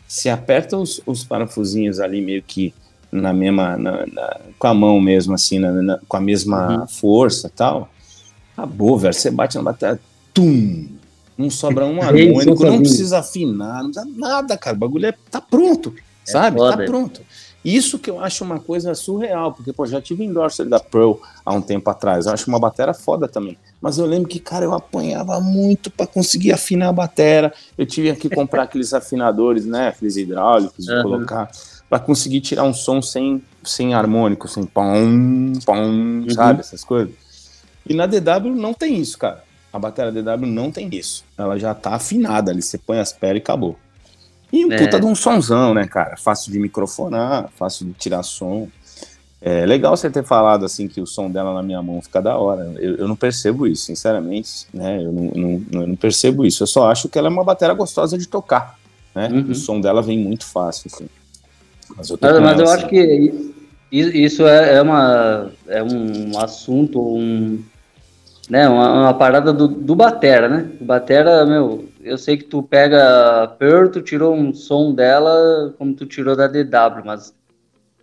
se 0.08 0.30
aperta 0.30 0.78
os, 0.78 1.02
os 1.04 1.22
parafusinhos 1.22 2.00
ali 2.00 2.22
meio 2.22 2.42
que 2.42 2.72
na 3.12 3.34
mesma, 3.34 3.76
na, 3.76 4.06
na, 4.06 4.40
com 4.58 4.66
a 4.66 4.72
mão 4.72 4.98
mesmo, 5.02 5.34
assim, 5.34 5.58
na, 5.58 5.98
com 6.08 6.16
a 6.16 6.20
mesma 6.20 6.80
uhum. 6.80 6.86
força 6.86 7.52
tal. 7.54 7.90
Acabou, 8.56 8.96
velho. 8.96 9.12
Você 9.12 9.30
bate 9.30 9.54
na 9.58 9.62
bateria, 9.62 10.00
tum, 10.32 10.88
não 11.36 11.50
sobra 11.50 11.84
um 11.84 12.00
harmônico, 12.00 12.64
não 12.64 12.78
precisa 12.78 13.18
afinar, 13.18 13.82
não 13.82 13.90
precisa 13.90 14.16
nada, 14.16 14.56
cara. 14.56 14.76
O 14.76 14.78
bagulho 14.78 15.06
é, 15.06 15.14
tá 15.30 15.40
pronto, 15.40 15.94
é 16.26 16.30
sabe? 16.30 16.58
Foda. 16.58 16.76
Tá 16.76 16.84
pronto. 16.84 17.20
Isso 17.64 17.98
que 17.98 18.10
eu 18.10 18.20
acho 18.20 18.44
uma 18.44 18.60
coisa 18.60 18.94
surreal, 18.94 19.52
porque, 19.52 19.72
pô, 19.72 19.86
já 19.86 19.98
tive 19.98 20.22
endorser 20.22 20.68
da 20.68 20.78
Pearl 20.78 21.14
há 21.44 21.54
um 21.54 21.62
tempo 21.62 21.88
atrás. 21.88 22.26
Eu 22.26 22.32
acho 22.32 22.46
uma 22.46 22.58
bateria 22.58 22.92
foda 22.92 23.26
também. 23.26 23.56
Mas 23.80 23.96
eu 23.96 24.04
lembro 24.04 24.28
que, 24.28 24.38
cara, 24.38 24.66
eu 24.66 24.74
apanhava 24.74 25.40
muito 25.40 25.90
para 25.90 26.06
conseguir 26.06 26.52
afinar 26.52 26.90
a 26.90 26.92
bateria. 26.92 27.50
Eu 27.78 27.86
tive 27.86 28.14
que 28.16 28.28
comprar 28.28 28.64
aqueles 28.64 28.92
afinadores, 28.92 29.64
né? 29.64 29.88
Aqueles 29.88 30.14
hidráulicos, 30.16 30.86
uhum. 30.88 31.02
colocar, 31.02 31.50
para 31.88 31.98
conseguir 31.98 32.42
tirar 32.42 32.64
um 32.64 32.74
som 32.74 33.00
sem, 33.00 33.42
sem 33.62 33.94
harmônico, 33.94 34.46
sem 34.46 34.64
pom, 34.64 35.54
pom, 35.64 35.74
uhum. 35.74 36.26
sabe? 36.28 36.60
Essas 36.60 36.84
coisas. 36.84 37.14
E 37.88 37.94
na 37.94 38.04
DW 38.04 38.54
não 38.54 38.74
tem 38.74 38.98
isso, 38.98 39.16
cara. 39.16 39.42
A 39.74 39.78
bateria 39.80 40.12
DW 40.12 40.46
não 40.46 40.70
tem 40.70 40.88
isso. 40.92 41.24
Ela 41.36 41.58
já 41.58 41.74
tá 41.74 41.96
afinada 41.96 42.52
ali, 42.52 42.62
você 42.62 42.78
põe 42.78 43.00
as 43.00 43.12
peras 43.12 43.38
e 43.38 43.42
acabou. 43.42 43.76
E 44.52 44.64
um 44.64 44.72
é. 44.72 44.78
puta 44.78 45.00
de 45.00 45.04
um 45.04 45.16
sonzão, 45.16 45.74
né, 45.74 45.84
cara? 45.84 46.16
Fácil 46.16 46.52
de 46.52 46.60
microfonar, 46.60 47.50
fácil 47.56 47.86
de 47.86 47.92
tirar 47.94 48.22
som. 48.22 48.68
É 49.42 49.66
legal 49.66 49.96
você 49.96 50.08
ter 50.08 50.22
falado 50.22 50.64
assim 50.64 50.86
que 50.86 51.00
o 51.00 51.06
som 51.08 51.28
dela 51.28 51.52
na 51.52 51.60
minha 51.60 51.82
mão 51.82 52.00
fica 52.00 52.22
da 52.22 52.36
hora. 52.36 52.72
Eu, 52.78 52.98
eu 52.98 53.08
não 53.08 53.16
percebo 53.16 53.66
isso, 53.66 53.86
sinceramente, 53.86 54.68
né? 54.72 55.02
Eu 55.02 55.10
não, 55.10 55.24
não, 55.34 55.82
eu 55.82 55.86
não, 55.88 55.96
percebo 55.96 56.46
isso. 56.46 56.62
Eu 56.62 56.68
só 56.68 56.88
acho 56.88 57.08
que 57.08 57.18
ela 57.18 57.26
é 57.26 57.30
uma 57.30 57.42
bateria 57.42 57.74
gostosa 57.74 58.16
de 58.16 58.28
tocar, 58.28 58.78
né? 59.12 59.26
Uhum. 59.26 59.50
O 59.50 59.54
som 59.56 59.80
dela 59.80 60.00
vem 60.00 60.20
muito 60.20 60.46
fácil, 60.46 60.88
assim. 60.94 61.08
Mas 61.96 62.10
eu, 62.10 62.18
mas, 62.22 62.40
mas 62.40 62.60
eu 62.60 62.68
acho 62.68 62.86
que 62.86 63.52
isso 63.90 64.46
é, 64.46 64.76
é, 64.76 64.82
uma, 64.82 65.50
é 65.66 65.82
um 65.82 66.38
assunto, 66.38 67.00
um, 67.00 67.60
né, 68.48 68.68
uma, 68.68 69.02
uma 69.02 69.14
parada 69.14 69.52
do, 69.52 69.68
do 69.68 69.94
Batera, 69.94 70.48
né? 70.48 70.70
O 70.80 70.84
Batera, 70.84 71.44
meu, 71.46 71.88
eu 72.02 72.18
sei 72.18 72.36
que 72.36 72.44
tu 72.44 72.62
pega 72.62 73.42
a 73.42 73.46
Pearl, 73.48 73.88
tu 73.88 74.02
tirou 74.02 74.34
um 74.34 74.52
som 74.54 74.92
dela 74.92 75.74
como 75.78 75.94
tu 75.94 76.06
tirou 76.06 76.36
da 76.36 76.46
DW, 76.46 77.02
mas 77.04 77.34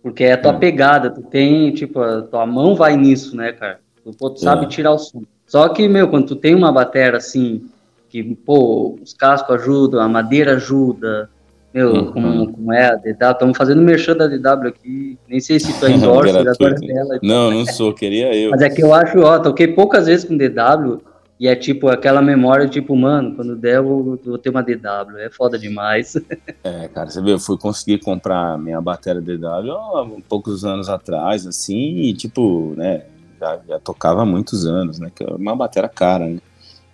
porque 0.02 0.24
é 0.24 0.32
a 0.32 0.38
tua 0.38 0.52
é. 0.52 0.58
pegada, 0.58 1.10
tu 1.10 1.22
tem, 1.22 1.72
tipo, 1.72 2.00
a 2.00 2.22
tua 2.22 2.44
mão 2.44 2.74
vai 2.74 2.96
nisso, 2.96 3.36
né, 3.36 3.52
cara? 3.52 3.78
Tu, 4.02 4.10
pô, 4.12 4.30
tu 4.30 4.40
sabe 4.40 4.64
é. 4.64 4.68
tirar 4.68 4.92
o 4.92 4.98
som. 4.98 5.22
Só 5.46 5.68
que, 5.68 5.86
meu, 5.88 6.08
quando 6.08 6.26
tu 6.26 6.36
tem 6.36 6.54
uma 6.54 6.72
batera 6.72 7.18
assim, 7.18 7.68
que, 8.08 8.22
pô, 8.34 8.98
os 9.00 9.14
cascos 9.14 9.54
ajudam, 9.54 10.00
a 10.00 10.08
madeira 10.08 10.54
ajuda, 10.56 11.30
meu, 11.72 11.92
uhum. 11.92 12.12
como, 12.12 12.52
como 12.52 12.72
é 12.72 12.86
a 12.86 12.94
DW, 12.96 13.30
estamos 13.32 13.56
fazendo 13.56 13.80
merchan 13.80 14.16
da 14.16 14.26
DW 14.26 14.68
aqui, 14.68 15.18
nem 15.28 15.40
sei 15.40 15.58
se 15.58 15.78
tu 15.78 15.86
é 15.86 15.92
endorse 15.92 16.30
agora 16.30 16.74
dela. 16.74 17.18
Não, 17.22 17.50
não 17.50 17.66
sou, 17.66 17.94
queria 17.94 18.34
eu. 18.34 18.50
Mas 18.50 18.62
é 18.62 18.70
que 18.70 18.82
eu 18.82 18.92
acho, 18.92 19.18
ó, 19.20 19.38
toquei 19.38 19.68
poucas 19.68 20.06
vezes 20.06 20.24
com 20.24 20.36
DW, 20.36 21.00
e 21.40 21.48
é 21.48 21.56
tipo 21.56 21.88
aquela 21.88 22.22
memória, 22.22 22.68
tipo, 22.68 22.94
mano, 22.94 23.34
quando 23.34 23.56
der 23.56 23.76
eu 23.76 23.84
vou, 23.84 24.18
vou 24.24 24.38
ter 24.38 24.50
uma 24.50 24.62
DW, 24.62 25.18
é 25.18 25.30
foda 25.30 25.58
demais. 25.58 26.16
É, 26.64 26.86
cara, 26.86 27.10
você 27.10 27.20
vê, 27.20 27.32
eu 27.32 27.40
fui 27.40 27.58
conseguir 27.58 27.98
comprar 27.98 28.56
minha 28.56 28.80
bateria 28.80 29.20
DW 29.20 29.72
há 29.72 30.06
poucos 30.28 30.64
anos 30.64 30.88
atrás, 30.88 31.44
assim, 31.44 31.96
e 31.96 32.14
tipo, 32.14 32.72
né, 32.76 33.02
já, 33.40 33.58
já 33.68 33.78
tocava 33.80 34.22
há 34.22 34.24
muitos 34.24 34.64
anos, 34.64 35.00
né? 35.00 35.10
Que 35.12 35.24
é 35.24 35.26
uma 35.26 35.56
bateria 35.56 35.88
cara, 35.88 36.26
né? 36.26 36.38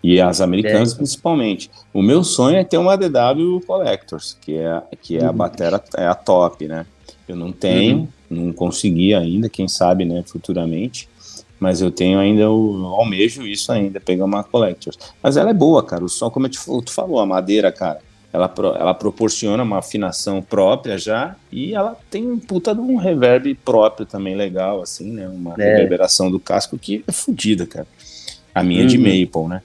E 0.02 0.20
as 0.20 0.40
americanas 0.40 0.92
é. 0.92 0.96
principalmente. 0.96 1.70
O 1.92 2.02
meu 2.02 2.22
sonho 2.22 2.56
é 2.56 2.64
ter 2.64 2.78
uma 2.78 2.96
DW 2.96 3.60
Collectors, 3.66 4.36
que 4.40 4.56
é, 4.56 4.82
que 5.02 5.18
é 5.18 5.24
a 5.24 5.30
uhum. 5.30 5.36
bateria, 5.36 5.82
é 5.96 6.06
a 6.06 6.14
top, 6.14 6.66
né? 6.66 6.86
Eu 7.26 7.36
não 7.36 7.52
tenho, 7.52 8.08
uhum. 8.30 8.46
não 8.46 8.52
consegui 8.52 9.14
ainda, 9.14 9.48
quem 9.48 9.68
sabe, 9.68 10.04
né, 10.04 10.22
futuramente. 10.26 11.08
Mas 11.60 11.80
eu 11.80 11.90
tenho 11.90 12.18
ainda, 12.18 12.42
eu 12.42 12.86
almejo 12.86 13.44
isso 13.44 13.72
ainda, 13.72 13.98
pegar 13.98 14.24
uma 14.24 14.44
Collectors. 14.44 14.96
Mas 15.20 15.36
ela 15.36 15.50
é 15.50 15.54
boa, 15.54 15.82
cara. 15.82 16.04
O 16.04 16.08
som, 16.08 16.30
como 16.30 16.46
eu 16.46 16.50
te, 16.50 16.58
tu 16.64 16.92
falou, 16.92 17.18
a 17.18 17.26
madeira, 17.26 17.72
cara, 17.72 17.98
ela, 18.32 18.52
ela 18.78 18.94
proporciona 18.94 19.62
uma 19.62 19.78
afinação 19.78 20.40
própria 20.40 20.96
já 20.96 21.34
e 21.50 21.74
ela 21.74 21.96
tem 22.10 22.30
um 22.30 22.38
puta 22.38 22.74
de 22.74 22.80
um 22.80 22.96
reverb 22.96 23.54
próprio 23.64 24.06
também 24.06 24.36
legal, 24.36 24.80
assim, 24.80 25.10
né? 25.12 25.28
Uma 25.28 25.54
é. 25.58 25.72
reverberação 25.72 26.30
do 26.30 26.38
casco 26.38 26.78
que 26.78 27.02
é 27.06 27.12
fodida, 27.12 27.66
cara. 27.66 27.86
A 28.54 28.62
minha 28.62 28.82
uhum. 28.82 28.86
de 28.86 28.98
Maple, 28.98 29.48
né? 29.48 29.62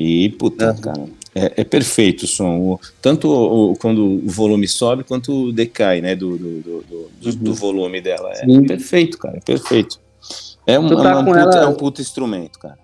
E, 0.00 0.30
puta, 0.30 0.70
uhum. 0.70 0.80
cara, 0.80 1.04
é, 1.34 1.60
é, 1.60 1.64
perfeito 1.64 2.22
o 2.22 2.26
som. 2.26 2.58
O, 2.58 2.80
tanto 3.02 3.28
o, 3.30 3.76
quando 3.76 4.02
o 4.02 4.28
volume 4.30 4.66
sobe 4.66 5.04
quanto 5.04 5.52
decai, 5.52 6.00
né? 6.00 6.16
Do, 6.16 6.38
do, 6.38 6.60
do, 6.62 6.82
do, 6.82 7.10
uhum. 7.26 7.36
do 7.36 7.54
volume 7.54 8.00
dela. 8.00 8.30
É 8.30 8.46
Sim. 8.46 8.64
perfeito, 8.64 9.18
cara, 9.18 9.36
é 9.36 9.40
perfeito. 9.40 10.00
É 10.66 10.78
um, 10.78 10.88
tá 10.88 11.10
é, 11.10 11.16
um 11.16 11.24
puta, 11.24 11.38
ela... 11.38 11.56
é 11.56 11.66
um 11.66 11.74
puta 11.74 12.00
instrumento, 12.00 12.58
cara. 12.58 12.78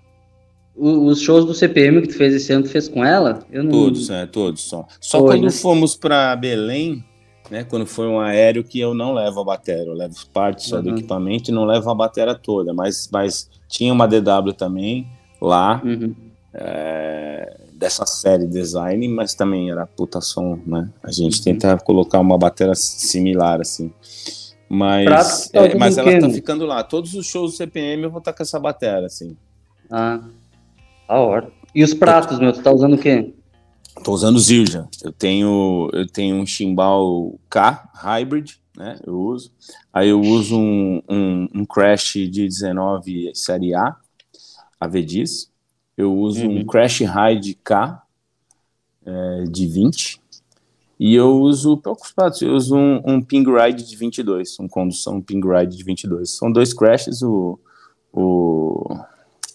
os 0.75 1.19
shows 1.19 1.43
do 1.43 1.55
CPM 1.55 2.01
que 2.03 2.09
tu 2.09 2.13
fez 2.13 2.35
esse 2.35 2.53
ano, 2.53 2.65
tu 2.65 2.69
fez 2.69 2.87
com 2.87 3.03
ela? 3.03 3.39
Não... 3.51 3.71
Todos, 3.71 4.11
é, 4.11 4.27
todos 4.27 4.61
só. 4.61 4.85
Só 5.01 5.19
Foi, 5.19 5.29
quando 5.29 5.45
né? 5.45 5.49
fomos 5.49 5.95
para 5.95 6.35
Belém, 6.35 7.03
né? 7.49 7.63
Quando 7.63 7.87
foi 7.87 8.05
um 8.05 8.19
aéreo 8.19 8.63
que 8.63 8.79
eu 8.79 8.93
não 8.93 9.11
levo 9.11 9.39
a 9.39 9.43
bateria, 9.43 9.85
eu 9.85 9.93
levo 9.93 10.15
partes 10.31 10.67
só 10.67 10.75
uhum. 10.75 10.83
do 10.83 10.89
equipamento 10.91 11.49
e 11.49 11.53
não 11.53 11.65
levo 11.65 11.89
a 11.89 11.95
bateria 11.95 12.35
toda, 12.35 12.75
mas, 12.75 13.09
mas 13.11 13.49
tinha 13.67 13.91
uma 13.91 14.07
DW 14.07 14.53
também 14.55 15.07
lá. 15.41 15.81
Uhum 15.83 16.26
é, 16.57 17.55
dessa 17.71 18.05
série 18.05 18.47
design, 18.47 19.07
mas 19.07 19.35
também 19.35 19.69
era 19.69 19.85
puta 19.85 20.19
som, 20.19 20.59
né? 20.65 20.89
A 21.03 21.11
gente 21.11 21.37
uhum. 21.37 21.43
tenta 21.43 21.77
colocar 21.77 22.19
uma 22.19 22.37
bateria 22.37 22.73
similar, 22.73 23.61
assim. 23.61 23.93
Mas, 24.67 25.49
é, 25.53 25.75
mas 25.75 25.97
ela 25.97 26.19
tá 26.19 26.29
ficando 26.29 26.65
lá. 26.65 26.83
Todos 26.83 27.13
os 27.13 27.25
shows 27.27 27.51
do 27.51 27.57
CPM 27.57 28.03
eu 28.03 28.09
vou 28.09 28.19
estar 28.19 28.33
tá 28.33 28.37
com 28.37 28.43
essa 28.43 28.59
bateria, 28.59 29.05
assim. 29.05 29.37
Ah, 29.89 30.19
a 31.07 31.19
hora. 31.19 31.49
E 31.73 31.83
os 31.83 31.93
pratos, 31.93 32.39
meu, 32.39 32.51
tu 32.51 32.61
tá 32.61 32.71
usando 32.71 32.95
o 32.95 32.97
quê? 32.97 33.33
Tô 34.03 34.11
usando 34.11 34.39
Zildjian. 34.39 34.87
Eu 35.03 35.11
tenho, 35.11 35.89
eu 35.93 36.07
tenho 36.07 36.35
um 36.35 36.45
chimbal 36.45 37.39
K 37.49 37.89
Hybrid, 37.93 38.55
né? 38.75 38.99
Eu 39.05 39.15
uso. 39.15 39.51
Aí 39.93 40.09
eu 40.09 40.19
uso 40.19 40.57
um, 40.57 41.01
um, 41.07 41.47
um 41.53 41.65
Crash 41.65 42.13
de 42.13 42.47
19 42.47 43.31
série 43.35 43.73
A, 43.73 43.95
AVDIS 44.79 45.49
eu 45.97 46.13
uso 46.15 46.45
uhum. 46.45 46.59
um 46.59 46.65
Crash 46.65 46.99
Ride 46.99 47.55
K 47.55 48.03
é, 49.05 49.43
de 49.49 49.65
20 49.65 50.21
e 50.99 51.15
eu 51.15 51.39
uso 51.41 51.77
poucos 51.77 52.11
pratos, 52.11 52.41
eu 52.41 52.53
uso 52.53 52.75
um, 52.75 53.01
um 53.05 53.21
Ping 53.21 53.45
Ride 53.45 53.83
de 53.83 53.95
22, 53.95 54.59
um 54.59 54.67
condução 54.67 55.21
Ping 55.21 55.41
Ride 55.41 55.77
de 55.77 55.83
22. 55.83 56.31
São 56.31 56.51
dois 56.51 56.73
crashes, 56.73 57.21
o, 57.21 57.59
o, 58.11 58.95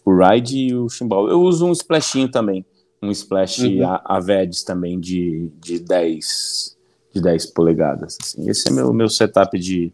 o 0.05 0.17
Ride 0.17 0.57
e 0.57 0.75
o 0.75 0.89
Chimbal. 0.89 1.29
Eu 1.29 1.43
uso 1.43 1.67
um 1.67 1.73
splashinho 1.73 2.29
também, 2.29 2.65
um 3.03 3.11
splash 3.11 3.63
uhum. 3.63 3.81
Avedes 4.05 4.63
também 4.63 5.01
de, 5.01 5.51
de 5.61 5.81
10 5.81 6.77
de 7.13 7.21
10 7.21 7.47
polegadas. 7.47 8.17
Assim. 8.21 8.49
Esse 8.49 8.69
é 8.69 8.73
meu, 8.73 8.93
meu 8.93 9.09
setup 9.09 9.59
de, 9.59 9.93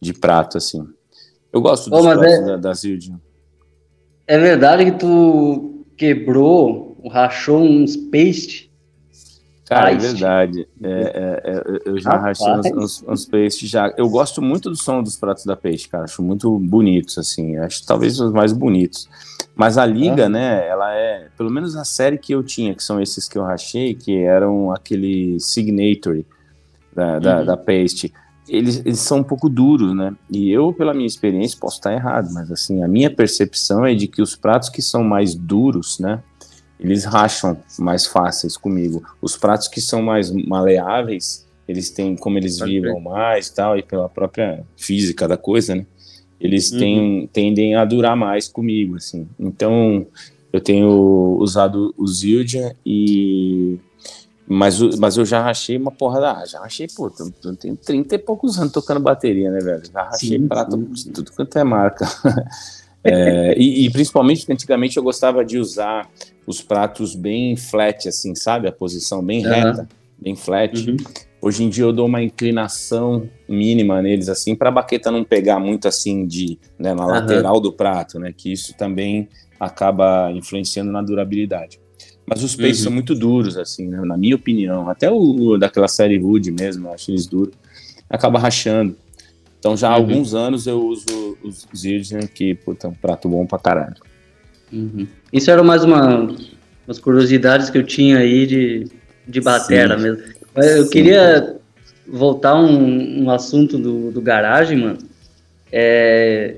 de 0.00 0.12
prato, 0.12 0.58
assim. 0.58 0.86
Eu 1.52 1.62
gosto 1.62 1.88
dos 1.88 1.98
oh, 1.98 2.02
pratos 2.02 2.24
é... 2.24 2.44
da, 2.44 2.56
da 2.56 2.74
Zildjian. 2.74 3.18
É 4.26 4.38
verdade 4.38 4.84
que 4.84 4.98
tu 4.98 5.77
quebrou, 5.98 6.96
rachou 7.10 7.60
uns 7.60 7.96
paste. 7.96 8.68
Cara, 9.66 9.90
paste. 9.90 10.06
é 10.06 10.08
verdade. 10.10 10.68
É, 10.82 10.88
é, 10.88 11.42
é, 11.44 11.80
eu 11.84 12.00
já 12.00 12.12
Rapaz. 12.12 12.38
rachei 12.38 12.72
uns, 12.72 13.02
uns, 13.02 13.04
uns 13.06 13.26
paste 13.26 13.66
já. 13.66 13.92
Eu 13.98 14.08
gosto 14.08 14.40
muito 14.40 14.70
do 14.70 14.76
som 14.76 15.02
dos 15.02 15.16
pratos 15.16 15.44
da 15.44 15.56
peixe, 15.56 15.88
cara. 15.88 16.04
Acho 16.04 16.22
muito 16.22 16.58
bonitos, 16.58 17.18
assim. 17.18 17.56
Acho 17.58 17.84
talvez 17.84 18.18
os 18.18 18.32
mais 18.32 18.52
bonitos. 18.52 19.08
Mas 19.54 19.76
a 19.76 19.84
liga, 19.84 20.26
ah. 20.26 20.28
né, 20.28 20.68
ela 20.68 20.94
é, 20.94 21.28
pelo 21.36 21.50
menos 21.50 21.76
a 21.76 21.84
série 21.84 22.16
que 22.16 22.32
eu 22.32 22.42
tinha, 22.42 22.74
que 22.74 22.82
são 22.82 23.00
esses 23.00 23.28
que 23.28 23.36
eu 23.36 23.42
rachei, 23.42 23.92
que 23.92 24.16
eram 24.16 24.72
aquele 24.72 25.38
Signatory 25.40 26.24
da, 26.94 27.18
da, 27.18 27.38
uhum. 27.40 27.44
da 27.44 27.56
Paste 27.56 28.12
eles, 28.48 28.78
eles 28.84 29.00
são 29.00 29.18
um 29.18 29.22
pouco 29.22 29.48
duros, 29.48 29.94
né? 29.94 30.14
E 30.30 30.50
eu, 30.50 30.72
pela 30.72 30.94
minha 30.94 31.06
experiência, 31.06 31.58
posso 31.60 31.76
estar 31.76 31.92
errado, 31.92 32.32
mas 32.32 32.50
assim, 32.50 32.82
a 32.82 32.88
minha 32.88 33.10
percepção 33.10 33.84
é 33.84 33.94
de 33.94 34.06
que 34.06 34.22
os 34.22 34.34
pratos 34.34 34.68
que 34.68 34.82
são 34.82 35.04
mais 35.04 35.34
duros, 35.34 35.98
né? 35.98 36.22
Eles 36.80 37.04
racham 37.04 37.58
mais 37.78 38.06
fáceis 38.06 38.56
comigo. 38.56 39.02
Os 39.20 39.36
pratos 39.36 39.68
que 39.68 39.80
são 39.80 40.00
mais 40.00 40.30
maleáveis, 40.30 41.46
eles 41.66 41.90
têm, 41.90 42.16
como 42.16 42.38
eles 42.38 42.60
vibram 42.60 43.00
mais 43.00 43.50
tal, 43.50 43.76
e 43.76 43.82
pela 43.82 44.08
própria 44.08 44.64
física 44.76 45.26
da 45.26 45.36
coisa, 45.36 45.74
né? 45.74 45.86
Eles 46.40 46.70
uhum. 46.70 46.78
têm, 46.78 47.30
tendem 47.32 47.74
a 47.74 47.84
durar 47.84 48.16
mais 48.16 48.48
comigo, 48.48 48.96
assim. 48.96 49.28
Então, 49.38 50.06
eu 50.52 50.60
tenho 50.60 51.36
usado 51.40 51.92
o 51.96 52.06
Zildjian 52.06 52.72
e 52.86 53.78
mas, 54.48 54.80
mas 54.96 55.16
eu 55.18 55.26
já 55.26 55.42
rachei 55.42 55.76
uma 55.76 55.90
porra 55.90 56.20
da. 56.20 56.46
Já 56.46 56.60
rachei, 56.60 56.86
pô, 56.94 57.12
eu 57.44 57.54
tenho 57.56 57.76
30 57.76 58.14
e 58.14 58.18
poucos 58.18 58.58
anos 58.58 58.72
tocando 58.72 58.98
bateria, 58.98 59.50
né, 59.50 59.58
velho? 59.60 59.82
Já 59.92 60.04
rachei 60.04 60.38
sim, 60.38 60.48
prato, 60.48 60.90
sim. 60.96 61.12
tudo 61.12 61.30
quanto 61.32 61.58
é 61.58 61.64
marca. 61.64 62.06
é, 63.04 63.54
e, 63.58 63.84
e, 63.84 63.90
principalmente 63.90 64.46
que 64.46 64.52
antigamente 64.52 64.96
eu 64.96 65.02
gostava 65.02 65.44
de 65.44 65.58
usar 65.58 66.08
os 66.46 66.62
pratos 66.62 67.14
bem 67.14 67.56
flat, 67.56 68.08
assim, 68.08 68.34
sabe? 68.34 68.66
A 68.66 68.72
posição 68.72 69.22
bem 69.22 69.42
reta, 69.42 69.82
uhum. 69.82 69.86
bem 70.18 70.34
flat. 70.34 70.90
Uhum. 70.90 70.96
Hoje 71.42 71.62
em 71.62 71.68
dia 71.68 71.84
eu 71.84 71.92
dou 71.92 72.06
uma 72.06 72.22
inclinação 72.22 73.28
mínima 73.46 74.00
neles, 74.00 74.30
assim, 74.30 74.56
para 74.56 74.70
a 74.70 74.72
baqueta 74.72 75.10
não 75.10 75.24
pegar 75.24 75.60
muito 75.60 75.86
assim 75.86 76.26
de 76.26 76.58
né, 76.78 76.94
na 76.94 77.04
uhum. 77.04 77.10
lateral 77.10 77.60
do 77.60 77.70
prato, 77.70 78.18
né? 78.18 78.32
Que 78.34 78.50
isso 78.50 78.74
também 78.78 79.28
acaba 79.60 80.32
influenciando 80.32 80.90
na 80.90 81.02
durabilidade. 81.02 81.78
Mas 82.28 82.42
os 82.42 82.54
peixes 82.54 82.80
uhum. 82.80 82.84
são 82.84 82.92
muito 82.92 83.14
duros, 83.14 83.56
assim, 83.56 83.88
né? 83.88 84.00
na 84.02 84.16
minha 84.16 84.36
opinião. 84.36 84.88
Até 84.88 85.10
o, 85.10 85.16
o 85.16 85.58
daquela 85.58 85.88
série 85.88 86.18
Wood 86.18 86.50
mesmo, 86.52 86.88
eu 86.88 86.92
acho 86.92 87.10
eles 87.10 87.26
duros. 87.26 87.54
Acaba 88.08 88.38
rachando. 88.38 88.96
Então 89.58 89.76
já 89.76 89.88
há 89.88 89.96
uhum. 89.96 89.96
alguns 89.96 90.34
anos 90.34 90.66
eu 90.66 90.80
uso 90.84 91.36
os 91.42 91.66
Zildjian, 91.76 92.20
que, 92.20 92.54
puta, 92.54 92.86
é 92.86 92.90
um 92.90 92.94
prato 92.94 93.28
bom 93.28 93.46
pra 93.46 93.58
caralho. 93.58 93.96
Uhum. 94.72 95.06
Isso 95.32 95.50
era 95.50 95.62
mais 95.62 95.82
uma, 95.82 96.28
umas 96.86 96.98
curiosidades 96.98 97.70
que 97.70 97.78
eu 97.78 97.82
tinha 97.82 98.18
aí 98.18 98.46
de, 98.46 98.84
de 99.26 99.40
batera 99.40 99.96
Sim. 99.96 100.04
mesmo. 100.04 100.22
Eu 100.56 100.84
Sim. 100.84 100.90
queria 100.90 101.56
voltar 102.06 102.54
um, 102.54 103.24
um 103.24 103.30
assunto 103.30 103.78
do, 103.78 104.10
do 104.10 104.20
garagem, 104.20 104.78
mano. 104.78 104.98
É, 105.72 106.56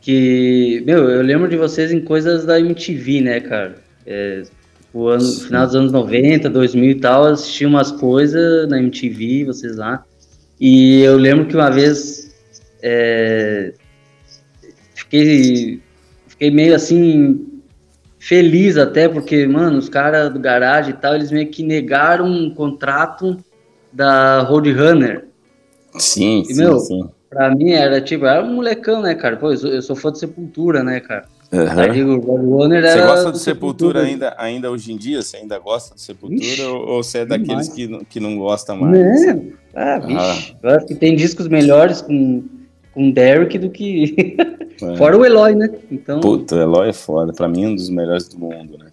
que, 0.00 0.82
meu, 0.84 1.08
eu 1.08 1.22
lembro 1.22 1.48
de 1.48 1.56
vocês 1.56 1.92
em 1.92 2.00
coisas 2.00 2.44
da 2.44 2.60
MTV, 2.60 3.20
né, 3.20 3.40
cara? 3.40 3.76
É, 4.06 4.42
o 4.94 5.08
ano, 5.08 5.24
final 5.24 5.66
dos 5.66 5.74
anos 5.74 5.92
90, 5.92 6.48
2000 6.48 6.90
e 6.92 6.94
tal, 6.94 7.24
assisti 7.24 7.66
umas 7.66 7.90
coisas 7.90 8.68
na 8.68 8.78
MTV, 8.78 9.44
vocês 9.44 9.76
lá. 9.76 10.04
E 10.60 11.00
eu 11.00 11.16
lembro 11.16 11.46
que 11.46 11.56
uma 11.56 11.68
vez 11.68 12.32
é, 12.80 13.74
fiquei, 14.94 15.82
fiquei 16.28 16.50
meio 16.52 16.76
assim 16.76 17.60
feliz 18.20 18.78
até, 18.78 19.08
porque, 19.08 19.46
mano, 19.46 19.78
os 19.78 19.88
caras 19.88 20.32
do 20.32 20.38
garagem 20.38 20.94
e 20.94 20.96
tal, 20.96 21.16
eles 21.16 21.32
meio 21.32 21.50
que 21.50 21.64
negaram 21.64 22.26
um 22.26 22.54
contrato 22.54 23.36
da 23.92 24.40
Roadrunner. 24.42 25.26
Sim, 25.98 26.42
e, 26.42 26.54
sim, 26.54 26.62
meu, 26.62 26.78
sim. 26.78 27.08
Pra 27.28 27.52
mim 27.52 27.72
era 27.72 28.00
tipo, 28.00 28.26
era 28.26 28.44
um 28.44 28.54
molecão, 28.54 29.02
né, 29.02 29.14
cara? 29.14 29.36
Pô, 29.36 29.50
eu 29.50 29.56
sou, 29.56 29.70
eu 29.70 29.82
sou 29.82 29.96
fã 29.96 30.12
de 30.12 30.20
Sepultura, 30.20 30.84
né, 30.84 31.00
cara? 31.00 31.26
Uhum. 31.54 32.82
Você 32.82 33.02
gosta 33.02 33.32
de 33.32 33.38
Sepultura 33.38 34.02
ainda, 34.02 34.34
ainda 34.36 34.70
hoje 34.70 34.92
em 34.92 34.96
dia? 34.96 35.22
Você 35.22 35.36
ainda 35.36 35.58
gosta 35.58 35.94
de 35.94 36.00
Sepultura 36.00 36.42
Ixi, 36.42 36.62
ou, 36.62 36.88
ou, 36.88 37.02
você 37.02 37.18
é 37.18 37.26
daqueles 37.26 37.68
que, 37.68 38.04
que 38.06 38.18
não 38.18 38.36
gosta 38.36 38.74
mais? 38.74 39.26
Não, 39.26 39.52
ah, 39.74 39.98
bicho, 40.00 40.18
ah. 40.18 40.56
eu 40.62 40.70
acho 40.70 40.86
que 40.86 40.94
tem 40.94 41.14
discos 41.14 41.46
melhores 41.46 42.02
com, 42.02 42.44
com 42.92 43.10
Derek 43.10 43.58
do 43.58 43.70
que. 43.70 44.36
É. 44.82 44.96
Fora 44.96 45.16
o 45.16 45.24
Eloy, 45.24 45.54
né? 45.54 45.70
Então... 45.88 46.18
Puta, 46.18 46.56
o 46.56 46.60
Eloy 46.60 46.88
é 46.88 46.92
foda. 46.92 47.32
Pra 47.32 47.46
mim, 47.46 47.62
é 47.62 47.68
um 47.68 47.76
dos 47.76 47.88
melhores 47.88 48.26
do 48.26 48.36
mundo, 48.36 48.76
né? 48.76 48.90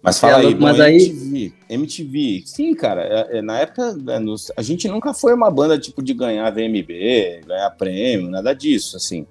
Mas 0.00 0.20
fala 0.20 0.42
é, 0.42 0.46
aí, 0.46 0.54
mas 0.54 0.76
bom, 0.76 0.82
aí... 0.82 0.96
MTV, 0.96 1.52
MTV, 1.68 2.42
sim, 2.46 2.74
cara, 2.74 3.02
é, 3.02 3.38
é, 3.38 3.42
na 3.42 3.58
época 3.58 3.96
é, 4.08 4.18
nos, 4.18 4.52
a 4.56 4.62
gente 4.62 4.86
nunca 4.88 5.12
foi 5.12 5.34
uma 5.34 5.50
banda 5.50 5.78
tipo 5.78 6.02
de 6.02 6.14
ganhar 6.14 6.48
VMB, 6.50 7.42
ganhar 7.46 7.70
prêmio, 7.76 8.30
nada 8.30 8.54
disso, 8.54 8.96
assim. 8.96 9.26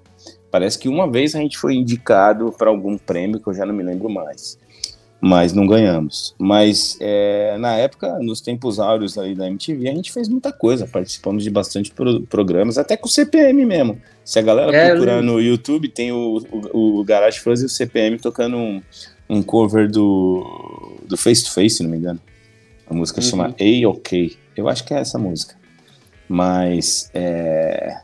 Parece 0.50 0.78
que 0.78 0.88
uma 0.88 1.10
vez 1.10 1.34
a 1.34 1.38
gente 1.38 1.58
foi 1.58 1.74
indicado 1.74 2.52
para 2.56 2.70
algum 2.70 2.96
prêmio 2.96 3.40
que 3.40 3.48
eu 3.48 3.54
já 3.54 3.66
não 3.66 3.74
me 3.74 3.82
lembro 3.82 4.08
mais. 4.08 4.58
mas 5.20 5.52
não 5.52 5.66
ganhamos. 5.66 6.34
Mas 6.38 6.96
é, 7.00 7.56
na 7.58 7.72
época, 7.76 8.18
nos 8.20 8.40
tempos 8.40 8.78
áureos 8.78 9.18
aí 9.18 9.34
da 9.34 9.48
MTV, 9.48 9.88
a 9.88 9.94
gente 9.94 10.12
fez 10.12 10.28
muita 10.28 10.52
coisa, 10.52 10.86
participamos 10.86 11.42
de 11.42 11.50
bastante 11.50 11.90
pro, 11.90 12.22
programas, 12.22 12.78
até 12.78 12.96
com 12.96 13.06
o 13.06 13.10
CPM 13.10 13.66
mesmo. 13.66 14.00
Se 14.24 14.38
a 14.38 14.42
galera 14.42 14.74
é, 14.74 14.90
procurar 14.90 15.22
no 15.22 15.40
YouTube, 15.40 15.88
tem 15.88 16.12
o, 16.12 16.38
o, 16.72 17.00
o 17.00 17.04
Garage 17.04 17.40
Fuzz 17.40 17.62
e 17.62 17.66
o 17.66 17.68
CPM 17.68 18.18
tocando 18.18 18.56
um, 18.56 18.82
um 19.28 19.42
cover 19.42 19.90
do, 19.90 20.98
do 21.06 21.16
Face 21.16 21.44
to 21.44 21.52
Face, 21.52 21.76
se 21.76 21.82
não 21.82 21.90
me 21.90 21.98
engano. 21.98 22.20
A 22.88 22.94
música 22.94 23.20
uhum. 23.20 23.26
chama 23.26 23.54
A-OK. 23.60 24.36
Eu 24.56 24.68
acho 24.68 24.84
que 24.84 24.94
é 24.94 24.98
essa 24.98 25.18
música. 25.18 25.56
Mas 26.28 27.10
é, 27.12 28.00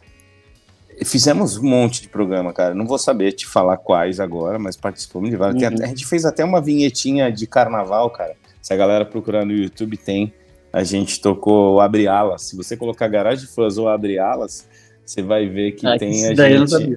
Fizemos 1.04 1.56
um 1.56 1.64
monte 1.64 2.02
de 2.02 2.08
programa, 2.08 2.52
cara. 2.52 2.74
Não 2.74 2.86
vou 2.86 2.98
saber 2.98 3.32
te 3.32 3.46
falar 3.46 3.76
quais 3.76 4.20
agora, 4.20 4.58
mas 4.58 4.76
participamos 4.76 5.30
de 5.30 5.36
vários. 5.36 5.62
Uhum. 5.62 5.82
A 5.82 5.86
gente 5.86 6.06
fez 6.06 6.24
até 6.24 6.44
uma 6.44 6.60
vinhetinha 6.60 7.30
de 7.32 7.46
carnaval, 7.46 8.10
cara. 8.10 8.34
Se 8.60 8.72
a 8.72 8.76
galera 8.76 9.04
procurar 9.04 9.44
no 9.44 9.52
YouTube, 9.52 9.96
tem. 9.96 10.32
A 10.72 10.82
gente 10.82 11.20
tocou 11.20 11.74
o 11.74 11.80
Abre 11.80 12.08
Alas. 12.08 12.42
Se 12.42 12.56
você 12.56 12.76
colocar 12.76 13.08
Garage 13.08 13.46
Fãs 13.46 13.78
ou 13.78 13.88
Abre 13.88 14.18
Alas, 14.18 14.66
você 15.04 15.22
vai 15.22 15.48
ver 15.48 15.72
que 15.72 15.86
ah, 15.86 15.98
tem 15.98 16.26
a 16.26 16.34
gente. 16.34 16.96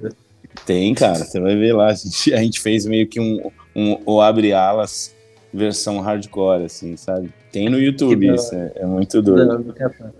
Tem, 0.64 0.94
cara. 0.94 1.24
Você 1.24 1.40
vai 1.40 1.56
ver 1.56 1.72
lá. 1.74 1.88
A 1.88 1.94
gente, 1.94 2.34
a 2.34 2.38
gente 2.38 2.60
fez 2.60 2.86
meio 2.86 3.06
que 3.06 3.20
um, 3.20 3.50
um 3.74 3.98
o 4.04 4.20
Abre 4.20 4.52
Alas 4.52 5.14
versão 5.52 6.00
hardcore, 6.00 6.64
assim, 6.64 6.96
sabe? 6.96 7.30
Tem 7.50 7.68
no 7.68 7.78
YouTube 7.78 8.34
isso. 8.34 8.54
É, 8.54 8.72
é, 8.76 8.86
muito 8.86 9.22
doido. 9.22 9.74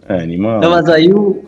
É 0.09 0.14
animal. 0.14 0.61
Não, 0.61 0.70
mas 0.70 0.89
aí 0.89 1.12
o, 1.12 1.43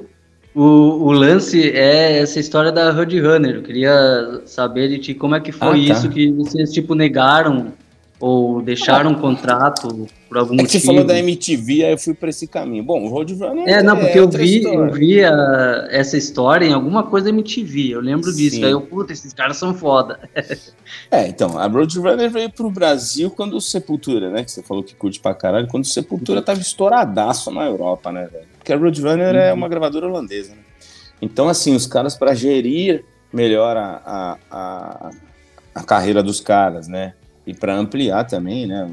o, 0.55 0.63
o, 0.63 1.13
lance 1.13 1.71
é 1.71 2.19
essa 2.19 2.41
história 2.41 2.73
da 2.73 2.91
Roadrunner. 2.91 3.57
Eu 3.57 3.63
queria 3.63 4.43
saber 4.47 4.89
de 4.89 4.99
ti 4.99 5.15
como 5.15 5.35
é 5.35 5.41
que 5.41 5.53
foi 5.53 5.69
ah, 5.85 5.89
tá. 5.89 5.99
isso 5.99 6.09
que 6.09 6.31
vocês 6.33 6.73
tipo 6.73 6.95
negaram 6.95 7.73
ou 8.21 8.61
deixaram 8.61 9.13
um 9.13 9.15
contrato 9.15 10.07
por 10.29 10.37
algum 10.37 10.55
é 10.55 10.63
motivo. 10.63 10.79
você 10.79 10.87
falou 10.87 11.05
da 11.05 11.19
MTV, 11.19 11.85
aí 11.87 11.93
eu 11.93 11.99
fui 11.99 12.13
para 12.13 12.29
esse 12.29 12.47
caminho. 12.47 12.85
Bom, 12.85 13.03
o 13.03 13.09
Roadrunner 13.09 13.67
É, 13.67 13.83
não, 13.83 13.97
porque 13.97 14.19
é 14.19 14.21
eu 14.21 14.29
vi, 14.29 14.59
história. 14.59 14.77
eu 14.77 14.93
vi 14.93 15.25
a, 15.25 15.89
essa 15.91 16.19
história 16.19 16.67
em 16.67 16.75
alguma 16.75 17.03
coisa 17.03 17.25
da 17.25 17.31
MTV. 17.31 17.95
Eu 17.95 18.01
lembro 18.01 18.31
disso. 18.35 18.57
Sim. 18.57 18.65
Aí 18.65 18.73
eu, 18.73 18.83
puta, 18.83 19.15
esses 19.15 19.33
caras 19.33 19.57
são 19.57 19.75
foda. 19.75 20.21
é, 21.11 21.29
então, 21.29 21.59
a 21.59 21.67
Roadrunner 21.67 22.31
veio 22.31 22.51
pro 22.51 22.71
Brasil 22.71 23.31
quando 23.31 23.57
o 23.57 23.61
Sepultura, 23.61 24.29
né, 24.29 24.45
que 24.45 24.51
você 24.51 24.63
falou 24.63 24.83
que 24.83 24.95
curte 24.95 25.19
pra 25.19 25.35
caralho, 25.35 25.67
quando 25.67 25.85
o 25.85 25.89
Sepultura 25.89 26.43
tava 26.43 26.61
estouradaço 26.61 27.51
na 27.51 27.65
Europa, 27.65 28.13
né, 28.13 28.29
velho? 28.31 28.50
Porque 28.61 28.75
a 28.75 28.77
Roadrunner 28.77 29.35
é 29.35 29.39
uhum. 29.39 29.49
é 29.49 29.53
uma 29.55 29.69
gravadora 29.69 30.07
holandesa, 30.07 30.55
né? 30.55 30.61
Então, 31.21 31.49
assim, 31.49 31.75
os 31.75 31.87
caras, 31.87 32.15
para 32.15 32.35
gerir 32.35 33.05
melhor 33.33 33.77
a, 33.77 34.03
a, 34.05 34.39
a, 34.51 35.11
a, 35.75 35.83
carreira 35.83 36.23
dos 36.23 36.41
caras, 36.41 36.87
né? 36.89 37.15
E 37.47 37.55
para 37.55 37.75
ampliar 37.75 38.25
também, 38.25 38.67
né? 38.67 38.89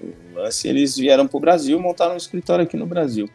O 0.00 0.38
lance, 0.38 0.66
eles 0.68 0.96
vieram 0.96 1.26
para 1.26 1.36
o 1.36 1.40
Brasil, 1.40 1.78
montaram 1.80 2.14
um 2.14 2.16
escritório 2.16 2.64
aqui 2.64 2.76
no 2.76 2.86
Brasil. 2.86 3.28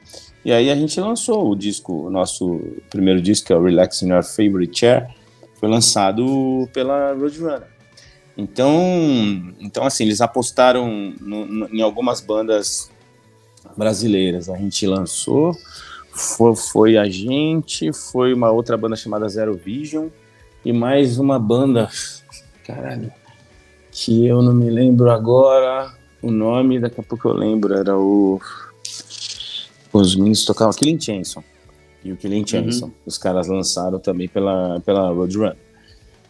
E 0.44 0.52
aí 0.52 0.70
a 0.70 0.76
gente 0.76 1.00
lançou 1.00 1.52
o 1.52 1.56
disco, 1.56 2.08
o 2.08 2.10
nosso 2.10 2.62
primeiro 2.90 3.22
disco, 3.22 3.48
que 3.48 3.54
é 3.54 3.56
o 3.56 3.64
Relax 3.64 4.02
in 4.02 4.10
Your 4.10 4.24
Favorite 4.24 4.80
Chair, 4.80 5.08
foi 5.56 5.70
lançado 5.70 6.70
pela 6.74 7.14
Roadrunner. 7.14 7.68
Então, 8.38 9.54
então 9.60 9.84
assim, 9.84 10.04
eles 10.04 10.22
apostaram 10.22 11.14
no, 11.20 11.46
no, 11.46 11.70
em 11.74 11.82
algumas 11.82 12.22
bandas 12.22 12.92
brasileiras. 13.76 14.49
A 14.49 14.57
gente 14.57 14.86
lançou, 14.86 15.55
foi, 16.11 16.55
foi, 16.55 16.97
a 16.97 17.05
gente, 17.05 17.91
foi 17.93 18.34
uma 18.34 18.51
outra 18.51 18.78
banda 18.78 18.95
chamada 18.95 19.28
Zero 19.28 19.55
Vision 19.55 20.07
e 20.63 20.74
mais 20.74 21.18
uma 21.18 21.39
banda, 21.39 21.89
caralho, 22.65 23.11
que 23.91 24.26
eu 24.26 24.41
não 24.41 24.53
me 24.53 24.70
lembro 24.70 25.09
agora 25.09 25.93
o 26.22 26.32
nome, 26.32 26.80
daqui 26.80 26.99
a 26.99 27.03
pouco 27.03 27.30
eu 27.30 27.34
lembro, 27.34 27.74
era 27.74 27.97
o 27.97 28.39
os 29.93 30.15
meninos 30.15 30.45
tocavam 30.45 30.74
Killing 30.74 30.99
Chanson 30.99 31.43
e 32.03 32.11
o 32.11 32.18
Killing 32.18 32.45
Chanson, 32.45 32.88
uhum. 32.88 32.91
os 33.05 33.18
caras 33.18 33.47
lançaram 33.47 33.99
também 33.99 34.28
pela, 34.28 34.80
pela 34.82 35.09
Roadrunner. 35.09 35.66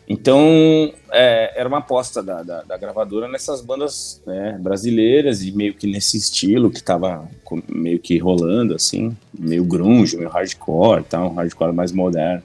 Então, 0.09 0.93
é, 1.11 1.59
era 1.59 1.67
uma 1.67 1.79
aposta 1.79 2.23
da, 2.23 2.41
da, 2.41 2.63
da, 2.63 2.77
gravadora 2.77 3.27
nessas 3.27 3.59
bandas 3.59 4.21
né, 4.25 4.57
brasileiras 4.57 5.43
e 5.43 5.51
meio 5.51 5.73
que 5.73 5.85
nesse 5.85 6.15
estilo 6.15 6.71
que 6.71 6.81
tava 6.81 7.27
meio 7.67 7.99
que 7.99 8.17
rolando, 8.17 8.73
assim, 8.73 9.15
meio 9.37 9.65
grunge, 9.65 10.15
meio 10.15 10.29
hardcore, 10.29 11.03
tá, 11.03 11.21
um 11.25 11.33
hardcore 11.33 11.73
mais 11.73 11.91
moderno. 11.91 12.41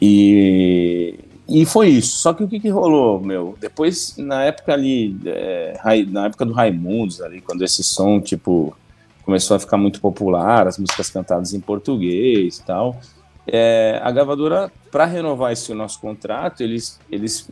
E, 0.00 1.18
e 1.46 1.66
foi 1.66 1.88
isso. 1.88 2.16
Só 2.18 2.32
que 2.32 2.42
o 2.42 2.48
que, 2.48 2.58
que 2.58 2.70
rolou, 2.70 3.20
meu? 3.20 3.54
Depois, 3.60 4.16
na 4.16 4.44
época 4.44 4.72
ali, 4.72 5.14
é, 5.26 5.78
na 6.08 6.24
época 6.24 6.46
do 6.46 6.54
Raimundos, 6.54 7.20
ali, 7.20 7.42
quando 7.42 7.62
esse 7.62 7.84
som, 7.84 8.18
tipo, 8.18 8.74
começou 9.26 9.58
a 9.58 9.60
ficar 9.60 9.76
muito 9.76 10.00
popular, 10.00 10.66
as 10.66 10.78
músicas 10.78 11.10
cantadas 11.10 11.52
em 11.52 11.60
português 11.60 12.58
e 12.58 12.62
tal 12.62 12.98
é, 13.46 14.00
a 14.02 14.10
gravadora, 14.10 14.72
para 14.90 15.04
renovar 15.04 15.52
esse 15.52 15.72
nosso 15.72 16.00
contrato, 16.00 16.62
eles, 16.62 16.98
eles 17.10 17.48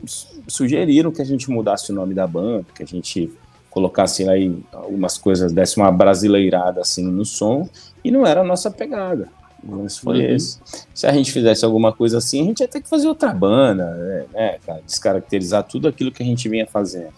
sugeriram 0.48 1.12
que 1.12 1.22
a 1.22 1.24
gente 1.24 1.50
mudasse 1.50 1.92
o 1.92 1.94
nome 1.94 2.14
da 2.14 2.26
banda, 2.26 2.66
que 2.74 2.82
a 2.82 2.86
gente 2.86 3.32
colocasse 3.70 4.28
aí 4.28 4.56
algumas 4.72 5.18
coisas, 5.18 5.52
desse 5.52 5.76
uma 5.76 5.90
brasileirada 5.90 6.80
assim 6.80 7.04
no 7.04 7.24
som, 7.24 7.68
e 8.04 8.10
não 8.10 8.26
era 8.26 8.40
a 8.40 8.44
nossa 8.44 8.70
pegada. 8.70 9.28
Mas 9.62 9.96
foi 9.96 10.18
uhum. 10.18 10.34
esse. 10.34 10.60
Se 10.92 11.06
a 11.06 11.12
gente 11.12 11.32
fizesse 11.32 11.64
alguma 11.64 11.92
coisa 11.92 12.18
assim, 12.18 12.42
a 12.42 12.44
gente 12.44 12.60
ia 12.60 12.68
ter 12.68 12.82
que 12.82 12.88
fazer 12.88 13.08
outra 13.08 13.32
banda, 13.32 13.94
né, 13.94 14.26
né 14.32 14.58
cara? 14.64 14.82
Descaracterizar 14.84 15.64
tudo 15.64 15.88
aquilo 15.88 16.12
que 16.12 16.22
a 16.22 16.26
gente 16.26 16.48
vinha 16.48 16.66
fazendo. 16.66 17.12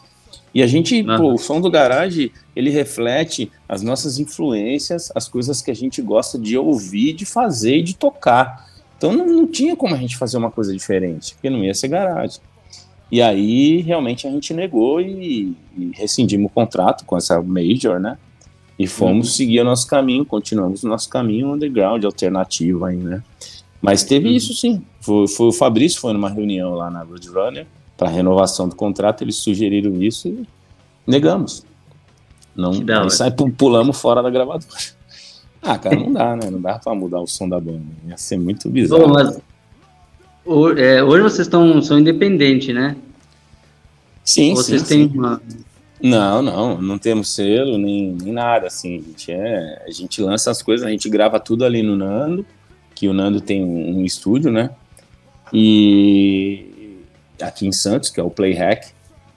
E 0.56 0.62
a 0.62 0.66
gente, 0.66 1.02
uhum. 1.02 1.16
pô, 1.18 1.34
o 1.34 1.36
som 1.38 1.60
do 1.60 1.70
garage, 1.70 2.32
ele 2.56 2.70
reflete 2.70 3.52
as 3.68 3.82
nossas 3.82 4.18
influências, 4.18 5.12
as 5.14 5.28
coisas 5.28 5.60
que 5.60 5.70
a 5.70 5.74
gente 5.74 6.00
gosta 6.00 6.38
de 6.38 6.56
ouvir, 6.56 7.12
de 7.12 7.26
fazer 7.26 7.76
e 7.76 7.82
de 7.82 7.94
tocar. 7.94 8.66
Então 8.96 9.12
não, 9.12 9.26
não 9.26 9.46
tinha 9.46 9.76
como 9.76 9.94
a 9.94 9.98
gente 9.98 10.16
fazer 10.16 10.38
uma 10.38 10.50
coisa 10.50 10.72
diferente, 10.72 11.34
porque 11.34 11.50
não 11.50 11.62
ia 11.62 11.74
ser 11.74 11.88
garagem. 11.88 12.40
E 13.12 13.20
aí 13.20 13.82
realmente 13.82 14.26
a 14.26 14.30
gente 14.30 14.54
negou 14.54 14.98
e, 14.98 15.54
e 15.76 15.90
rescindimos 15.92 16.50
o 16.50 16.54
contrato 16.54 17.04
com 17.04 17.18
essa 17.18 17.38
major, 17.42 18.00
né? 18.00 18.16
E 18.78 18.86
fomos 18.86 19.26
uhum. 19.26 19.34
seguir 19.34 19.60
o 19.60 19.64
nosso 19.64 19.86
caminho, 19.86 20.24
continuamos 20.24 20.82
o 20.82 20.88
nosso 20.88 21.10
caminho 21.10 21.52
underground, 21.52 22.02
alternativo 22.02 22.86
aí, 22.86 22.96
né? 22.96 23.22
Mas 23.82 24.04
teve 24.04 24.30
uhum. 24.30 24.34
isso 24.34 24.54
sim. 24.54 24.82
Foi, 25.02 25.28
foi, 25.28 25.48
o 25.48 25.52
Fabrício 25.52 26.00
foi 26.00 26.14
numa 26.14 26.30
reunião 26.30 26.72
lá 26.72 26.90
na 26.90 27.02
Roadrunner 27.02 27.66
para 27.96 28.08
renovação 28.08 28.68
do 28.68 28.76
contrato, 28.76 29.22
eles 29.22 29.36
sugeriram 29.36 30.00
isso 30.02 30.28
e 30.28 30.46
negamos. 31.06 31.64
Não, 32.54 32.72
aí 32.72 33.10
sai, 33.10 33.30
pulamos 33.30 34.00
fora 34.00 34.22
da 34.22 34.30
gravadora. 34.30 34.66
Ah, 35.68 35.76
cara, 35.76 35.96
não 35.96 36.12
dá, 36.12 36.36
né? 36.36 36.48
Não 36.48 36.60
dá 36.60 36.78
pra 36.78 36.94
mudar 36.94 37.20
o 37.20 37.26
som 37.26 37.48
da 37.48 37.58
banda. 37.58 37.82
Ia 38.06 38.16
ser 38.16 38.38
muito 38.38 38.68
bizarro. 38.68 39.08
Bom, 39.08 39.14
mas, 39.14 39.36
é, 40.78 41.02
hoje 41.02 41.22
vocês 41.24 41.48
estão, 41.48 41.82
são 41.82 41.98
independentes, 41.98 42.72
né? 42.72 42.94
Sim, 44.22 44.50
Ou 44.50 44.56
vocês 44.56 44.82
sim, 44.82 44.86
têm 44.86 45.10
sim. 45.10 45.18
uma. 45.18 45.42
Não, 46.00 46.42
não, 46.42 46.80
não 46.80 46.98
temos 46.98 47.34
selo 47.34 47.78
nem, 47.78 48.12
nem 48.12 48.32
nada, 48.32 48.66
assim, 48.66 48.98
a 48.98 49.02
gente, 49.02 49.32
é, 49.32 49.84
a 49.86 49.90
gente 49.90 50.20
lança 50.20 50.50
as 50.50 50.62
coisas, 50.62 50.86
a 50.86 50.90
gente 50.90 51.08
grava 51.08 51.40
tudo 51.40 51.64
ali 51.64 51.82
no 51.82 51.96
Nando, 51.96 52.44
que 52.94 53.08
o 53.08 53.14
Nando 53.14 53.40
tem 53.40 53.64
um 53.64 54.04
estúdio, 54.04 54.52
né, 54.52 54.70
e 55.52 56.66
aqui 57.40 57.66
em 57.66 57.72
Santos, 57.72 58.10
que 58.10 58.20
é 58.20 58.22
o 58.22 58.30
Playhack, 58.30 58.88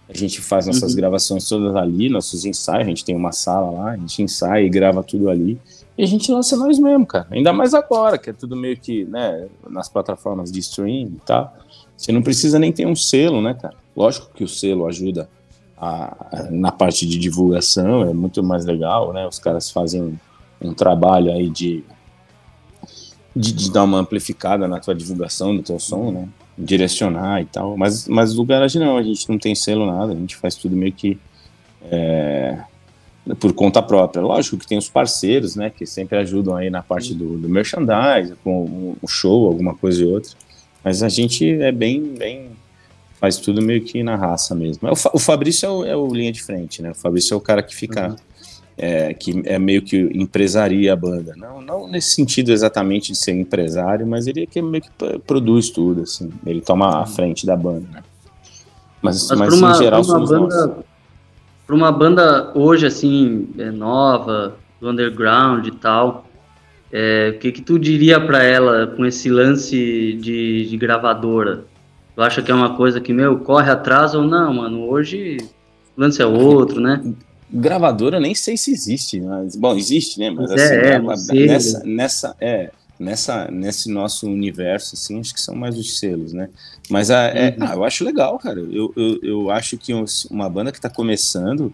a 0.08 0.18
gente 0.18 0.42
faz 0.42 0.66
nossas 0.66 0.92
uhum. 0.92 0.98
gravações 0.98 1.48
todas 1.48 1.76
ali, 1.76 2.10
nossos 2.10 2.44
ensaios, 2.44 2.86
a 2.86 2.90
gente 2.90 3.06
tem 3.06 3.16
uma 3.16 3.32
sala 3.32 3.70
lá, 3.70 3.92
a 3.92 3.98
gente 3.98 4.24
ensaia 4.24 4.66
e 4.66 4.70
grava 4.70 5.04
tudo 5.04 5.30
ali, 5.30 5.60
e 5.96 6.04
a 6.04 6.08
gente 6.08 6.32
lança 6.32 6.56
nós 6.58 6.80
mesmo, 6.80 7.06
cara. 7.06 7.28
Ainda 7.30 7.54
mais 7.54 7.74
agora, 7.74 8.18
que 8.18 8.30
é 8.30 8.34
tudo 8.34 8.56
meio 8.56 8.78
que, 8.78 9.06
né, 9.06 9.48
nas 9.70 9.90
plataformas 9.90 10.52
de 10.52 10.60
stream 10.60 11.08
e 11.08 11.22
tal. 11.26 11.54
Você 11.96 12.12
não 12.12 12.22
precisa 12.22 12.58
nem 12.58 12.72
ter 12.72 12.88
um 12.88 12.96
selo, 12.96 13.42
né, 13.42 13.54
cara? 13.54 13.76
Lógico 13.96 14.32
que 14.34 14.44
o 14.44 14.48
selo 14.48 14.88
ajuda 14.88 15.30
a, 15.78 16.16
a, 16.32 16.44
na 16.50 16.72
parte 16.72 17.06
de 17.06 17.20
divulgação, 17.20 18.04
é 18.04 18.14
muito 18.14 18.42
mais 18.42 18.66
legal, 18.66 19.14
né? 19.14 19.28
Os 19.28 19.40
caras 19.40 19.70
fazem 19.70 20.02
um, 20.02 20.18
um 20.62 20.74
trabalho 20.74 21.32
aí 21.32 21.50
de, 21.50 21.84
de, 23.36 23.52
de, 23.52 23.72
dar 23.72 23.84
uma 23.84 24.00
amplificada 24.00 24.68
na 24.68 24.80
tua 24.80 24.96
divulgação 24.96 25.56
do 25.56 25.62
teu 25.62 25.80
som, 25.80 26.12
né? 26.12 26.30
Direcionar 26.60 27.42
e 27.42 27.46
tal. 27.46 27.78
Mas, 27.78 28.08
mas 28.08 28.38
o 28.38 28.44
garagem 28.44 28.82
não, 28.82 28.98
a 28.98 29.04
gente 29.04 29.30
não 29.30 29.38
tem 29.38 29.56
selo 29.56 29.86
nada, 29.86 30.12
a 30.12 30.16
gente 30.16 30.36
faz 30.36 30.56
tudo 30.56 30.76
meio 30.76 30.92
que 30.92 31.18
é, 31.84 32.60
por 33.40 33.54
conta 33.54 33.82
própria. 33.82 34.22
Lógico 34.22 34.58
que 34.58 34.68
tem 34.68 34.78
os 34.78 34.90
parceiros, 34.90 35.56
né, 35.56 35.70
que 35.70 35.86
sempre 35.86 36.18
ajudam 36.18 36.56
aí 36.56 36.70
na 36.70 36.84
parte 36.84 37.14
do, 37.14 37.38
do 37.38 37.48
merchandise, 37.48 38.36
com 38.44 38.96
o 39.02 39.08
show, 39.08 39.48
alguma 39.48 39.74
coisa 39.74 40.04
e 40.04 40.06
outra. 40.06 40.32
Mas 40.84 41.02
a 41.02 41.10
gente 41.10 41.50
é 41.62 41.72
bem, 41.72 42.14
bem 42.18 42.50
faz 43.20 43.38
tudo 43.38 43.62
meio 43.62 43.84
que 43.84 44.02
na 44.02 44.16
raça 44.16 44.56
mesmo. 44.56 44.88
É 44.88 44.92
o, 44.92 44.96
o 45.14 45.20
Fabrício 45.20 45.66
é 45.66 45.70
o, 45.70 45.86
é 45.86 45.96
o, 45.96 46.08
linha 46.08 46.32
de 46.32 46.42
frente, 46.42 46.82
né? 46.82 46.92
O 46.92 46.96
Fabrício 46.96 47.34
é 47.34 47.38
o 47.38 47.42
cara 47.42 47.62
que 47.62 47.76
fica, 47.76 48.10
uhum. 48.10 48.16
É, 48.80 49.14
que 49.14 49.42
é 49.46 49.60
meio 49.60 49.82
que 49.82 49.98
empresaria 50.14 50.94
a 50.94 50.96
banda. 50.96 51.34
Não, 51.36 51.62
não 51.62 51.88
nesse 51.88 52.16
sentido 52.16 52.52
exatamente 52.52 53.12
de 53.12 53.18
ser 53.18 53.34
empresário, 53.34 54.08
mas 54.08 54.26
ele 54.26 54.44
é 54.44 54.46
que 54.46 54.62
meio 54.62 54.84
que 54.84 55.20
produz 55.20 55.70
tudo, 55.70 56.02
assim. 56.02 56.32
Ele 56.46 56.62
toma 56.62 57.02
a 57.02 57.06
frente 57.06 57.46
da 57.46 57.56
banda, 57.56 57.86
né? 57.92 58.04
Mas, 59.02 59.30
mas, 59.30 59.40
mas 59.40 59.54
uma, 59.54 59.72
em 59.72 59.76
geral 59.76 60.04
somos 60.04 60.30
banda... 60.30 60.68
nós 60.68 60.86
para 61.70 61.76
uma 61.76 61.92
banda 61.92 62.52
hoje, 62.56 62.88
assim, 62.88 63.48
é, 63.60 63.70
nova, 63.70 64.56
do 64.82 64.90
underground 64.90 65.68
e 65.68 65.72
tal, 65.72 66.26
é, 66.92 67.34
o 67.36 67.38
que, 67.38 67.52
que 67.52 67.62
tu 67.62 67.78
diria 67.78 68.20
para 68.20 68.42
ela 68.44 68.88
com 68.88 69.06
esse 69.06 69.30
lance 69.30 70.18
de, 70.20 70.66
de, 70.68 70.78
gravadora? 70.78 71.66
Tu 72.16 72.22
acha 72.24 72.42
que 72.42 72.52
é 72.52 72.56
uma 72.56 72.76
coisa 72.76 73.00
que, 73.00 73.14
meu, 73.14 73.38
corre 73.42 73.70
atrás 73.70 74.16
ou 74.16 74.24
não, 74.24 74.52
mano? 74.52 74.90
Hoje 74.90 75.38
o 75.96 76.02
lance 76.02 76.20
é 76.20 76.26
outro, 76.26 76.82
né? 76.82 77.04
Gravadora 77.52 78.20
nem 78.20 78.36
sei 78.36 78.56
se 78.56 78.72
existe, 78.72 79.20
mas, 79.22 79.56
bom, 79.56 79.76
existe, 79.76 80.20
né? 80.20 80.30
Mas, 80.30 80.52
é, 80.52 80.98
assim, 81.12 81.38
é, 81.38 81.48
nessa, 81.48 81.84
nessa, 81.84 82.36
é, 82.40 82.72
nessa, 83.00 83.50
nesse 83.50 83.90
nosso 83.90 84.28
universo, 84.28 84.94
assim, 84.94 85.20
acho 85.20 85.34
que 85.34 85.42
são 85.42 85.56
mais 85.56 85.78
os 85.78 85.98
selos, 85.98 86.32
né? 86.32 86.50
Mas 86.90 87.10
a, 87.10 87.24
é, 87.24 87.50
uhum. 87.50 87.56
ah, 87.62 87.74
eu 87.74 87.84
acho 87.84 88.04
legal, 88.04 88.38
cara. 88.38 88.60
Eu, 88.60 88.94
eu, 88.96 89.20
eu 89.24 89.52
acho 89.52 89.78
que 89.78 89.92
uma 90.30 90.48
banda 90.48 90.72
que 90.72 90.78
está 90.78 90.90
começando, 90.90 91.74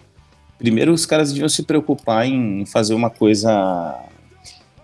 primeiro 0.58 0.94
os 0.94 1.06
caras 1.06 1.30
deviam 1.32 1.50
se 1.50 1.64
preocupar 1.64 2.26
em 2.26 2.66
fazer 2.66 2.94
uma 2.94 3.10
coisa, 3.10 4.00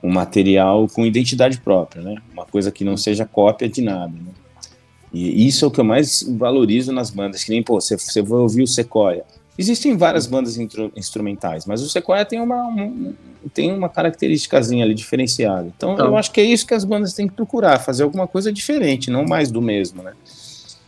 um 0.04 0.12
material 0.12 0.88
com 0.90 1.06
identidade 1.06 1.60
própria, 1.60 2.02
né? 2.02 2.16
Uma 2.34 2.46
coisa 2.46 2.70
que 2.70 2.84
não 2.84 2.98
seja 2.98 3.26
cópia 3.26 3.70
de 3.70 3.82
nada, 3.82 4.12
né? 4.14 4.32
E 5.14 5.46
isso 5.48 5.66
é 5.66 5.68
o 5.68 5.72
que 5.72 5.80
eu 5.80 5.84
mais 5.84 6.24
valorizo 6.38 6.92
nas 6.92 7.10
bandas, 7.10 7.44
que 7.44 7.52
nem, 7.52 7.62
pô, 7.62 7.80
você, 7.80 7.98
você 7.98 8.22
vai 8.22 8.40
ouvir 8.40 8.64
o 8.64 8.68
Sequoia. 8.68 9.26
Existem 9.58 9.98
várias 9.98 10.26
bandas 10.26 10.58
instrumentais, 10.96 11.66
mas 11.66 11.82
o 11.82 11.90
Sequoia 11.90 12.26
tem 12.26 12.40
uma, 12.40 12.68
um, 12.68 13.14
tem 13.54 13.72
uma 13.72 13.90
característicazinha 13.90 14.84
ali 14.84 14.94
diferenciada. 14.94 15.68
Então, 15.76 15.94
então, 15.94 16.08
eu 16.08 16.18
acho 16.18 16.32
que 16.32 16.40
é 16.40 16.44
isso 16.44 16.66
que 16.66 16.74
as 16.74 16.86
bandas 16.86 17.14
têm 17.14 17.28
que 17.28 17.34
procurar, 17.34 17.78
fazer 17.80 18.04
alguma 18.04 18.28
coisa 18.28 18.52
diferente, 18.52 19.12
não 19.12 19.26
mais 19.26 19.52
do 19.52 19.62
mesmo, 19.62 20.02
né? 20.02 20.14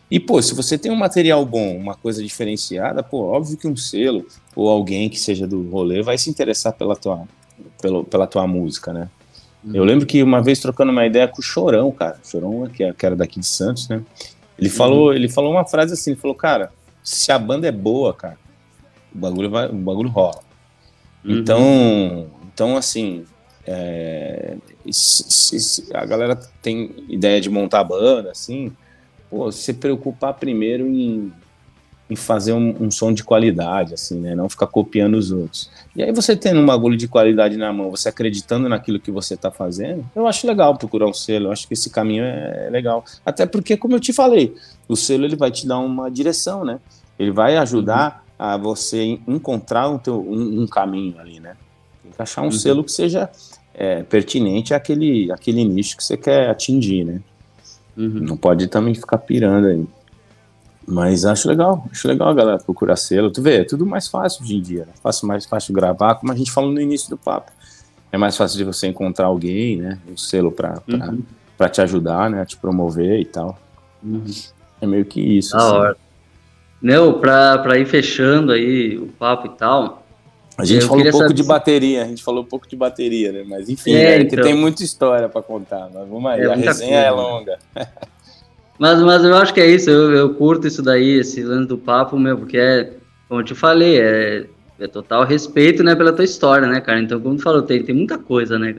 E, 0.09 0.19
pô, 0.19 0.41
se 0.41 0.53
você 0.53 0.77
tem 0.77 0.91
um 0.91 0.95
material 0.95 1.45
bom, 1.45 1.75
uma 1.75 1.95
coisa 1.95 2.23
diferenciada, 2.23 3.01
pô, 3.03 3.23
óbvio 3.23 3.57
que 3.57 3.67
um 3.67 3.75
selo 3.75 4.25
ou 4.55 4.69
alguém 4.69 5.09
que 5.09 5.19
seja 5.19 5.45
do 5.47 5.69
rolê 5.69 6.01
vai 6.01 6.17
se 6.17 6.29
interessar 6.29 6.73
pela 6.73 6.95
tua, 6.95 7.27
pela, 7.81 8.03
pela 8.03 8.27
tua 8.27 8.47
música, 8.47 8.93
né? 8.93 9.09
Eu 9.73 9.81
uhum. 9.81 9.87
lembro 9.87 10.05
que 10.05 10.21
uma 10.21 10.41
vez 10.41 10.59
trocando 10.59 10.91
uma 10.91 11.05
ideia 11.05 11.27
com 11.27 11.39
o 11.39 11.43
Chorão, 11.43 11.91
cara, 11.91 12.19
Chorão 12.23 12.67
que 12.67 13.05
era 13.05 13.15
daqui 13.15 13.39
de 13.39 13.47
Santos, 13.47 13.87
né? 13.87 14.01
Ele 14.57 14.69
falou, 14.69 15.07
uhum. 15.07 15.13
ele 15.13 15.29
falou 15.29 15.51
uma 15.51 15.65
frase 15.65 15.93
assim, 15.93 16.11
ele 16.11 16.19
falou, 16.19 16.35
cara, 16.35 16.71
se 17.03 17.31
a 17.31 17.39
banda 17.39 17.67
é 17.67 17.71
boa, 17.71 18.13
cara, 18.13 18.37
o 19.13 19.17
bagulho 19.17 19.49
vai, 19.49 19.69
o 19.69 19.73
bagulho 19.73 20.09
rola. 20.09 20.39
Uhum. 21.23 21.37
Então, 21.37 22.27
então 22.53 22.77
assim, 22.77 23.25
é, 23.65 24.57
se, 24.91 25.59
se, 25.59 25.95
a 25.95 26.05
galera 26.05 26.35
tem 26.61 26.91
ideia 27.07 27.39
de 27.39 27.49
montar 27.49 27.79
a 27.79 27.83
banda, 27.83 28.31
assim, 28.31 28.71
pô, 29.29 29.51
se 29.51 29.73
preocupar 29.73 30.33
primeiro 30.33 30.87
em, 30.87 31.31
em 32.09 32.15
fazer 32.15 32.51
um, 32.51 32.75
um, 32.79 32.91
som 32.91 33.13
de 33.13 33.23
qualidade, 33.23 33.93
assim, 33.93 34.19
né? 34.19 34.35
Não 34.35 34.49
ficar 34.49 34.67
copiando 34.67 35.15
os 35.15 35.31
outros. 35.31 35.69
E 35.95 36.03
aí 36.03 36.11
você 36.11 36.35
tendo 36.35 36.59
um 36.59 36.65
bagulho 36.65 36.97
de 36.97 37.07
qualidade 37.07 37.55
na 37.55 37.71
mão, 37.71 37.89
você 37.89 38.09
acreditando 38.09 38.67
naquilo 38.67 38.99
que 38.99 39.11
você 39.11 39.37
tá 39.37 39.49
fazendo, 39.49 40.05
eu 40.13 40.27
acho 40.27 40.45
legal 40.45 40.77
procurar 40.77 41.07
um 41.07 41.13
selo, 41.13 41.47
eu 41.47 41.51
acho 41.51 41.67
que 41.67 41.73
esse 41.73 41.89
caminho 41.89 42.23
é, 42.23 42.65
é 42.67 42.69
legal. 42.69 43.05
Até 43.25 43.45
porque, 43.45 43.77
como 43.77 43.95
eu 43.95 43.99
te 43.99 44.11
falei, 44.11 44.53
o 44.87 44.95
selo 44.95 45.23
ele 45.23 45.37
vai 45.37 45.51
te 45.51 45.65
dar 45.65 45.79
uma 45.79 46.11
direção, 46.11 46.65
né? 46.65 46.79
Ele 47.17 47.31
vai 47.31 47.55
ajudar 47.57 48.22
a 48.37 48.57
você 48.57 49.19
encontrar 49.27 49.89
um, 49.89 49.97
teu, 49.97 50.19
um, 50.19 50.63
um 50.63 50.67
caminho 50.67 51.19
ali, 51.19 51.39
né? 51.39 51.55
Tem 52.01 52.11
que 52.11 52.21
achar 52.21 52.41
um 52.41 52.45
uhum. 52.45 52.51
selo 52.51 52.83
que 52.83 52.91
seja 52.91 53.29
é, 53.73 54.03
pertinente 54.03 54.73
àquele, 54.73 55.31
àquele 55.31 55.63
nicho 55.63 55.97
que 55.97 56.03
você 56.03 56.17
quer 56.17 56.49
atingir, 56.49 57.03
né? 57.03 57.21
Uhum. 57.95 58.19
Não 58.21 58.37
pode 58.37 58.67
também 58.67 58.93
ficar 58.93 59.19
pirando 59.19 59.67
aí. 59.67 59.85
Mas 60.85 61.23
acho 61.23 61.47
legal, 61.47 61.85
acho 61.89 62.07
legal 62.07 62.29
a 62.29 62.33
galera 62.33 62.57
procurar 62.57 62.97
selo. 62.97 63.31
Tu 63.31 63.41
vê, 63.41 63.61
é 63.61 63.63
tudo 63.63 63.85
mais 63.85 64.07
fácil 64.07 64.43
hoje 64.43 64.57
em 64.57 64.61
dia, 64.61 64.85
né? 64.85 64.93
Fácil, 65.01 65.27
mais 65.27 65.45
fácil 65.45 65.73
gravar, 65.73 66.15
como 66.15 66.31
a 66.31 66.35
gente 66.35 66.51
falou 66.51 66.71
no 66.71 66.81
início 66.81 67.09
do 67.09 67.17
papo. 67.17 67.51
É 68.11 68.17
mais 68.17 68.35
fácil 68.35 68.57
de 68.57 68.63
você 68.63 68.87
encontrar 68.87 69.27
alguém, 69.27 69.77
né? 69.77 69.97
Um 70.07 70.17
selo 70.17 70.51
pra, 70.51 70.81
pra, 70.81 71.09
uhum. 71.09 71.23
pra 71.57 71.69
te 71.69 71.81
ajudar, 71.81 72.29
né? 72.29 72.41
A 72.41 72.45
te 72.45 72.57
promover 72.57 73.19
e 73.19 73.25
tal. 73.25 73.57
Uhum. 74.03 74.25
É 74.81 74.85
meio 74.85 75.05
que 75.05 75.21
isso. 75.21 75.53
Da 75.53 75.57
assim. 75.57 75.75
hora. 75.75 75.97
Não, 76.83 77.13
para 77.13 77.79
ir 77.79 77.85
fechando 77.85 78.51
aí 78.51 78.97
o 78.97 79.07
papo 79.07 79.47
e 79.47 79.57
tal. 79.57 80.05
A 80.57 80.65
gente 80.65 80.85
falou 80.85 80.99
um 80.99 81.11
pouco 81.11 81.17
saber... 81.19 81.33
de 81.33 81.43
bateria, 81.43 82.03
a 82.03 82.05
gente 82.05 82.21
falou 82.21 82.43
um 82.43 82.45
pouco 82.45 82.67
de 82.67 82.75
bateria, 82.75 83.31
né? 83.31 83.43
Mas 83.47 83.69
enfim, 83.69 83.93
é, 83.93 84.15
é 84.15 84.21
então... 84.21 84.37
que 84.37 84.43
tem 84.43 84.53
muita 84.53 84.83
história 84.83 85.29
para 85.29 85.41
contar. 85.41 85.89
Mas 85.93 86.07
vamos 86.09 86.29
aí, 86.29 86.41
é, 86.41 86.45
a 86.45 86.55
resenha 86.55 86.99
é 86.99 87.09
coisa, 87.09 87.21
é 87.21 87.25
longa. 87.25 87.59
Mas, 88.79 88.99
mas 89.01 89.23
eu 89.23 89.35
acho 89.35 89.53
que 89.53 89.61
é 89.61 89.69
isso, 89.69 89.87
eu, 89.87 90.11
eu 90.11 90.33
curto 90.33 90.67
isso 90.67 90.81
daí, 90.81 91.19
esse 91.19 91.43
lance 91.43 91.67
do 91.67 91.77
papo, 91.77 92.17
meu, 92.17 92.35
porque 92.39 92.57
é, 92.57 92.91
como 93.29 93.39
eu 93.39 93.45
te 93.45 93.53
falei, 93.53 94.01
é, 94.01 94.47
é 94.79 94.87
total 94.87 95.23
respeito, 95.23 95.83
né, 95.83 95.95
pela 95.95 96.11
tua 96.11 96.25
história, 96.25 96.67
né, 96.67 96.81
cara? 96.81 96.99
Então, 96.99 97.21
como 97.21 97.35
tu 97.35 97.43
falou, 97.43 97.61
tem, 97.61 97.83
tem 97.83 97.95
muita 97.95 98.17
coisa, 98.17 98.57
né? 98.57 98.75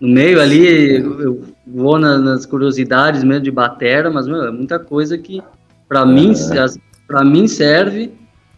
No 0.00 0.08
meio 0.08 0.42
ali, 0.42 0.96
eu, 0.96 1.20
eu 1.22 1.44
vou 1.64 1.96
na, 1.96 2.18
nas 2.18 2.44
curiosidades 2.44 3.22
mesmo 3.22 3.44
de 3.44 3.50
batera, 3.52 4.10
mas, 4.10 4.26
meu, 4.26 4.44
é 4.44 4.50
muita 4.50 4.80
coisa 4.80 5.16
que, 5.16 5.40
para 5.88 6.04
mim, 6.04 6.32
as, 6.32 6.76
para 7.06 7.24
mim 7.24 7.46
serve 7.46 8.12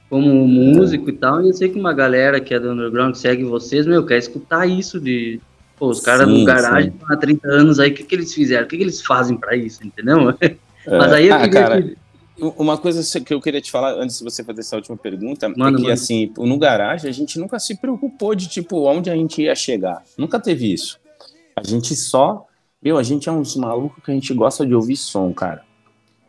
como 0.08 0.48
músico 0.48 1.10
e 1.10 1.12
tal, 1.12 1.42
e 1.42 1.48
eu 1.48 1.52
sei 1.52 1.68
que 1.68 1.78
uma 1.78 1.92
galera 1.92 2.40
que 2.40 2.54
é 2.54 2.60
do 2.60 2.70
underground 2.70 3.12
que 3.12 3.18
segue 3.18 3.44
vocês, 3.44 3.86
meu, 3.86 4.06
quer 4.06 4.18
escutar 4.18 4.66
isso 4.66 4.98
de 4.98 5.40
pô, 5.76 5.88
os 5.88 6.00
caras 6.00 6.26
no 6.26 6.44
garagem 6.44 6.92
há 7.08 7.16
30 7.16 7.46
anos 7.48 7.78
aí, 7.78 7.90
o 7.90 7.94
que, 7.94 8.02
que 8.02 8.14
eles 8.14 8.32
fizeram? 8.32 8.64
O 8.64 8.68
que, 8.68 8.76
que 8.76 8.82
eles 8.82 9.02
fazem 9.02 9.36
para 9.36 9.54
isso, 9.56 9.86
entendeu? 9.86 10.34
É. 10.86 10.96
Mas 10.96 11.12
aí 11.12 11.28
eu 11.28 11.34
ah, 11.34 11.46
cara, 11.50 11.82
que... 11.82 11.96
Uma 12.56 12.78
coisa 12.78 13.20
que 13.20 13.34
eu 13.34 13.40
queria 13.40 13.60
te 13.60 13.70
falar 13.70 13.94
antes 13.94 14.18
de 14.18 14.24
você 14.24 14.44
fazer 14.44 14.60
essa 14.60 14.76
última 14.76 14.96
pergunta 14.96 15.46
é 15.46 15.48
mano, 15.48 15.76
é 15.76 15.76
que, 15.76 15.82
mano. 15.82 15.92
assim, 15.92 16.32
no 16.38 16.56
garagem 16.56 17.10
a 17.10 17.12
gente 17.12 17.38
nunca 17.38 17.58
se 17.58 17.76
preocupou 17.76 18.34
de, 18.34 18.48
tipo, 18.48 18.86
onde 18.88 19.10
a 19.10 19.14
gente 19.14 19.42
ia 19.42 19.54
chegar. 19.54 20.02
Nunca 20.16 20.38
teve 20.38 20.72
isso. 20.72 20.98
A 21.56 21.62
gente 21.62 21.96
só. 21.96 22.46
Meu, 22.80 22.96
a 22.96 23.02
gente 23.02 23.28
é 23.28 23.32
uns 23.32 23.56
malucos 23.56 24.02
que 24.04 24.10
a 24.10 24.14
gente 24.14 24.32
gosta 24.32 24.64
de 24.64 24.72
ouvir 24.72 24.96
som, 24.96 25.32
cara. 25.32 25.64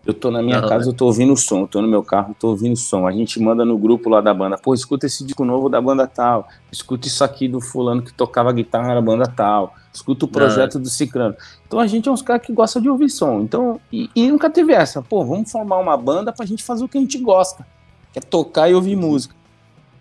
Eu 0.05 0.13
tô 0.13 0.31
na 0.31 0.41
minha 0.41 0.61
casa, 0.61 0.89
eu 0.89 0.93
tô 0.93 1.05
ouvindo 1.05 1.33
o 1.33 1.37
som, 1.37 1.61
eu 1.61 1.67
tô 1.67 1.81
no 1.81 1.87
meu 1.87 2.01
carro, 2.01 2.35
tô 2.39 2.49
ouvindo 2.49 2.73
o 2.73 2.77
som. 2.77 3.05
A 3.05 3.11
gente 3.11 3.39
manda 3.39 3.65
no 3.65 3.77
grupo 3.77 4.09
lá 4.09 4.21
da 4.21 4.33
banda, 4.33 4.57
pô, 4.57 4.73
escuta 4.73 5.05
esse 5.05 5.25
disco 5.25 5.43
novo 5.43 5.67
da 5.67 5.81
banda 5.81 6.07
tal, 6.07 6.47
escuta 6.71 7.07
isso 7.07 7.23
aqui 7.23 7.47
do 7.47 7.59
fulano 7.59 8.01
que 8.01 8.13
tocava 8.13 8.51
guitarra 8.53 8.95
na 8.95 9.01
banda 9.01 9.27
tal, 9.27 9.75
escuta 9.93 10.25
o 10.25 10.27
projeto 10.27 10.79
do 10.79 10.89
Cicrano. 10.89 11.35
Então 11.67 11.79
a 11.79 11.85
gente 11.85 12.07
é 12.07 12.11
uns 12.11 12.21
caras 12.21 12.45
que 12.45 12.53
gosta 12.53 12.79
de 12.79 12.89
ouvir 12.89 13.09
som. 13.09 13.41
Então, 13.41 13.79
e, 13.91 14.09
e, 14.15 14.29
nunca 14.31 14.49
teve 14.49 14.73
essa, 14.73 15.01
pô, 15.01 15.23
vamos 15.25 15.51
formar 15.51 15.77
uma 15.77 15.97
banda 15.97 16.31
pra 16.31 16.45
gente 16.45 16.63
fazer 16.63 16.85
o 16.85 16.87
que 16.87 16.97
a 16.97 17.01
gente 17.01 17.17
gosta, 17.17 17.67
que 18.13 18.19
é 18.19 18.21
tocar 18.21 18.69
e 18.69 18.73
ouvir 18.73 18.95
música. 18.95 19.35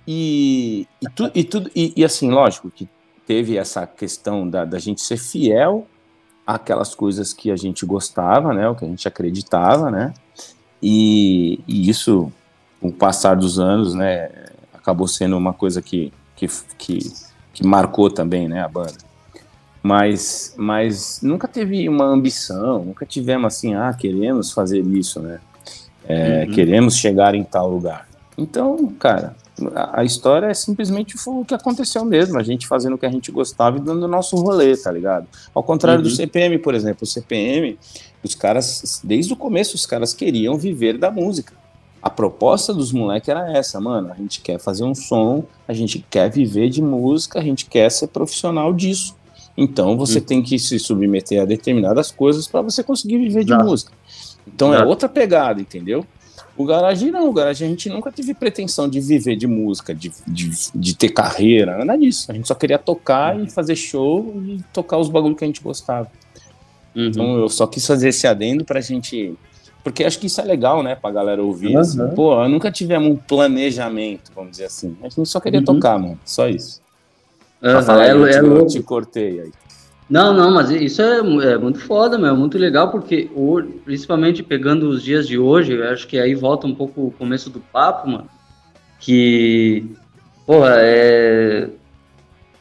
E, 0.06 0.86
e, 1.02 1.10
tu, 1.10 1.30
e, 1.34 1.44
tudo, 1.44 1.70
e, 1.74 1.92
e 1.96 2.04
assim, 2.04 2.30
lógico 2.30 2.70
que 2.70 2.88
teve 3.26 3.58
essa 3.58 3.86
questão 3.86 4.48
da, 4.48 4.64
da 4.64 4.78
gente 4.78 5.02
ser 5.02 5.18
fiel 5.18 5.86
aquelas 6.54 6.94
coisas 6.94 7.34
que 7.34 7.50
a 7.50 7.56
gente 7.56 7.84
gostava, 7.84 8.54
né, 8.54 8.66
o 8.66 8.74
que 8.74 8.82
a 8.82 8.88
gente 8.88 9.06
acreditava, 9.06 9.90
né, 9.90 10.14
e, 10.82 11.60
e 11.68 11.90
isso, 11.90 12.32
com 12.80 12.88
o 12.88 12.92
passar 12.92 13.36
dos 13.36 13.58
anos, 13.58 13.92
né, 13.94 14.30
acabou 14.72 15.06
sendo 15.06 15.36
uma 15.36 15.52
coisa 15.52 15.82
que, 15.82 16.10
que, 16.34 16.48
que, 16.78 17.12
que 17.52 17.66
marcou 17.66 18.10
também, 18.10 18.48
né, 18.48 18.62
a 18.62 18.68
banda. 18.68 18.96
Mas, 19.82 20.54
mas 20.56 21.20
nunca 21.22 21.46
teve 21.46 21.86
uma 21.86 22.06
ambição, 22.06 22.82
nunca 22.82 23.04
tivemos 23.04 23.54
assim, 23.54 23.74
ah, 23.74 23.92
queremos 23.92 24.50
fazer 24.50 24.80
isso, 24.80 25.20
né, 25.20 25.40
é, 26.06 26.46
uhum. 26.46 26.54
queremos 26.54 26.96
chegar 26.96 27.34
em 27.34 27.44
tal 27.44 27.68
lugar. 27.68 28.08
Então, 28.38 28.86
cara, 28.98 29.36
a 29.74 30.04
história 30.04 30.46
é 30.46 30.54
simplesmente 30.54 31.16
o 31.26 31.44
que 31.44 31.54
aconteceu 31.54 32.04
mesmo, 32.04 32.38
a 32.38 32.42
gente 32.42 32.66
fazendo 32.66 32.94
o 32.94 32.98
que 32.98 33.06
a 33.06 33.10
gente 33.10 33.30
gostava 33.32 33.76
e 33.76 33.80
dando 33.80 34.04
o 34.04 34.08
nosso 34.08 34.36
rolê, 34.36 34.76
tá 34.76 34.90
ligado? 34.90 35.26
Ao 35.54 35.62
contrário 35.62 36.02
uhum. 36.02 36.08
do 36.08 36.14
CPM, 36.14 36.58
por 36.58 36.74
exemplo, 36.74 37.02
o 37.02 37.06
CPM, 37.06 37.78
os 38.22 38.34
caras, 38.34 39.00
desde 39.02 39.32
o 39.32 39.36
começo, 39.36 39.74
os 39.74 39.86
caras 39.86 40.14
queriam 40.14 40.56
viver 40.56 40.98
da 40.98 41.10
música. 41.10 41.52
A 42.00 42.08
proposta 42.08 42.72
dos 42.72 42.92
moleques 42.92 43.28
era 43.28 43.50
essa, 43.52 43.80
mano, 43.80 44.12
a 44.12 44.14
gente 44.14 44.40
quer 44.40 44.58
fazer 44.58 44.84
um 44.84 44.94
som, 44.94 45.44
a 45.66 45.72
gente 45.72 46.04
quer 46.08 46.30
viver 46.30 46.68
de 46.68 46.80
música, 46.80 47.40
a 47.40 47.42
gente 47.42 47.66
quer 47.66 47.90
ser 47.90 48.08
profissional 48.08 48.72
disso. 48.72 49.16
Então 49.56 49.96
você 49.96 50.18
uhum. 50.18 50.24
tem 50.24 50.42
que 50.42 50.58
se 50.58 50.78
submeter 50.78 51.42
a 51.42 51.44
determinadas 51.44 52.12
coisas 52.12 52.46
para 52.46 52.62
você 52.62 52.84
conseguir 52.84 53.18
viver 53.18 53.44
de 53.44 53.52
música. 53.54 53.92
Então 54.46 54.72
é 54.72 54.84
outra 54.84 55.08
pegada, 55.08 55.60
entendeu? 55.60 56.06
O 56.58 56.64
garagem 56.64 57.12
não, 57.12 57.28
o 57.28 57.32
garagem 57.32 57.68
a 57.68 57.70
gente 57.70 57.88
nunca 57.88 58.10
teve 58.10 58.34
pretensão 58.34 58.88
de 58.88 59.00
viver 59.00 59.36
de 59.36 59.46
música, 59.46 59.94
de, 59.94 60.12
de, 60.26 60.50
de 60.74 60.96
ter 60.96 61.10
carreira, 61.10 61.78
nada 61.78 61.96
disso. 61.96 62.32
A 62.32 62.34
gente 62.34 62.48
só 62.48 62.54
queria 62.54 62.76
tocar 62.76 63.36
uhum. 63.36 63.44
e 63.44 63.50
fazer 63.50 63.76
show 63.76 64.34
e 64.44 64.60
tocar 64.72 64.98
os 64.98 65.08
bagulhos 65.08 65.38
que 65.38 65.44
a 65.44 65.46
gente 65.46 65.62
gostava. 65.62 66.10
Uhum. 66.96 67.06
Então 67.06 67.38
eu 67.38 67.48
só 67.48 67.64
quis 67.64 67.86
fazer 67.86 68.08
esse 68.08 68.26
adendo 68.26 68.64
pra 68.64 68.80
gente. 68.80 69.34
Porque 69.84 70.02
acho 70.02 70.18
que 70.18 70.26
isso 70.26 70.40
é 70.40 70.44
legal, 70.44 70.82
né, 70.82 70.96
pra 70.96 71.12
galera 71.12 71.40
ouvir. 71.40 71.76
Uhum. 71.76 71.78
Assim, 71.78 72.08
Pô, 72.08 72.48
nunca 72.48 72.72
tivemos 72.72 73.08
um 73.08 73.14
planejamento, 73.14 74.32
vamos 74.34 74.50
dizer 74.50 74.64
assim. 74.64 74.96
A 75.00 75.08
gente 75.08 75.26
só 75.26 75.38
queria 75.38 75.60
uhum. 75.60 75.64
tocar, 75.64 75.96
mano. 75.96 76.18
Só 76.24 76.48
isso. 76.48 76.82
Uhum. 77.62 77.70
Pra 77.70 77.82
falar, 77.82 78.06
é, 78.06 78.10
eu, 78.10 78.26
é 78.26 78.30
te, 78.32 78.38
eu 78.38 78.66
te 78.66 78.82
cortei 78.82 79.42
aí. 79.42 79.52
Não, 80.08 80.32
não, 80.32 80.50
mas 80.54 80.70
isso 80.70 81.02
é, 81.02 81.18
é 81.18 81.58
muito 81.58 81.78
foda, 81.80 82.16
meu, 82.18 82.34
muito 82.34 82.56
legal, 82.56 82.90
porque 82.90 83.30
principalmente 83.84 84.42
pegando 84.42 84.88
os 84.88 85.02
dias 85.02 85.28
de 85.28 85.38
hoje, 85.38 85.74
eu 85.74 85.84
acho 85.90 86.08
que 86.08 86.18
aí 86.18 86.34
volta 86.34 86.66
um 86.66 86.74
pouco 86.74 87.08
o 87.08 87.10
começo 87.10 87.50
do 87.50 87.60
papo, 87.60 88.08
mano. 88.08 88.26
que, 88.98 89.84
porra, 90.46 90.76
é, 90.78 91.68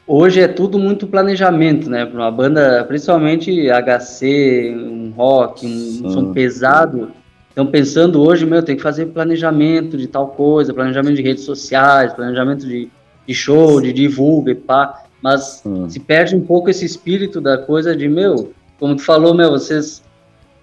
hoje 0.05 0.41
é 0.41 0.47
tudo 0.47 0.77
muito 0.77 1.07
planejamento, 1.07 1.89
né? 1.89 2.05
Para 2.05 2.19
uma 2.19 2.31
banda, 2.31 2.83
principalmente 2.83 3.69
HC, 3.69 4.75
um 4.75 5.11
rock, 5.15 5.65
um, 5.65 6.09
som 6.09 6.33
pesado, 6.33 7.11
estão 7.47 7.65
pensando 7.65 8.21
hoje, 8.21 8.45
meu, 8.45 8.61
tem 8.61 8.75
que 8.75 8.83
fazer 8.83 9.05
planejamento 9.07 9.97
de 9.97 10.07
tal 10.07 10.27
coisa, 10.27 10.73
planejamento 10.73 11.15
de 11.15 11.21
redes 11.21 11.45
sociais, 11.45 12.13
planejamento 12.13 12.67
de, 12.67 12.89
de 13.25 13.33
show, 13.33 13.79
de 13.79 13.93
divulga 13.93 14.51
e 14.51 14.55
pá, 14.55 15.06
mas 15.21 15.63
se 15.89 15.99
perde 15.99 16.35
um 16.35 16.41
pouco 16.41 16.69
esse 16.69 16.85
espírito 16.85 17.41
da 17.41 17.57
coisa 17.57 17.95
de, 17.95 18.07
meu, 18.07 18.53
como 18.79 18.95
tu 18.95 19.03
falou, 19.03 19.33
meu, 19.33 19.51
vocês, 19.51 20.03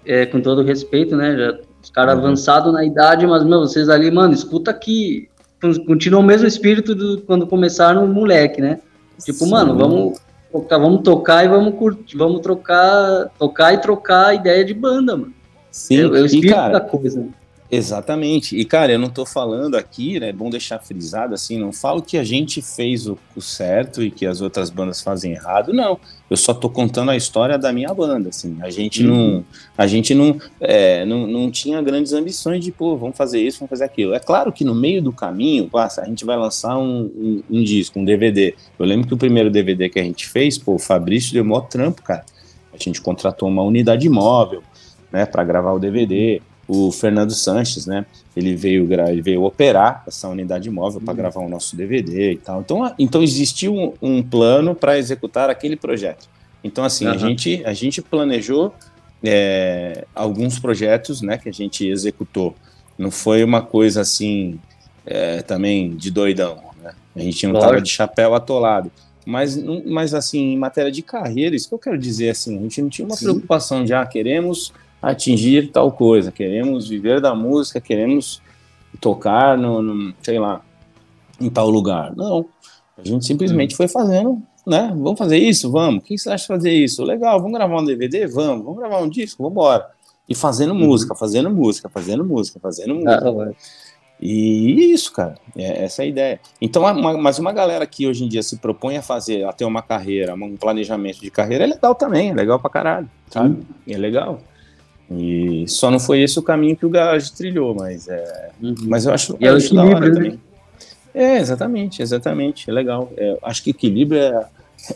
é, 0.06 0.26
com 0.26 0.40
todo 0.40 0.62
respeito, 0.62 1.16
né, 1.16 1.36
já, 1.36 1.58
os 1.82 1.90
caras 1.90 2.14
uhum. 2.14 2.20
avançados 2.20 2.72
na 2.72 2.84
idade, 2.84 3.26
mas, 3.26 3.44
meu, 3.44 3.60
vocês 3.60 3.88
ali, 3.88 4.10
mano, 4.10 4.32
escuta 4.32 4.70
aqui, 4.70 5.28
continua 5.86 6.20
o 6.20 6.22
mesmo 6.22 6.46
espírito 6.46 6.94
do 6.94 7.20
quando 7.22 7.46
começaram 7.46 8.06
moleque, 8.06 8.60
né? 8.60 8.80
Tipo, 9.22 9.44
Sim. 9.44 9.50
mano, 9.50 9.76
vamos 9.76 10.18
tocar, 10.52 10.78
vamos 10.78 11.02
tocar 11.02 11.44
e 11.44 11.48
vamos 11.48 11.74
curtir, 11.74 12.16
vamos 12.16 12.40
trocar, 12.40 13.30
tocar 13.38 13.72
e 13.74 13.78
trocar 13.78 14.26
a 14.28 14.34
ideia 14.34 14.64
de 14.64 14.74
banda, 14.74 15.16
mano. 15.16 15.32
Sim, 15.70 16.00
é, 16.00 16.06
o 16.06 16.24
espírito 16.24 16.52
e, 16.52 16.54
cara, 16.54 16.72
da 16.74 16.80
coisa. 16.80 17.26
Exatamente. 17.74 18.56
E, 18.56 18.64
cara, 18.64 18.92
eu 18.92 18.98
não 18.98 19.08
tô 19.08 19.26
falando 19.26 19.74
aqui, 19.76 20.20
né? 20.20 20.28
É 20.28 20.32
bom 20.32 20.48
deixar 20.48 20.78
frisado 20.78 21.34
assim, 21.34 21.58
não 21.58 21.72
falo 21.72 22.02
que 22.02 22.16
a 22.16 22.24
gente 22.24 22.62
fez 22.62 23.06
o, 23.06 23.18
o, 23.34 23.40
certo 23.40 24.02
e 24.02 24.10
que 24.10 24.24
as 24.26 24.40
outras 24.40 24.70
bandas 24.70 25.00
fazem 25.00 25.32
errado, 25.32 25.72
não. 25.72 25.98
Eu 26.30 26.36
só 26.36 26.54
tô 26.54 26.70
contando 26.70 27.10
a 27.10 27.16
história 27.16 27.58
da 27.58 27.72
minha 27.72 27.92
banda, 27.92 28.28
assim. 28.28 28.58
A 28.62 28.70
gente 28.70 29.04
uhum. 29.04 29.34
não. 29.34 29.44
A 29.76 29.86
gente 29.86 30.14
não, 30.14 30.38
é, 30.60 31.04
não, 31.04 31.26
não 31.26 31.50
tinha 31.50 31.82
grandes 31.82 32.12
ambições 32.12 32.64
de, 32.64 32.70
pô, 32.70 32.96
vamos 32.96 33.16
fazer 33.16 33.40
isso, 33.40 33.58
vamos 33.58 33.70
fazer 33.70 33.84
aquilo. 33.84 34.14
É 34.14 34.20
claro 34.20 34.52
que 34.52 34.64
no 34.64 34.74
meio 34.74 35.02
do 35.02 35.12
caminho, 35.12 35.68
passa, 35.68 36.02
a 36.02 36.04
gente 36.04 36.24
vai 36.24 36.36
lançar 36.36 36.78
um, 36.78 37.10
um, 37.16 37.42
um 37.50 37.64
disco, 37.64 37.98
um 37.98 38.04
DVD. 38.04 38.54
Eu 38.78 38.86
lembro 38.86 39.08
que 39.08 39.14
o 39.14 39.18
primeiro 39.18 39.50
DVD 39.50 39.88
que 39.88 39.98
a 39.98 40.04
gente 40.04 40.28
fez, 40.28 40.56
pô, 40.56 40.74
o 40.74 40.78
Fabrício 40.78 41.32
deu 41.32 41.44
maior 41.44 41.62
trampo, 41.62 42.02
cara. 42.02 42.24
A 42.72 42.76
gente 42.76 43.00
contratou 43.00 43.48
uma 43.48 43.62
unidade 43.62 44.08
móvel, 44.08 44.62
né, 45.12 45.26
para 45.26 45.44
gravar 45.44 45.72
o 45.72 45.78
DVD 45.78 46.40
o 46.66 46.90
Fernando 46.90 47.32
Sanches, 47.32 47.86
né? 47.86 48.06
Ele 48.36 48.56
veio, 48.56 48.88
ele 49.08 49.22
veio 49.22 49.42
operar 49.44 50.02
essa 50.06 50.28
unidade 50.28 50.68
móvel 50.70 51.00
para 51.00 51.12
uhum. 51.12 51.16
gravar 51.16 51.40
o 51.40 51.48
nosso 51.48 51.76
DVD 51.76 52.32
e 52.32 52.36
tal. 52.36 52.60
Então, 52.60 52.94
então 52.98 53.22
existiu 53.22 53.74
um, 53.74 53.92
um 54.00 54.22
plano 54.22 54.74
para 54.74 54.98
executar 54.98 55.50
aquele 55.50 55.76
projeto. 55.76 56.28
Então, 56.62 56.84
assim, 56.84 57.06
uhum. 57.06 57.12
a, 57.12 57.16
gente, 57.16 57.62
a 57.64 57.74
gente 57.74 58.00
planejou 58.00 58.74
é, 59.22 60.04
alguns 60.14 60.58
projetos 60.58 61.20
né, 61.22 61.38
que 61.38 61.48
a 61.48 61.52
gente 61.52 61.86
executou. 61.86 62.54
Não 62.96 63.10
foi 63.10 63.44
uma 63.44 63.60
coisa 63.60 64.00
assim 64.00 64.58
é, 65.04 65.42
também 65.42 65.94
de 65.94 66.10
doidão. 66.10 66.58
Né? 66.82 66.92
A 67.14 67.20
gente 67.20 67.46
não 67.46 67.54
estava 67.54 67.80
de 67.80 67.90
chapéu 67.90 68.34
atolado. 68.34 68.90
Mas, 69.26 69.56
mas, 69.86 70.12
assim, 70.12 70.52
em 70.52 70.58
matéria 70.58 70.92
de 70.92 71.00
carreira, 71.00 71.56
isso 71.56 71.68
que 71.68 71.74
eu 71.74 71.78
quero 71.78 71.96
dizer, 71.96 72.28
assim, 72.28 72.58
a 72.58 72.62
gente 72.62 72.82
não 72.82 72.90
tinha 72.90 73.06
uma 73.06 73.16
Sim. 73.16 73.24
preocupação 73.24 73.82
de, 73.82 73.94
ah, 73.94 74.04
queremos 74.04 74.72
atingir 75.10 75.70
tal 75.70 75.92
coisa, 75.92 76.32
queremos 76.32 76.88
viver 76.88 77.20
da 77.20 77.34
música, 77.34 77.80
queremos 77.80 78.40
tocar 79.00 79.56
no, 79.58 79.82
no 79.82 80.14
sei 80.22 80.38
lá, 80.38 80.62
em 81.40 81.50
tal 81.50 81.68
lugar. 81.68 82.14
Não, 82.16 82.46
a 82.96 83.06
gente 83.06 83.26
simplesmente 83.26 83.74
hum. 83.74 83.76
foi 83.76 83.88
fazendo, 83.88 84.42
né? 84.66 84.92
Vamos 84.96 85.18
fazer 85.18 85.38
isso? 85.38 85.70
Vamos. 85.70 86.02
O 86.02 86.06
que 86.06 86.16
você 86.16 86.30
acha 86.30 86.42
de 86.42 86.48
fazer 86.48 86.72
isso? 86.72 87.02
Legal, 87.04 87.40
vamos 87.40 87.56
gravar 87.56 87.80
um 87.80 87.84
DVD? 87.84 88.26
Vamos. 88.26 88.64
Vamos 88.64 88.78
gravar 88.78 88.98
um 88.98 89.08
disco? 89.08 89.42
Vamos 89.42 89.52
embora. 89.52 89.86
E 90.28 90.34
fazendo 90.34 90.72
uhum. 90.72 90.80
música, 90.80 91.14
fazendo 91.14 91.50
música, 91.50 91.88
fazendo 91.88 92.24
música, 92.24 92.58
fazendo 92.58 92.94
música. 92.94 93.28
Ah, 93.28 93.52
e 94.20 94.92
isso, 94.92 95.12
cara, 95.12 95.34
é 95.56 95.84
essa 95.84 96.02
é 96.02 96.04
a 96.04 96.08
ideia. 96.08 96.40
Então, 96.60 96.82
uma, 96.82 97.18
mas 97.18 97.38
uma 97.38 97.52
galera 97.52 97.86
que 97.86 98.06
hoje 98.06 98.24
em 98.24 98.28
dia 98.28 98.42
se 98.42 98.56
propõe 98.56 98.96
a 98.96 99.02
fazer, 99.02 99.44
a 99.44 99.52
ter 99.52 99.64
uma 99.64 99.82
carreira, 99.82 100.34
um 100.34 100.56
planejamento 100.56 101.20
de 101.20 101.30
carreira, 101.30 101.64
é 101.64 101.66
legal 101.66 101.94
também, 101.94 102.30
é 102.30 102.34
legal 102.34 102.58
pra 102.58 102.70
caralho, 102.70 103.10
sabe? 103.28 103.58
É 103.86 103.98
legal. 103.98 104.40
E 105.10 105.64
só 105.68 105.90
não 105.90 106.00
foi 106.00 106.22
esse 106.22 106.38
o 106.38 106.42
caminho 106.42 106.76
que 106.76 106.86
o 106.86 106.90
Garage 106.90 107.32
trilhou, 107.32 107.74
mas 107.74 108.08
é. 108.08 108.50
Uhum. 108.60 108.74
Mas 108.84 109.04
eu 109.06 109.12
acho, 109.12 109.36
e 109.38 109.46
é 109.46 109.50
eu 109.50 109.56
é 109.56 109.68
da 109.68 109.84
hora 109.84 110.08
né? 110.08 110.14
também. 110.14 110.40
É, 111.14 111.38
exatamente, 111.38 112.02
exatamente. 112.02 112.68
É 112.68 112.72
legal. 112.72 113.12
É, 113.16 113.38
acho 113.42 113.62
que 113.62 113.70
equilíbrio 113.70 114.20
é, 114.20 114.46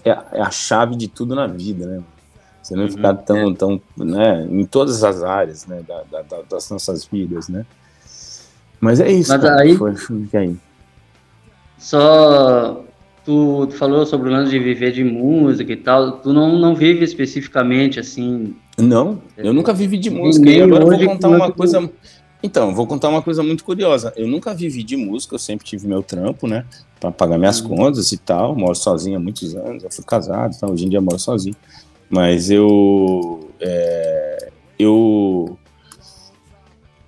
é, 0.04 0.10
é, 0.10 0.40
a 0.40 0.50
chave 0.50 0.96
de 0.96 1.08
tudo 1.08 1.34
na 1.34 1.46
vida, 1.46 1.86
né? 1.86 2.02
Você 2.62 2.74
não 2.74 2.84
uhum. 2.84 2.90
ficar 2.90 3.14
tão, 3.14 3.54
tão, 3.54 3.80
né, 3.96 4.46
em 4.50 4.64
todas 4.66 5.02
as 5.02 5.22
áreas, 5.22 5.66
né, 5.66 5.82
da, 5.88 6.02
da, 6.02 6.42
das 6.50 6.68
nossas 6.68 7.04
vidas, 7.06 7.48
né? 7.48 7.64
Mas 8.78 9.00
é 9.00 9.10
isso. 9.10 9.30
Mas 9.30 9.40
cara, 9.40 9.62
aí, 9.62 9.74
foi, 9.76 9.94
foi 9.94 10.28
aí. 10.34 10.56
Só 11.78 12.84
tu, 13.28 13.66
tu, 13.66 13.76
falou 13.76 14.06
sobre 14.06 14.28
o 14.28 14.32
lance 14.32 14.50
de 14.50 14.58
viver 14.58 14.92
de 14.92 15.04
música 15.04 15.72
e 15.72 15.76
tal. 15.76 16.12
Tu 16.12 16.32
não, 16.32 16.58
não 16.58 16.74
vive 16.74 17.04
especificamente 17.04 18.00
assim 18.00 18.54
não, 18.78 19.20
eu 19.36 19.52
nunca 19.52 19.74
vivi 19.74 19.98
de 19.98 20.08
música. 20.08 20.48
E 20.48 20.62
agora 20.62 20.84
eu 20.84 20.88
vou 20.88 21.06
contar 21.06 21.28
uma 21.28 21.50
coisa. 21.50 21.90
Então, 22.40 22.72
vou 22.72 22.86
contar 22.86 23.08
uma 23.08 23.20
coisa 23.20 23.42
muito 23.42 23.64
curiosa. 23.64 24.12
Eu 24.16 24.28
nunca 24.28 24.54
vivi 24.54 24.84
de 24.84 24.96
música, 24.96 25.34
eu 25.34 25.38
sempre 25.38 25.66
tive 25.66 25.88
meu 25.88 26.00
trampo, 26.00 26.46
né? 26.46 26.64
Pra 27.00 27.10
pagar 27.10 27.36
minhas 27.36 27.60
uhum. 27.60 27.76
contas 27.76 28.12
e 28.12 28.16
tal. 28.16 28.54
Moro 28.54 28.76
sozinho 28.76 29.16
há 29.16 29.20
muitos 29.20 29.56
anos, 29.56 29.82
eu 29.82 29.90
fui 29.90 30.04
casado, 30.04 30.54
então 30.56 30.70
hoje 30.70 30.86
em 30.86 30.88
dia 30.88 31.00
moro 31.00 31.18
sozinho. 31.18 31.56
Mas 32.08 32.50
eu. 32.50 33.50
É, 33.60 34.48
eu. 34.78 35.58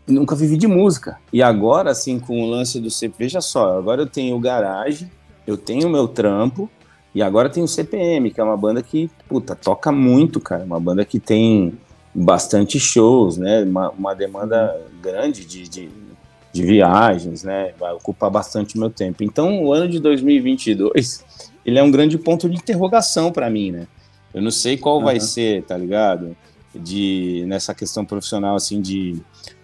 Nunca 0.09 0.35
vivi 0.35 0.57
de 0.57 0.67
música. 0.67 1.19
E 1.33 1.41
agora, 1.41 1.93
assim, 1.93 2.19
com 2.19 2.43
o 2.43 2.51
lance 2.51 2.81
do 2.81 2.91
CP, 2.91 3.15
veja 3.17 3.41
só, 3.41 3.79
agora 3.79 4.03
eu 4.03 4.07
tenho 4.09 4.37
garagem, 4.41 5.09
eu 5.51 5.57
tenho 5.57 5.89
meu 5.89 6.07
trampo, 6.09 6.71
e 7.15 7.23
agora 7.23 7.51
tem 7.51 7.63
o 7.63 7.69
CPM, 7.69 8.31
que 8.31 8.41
é 8.41 8.45
uma 8.45 8.57
banda 8.57 8.83
que, 8.83 9.11
puta, 9.29 9.55
toca 9.55 9.91
muito, 9.91 10.41
cara. 10.41 10.65
Uma 10.65 10.79
banda 10.79 11.05
que 11.05 11.19
tem 11.19 11.77
bastante 12.15 12.79
shows, 12.79 13.37
né? 13.37 13.63
Uma, 13.63 13.91
uma 13.91 14.15
demanda 14.15 14.81
grande 15.03 15.45
de, 15.45 15.69
de, 15.69 15.89
de, 16.53 16.63
viagens, 16.63 17.43
né? 17.43 17.73
Vai 17.79 17.93
ocupar 17.93 18.31
bastante 18.31 18.79
meu 18.79 18.91
tempo. 18.91 19.25
Então, 19.25 19.65
o 19.65 19.73
ano 19.73 19.89
de 19.89 19.99
2022, 19.99 21.25
ele 21.67 21.79
é 21.79 21.83
um 21.83 21.91
grande 21.91 22.17
ponto 22.17 22.49
de 22.49 22.57
interrogação 22.57 23.33
para 23.33 23.51
mim, 23.51 23.73
né? 23.73 23.89
Eu 24.33 24.41
não 24.41 24.53
sei 24.53 24.77
qual 24.77 24.99
uhum. 24.99 25.05
vai 25.05 25.19
ser, 25.19 25.65
tá 25.65 25.77
ligado? 25.77 26.37
De, 26.73 27.45
nessa 27.49 27.75
questão 27.75 28.05
profissional, 28.05 28.55
assim, 28.55 28.81
de 28.81 29.21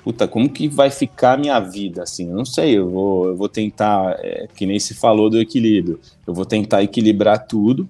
puta, 0.06 0.28
como 0.28 0.48
que 0.48 0.68
vai 0.68 0.88
ficar 0.88 1.32
a 1.32 1.36
minha 1.36 1.58
vida, 1.58 2.04
assim, 2.04 2.28
eu 2.30 2.36
não 2.36 2.44
sei, 2.44 2.78
eu 2.78 2.88
vou, 2.88 3.26
eu 3.26 3.36
vou 3.36 3.48
tentar, 3.48 4.16
é, 4.20 4.46
que 4.54 4.64
nem 4.64 4.78
se 4.78 4.94
falou 4.94 5.28
do 5.28 5.40
equilíbrio, 5.40 5.98
eu 6.24 6.32
vou 6.32 6.46
tentar 6.46 6.80
equilibrar 6.80 7.44
tudo, 7.44 7.88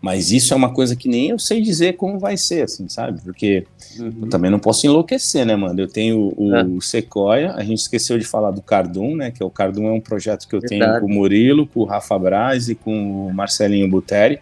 mas 0.00 0.32
isso 0.32 0.54
é 0.54 0.56
uma 0.56 0.72
coisa 0.72 0.96
que 0.96 1.06
nem 1.06 1.28
eu 1.28 1.38
sei 1.38 1.60
dizer 1.60 1.98
como 1.98 2.18
vai 2.18 2.38
ser, 2.38 2.62
assim, 2.62 2.88
sabe? 2.88 3.20
Porque 3.20 3.66
uhum. 3.98 4.20
eu 4.22 4.28
também 4.30 4.50
não 4.50 4.58
posso 4.58 4.86
enlouquecer, 4.86 5.44
né, 5.44 5.54
mano? 5.54 5.78
Eu 5.78 5.86
tenho 5.86 6.32
o, 6.34 6.56
é. 6.56 6.64
o, 6.64 6.80
Sequoia, 6.80 7.52
a 7.52 7.62
gente 7.62 7.80
esqueceu 7.80 8.18
de 8.18 8.24
falar 8.24 8.50
do 8.50 8.62
Cardum, 8.62 9.16
né? 9.16 9.30
Que 9.30 9.42
é 9.42 9.46
o 9.46 9.50
Cardum 9.50 9.88
é 9.88 9.92
um 9.92 10.00
projeto 10.00 10.48
que 10.48 10.54
eu 10.54 10.60
Verdade. 10.60 10.80
tenho 10.80 11.00
com 11.00 11.06
o 11.06 11.14
Murilo, 11.14 11.66
com 11.66 11.80
o 11.80 11.84
Rafa 11.84 12.18
Braz 12.18 12.70
e 12.70 12.74
com 12.74 13.26
o 13.26 13.34
Marcelinho 13.34 13.90
Buteri. 13.90 14.38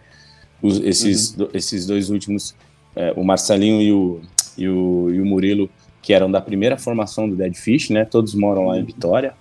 Os, 0.63 0.79
esses, 0.81 1.31
uhum. 1.31 1.37
do, 1.37 1.51
esses 1.53 1.85
dois 1.85 2.11
últimos, 2.11 2.55
é, 2.95 3.13
o 3.17 3.25
Marcelinho 3.25 3.81
e 3.81 3.93
o, 3.93 4.21
e 4.57 4.69
o, 4.69 5.11
e 5.15 5.21
o 5.21 5.27
Murilo 5.27 5.69
que 6.05 6.13
eram 6.13 6.31
da 6.31 6.39
primeira 6.39 6.77
formação 6.77 7.27
do 7.27 7.35
Dead 7.35 7.55
Fish, 7.55 7.89
né? 7.89 8.05
Todos 8.05 8.35
moram 8.35 8.67
lá 8.67 8.79
em 8.79 8.85
Vitória. 8.85 9.33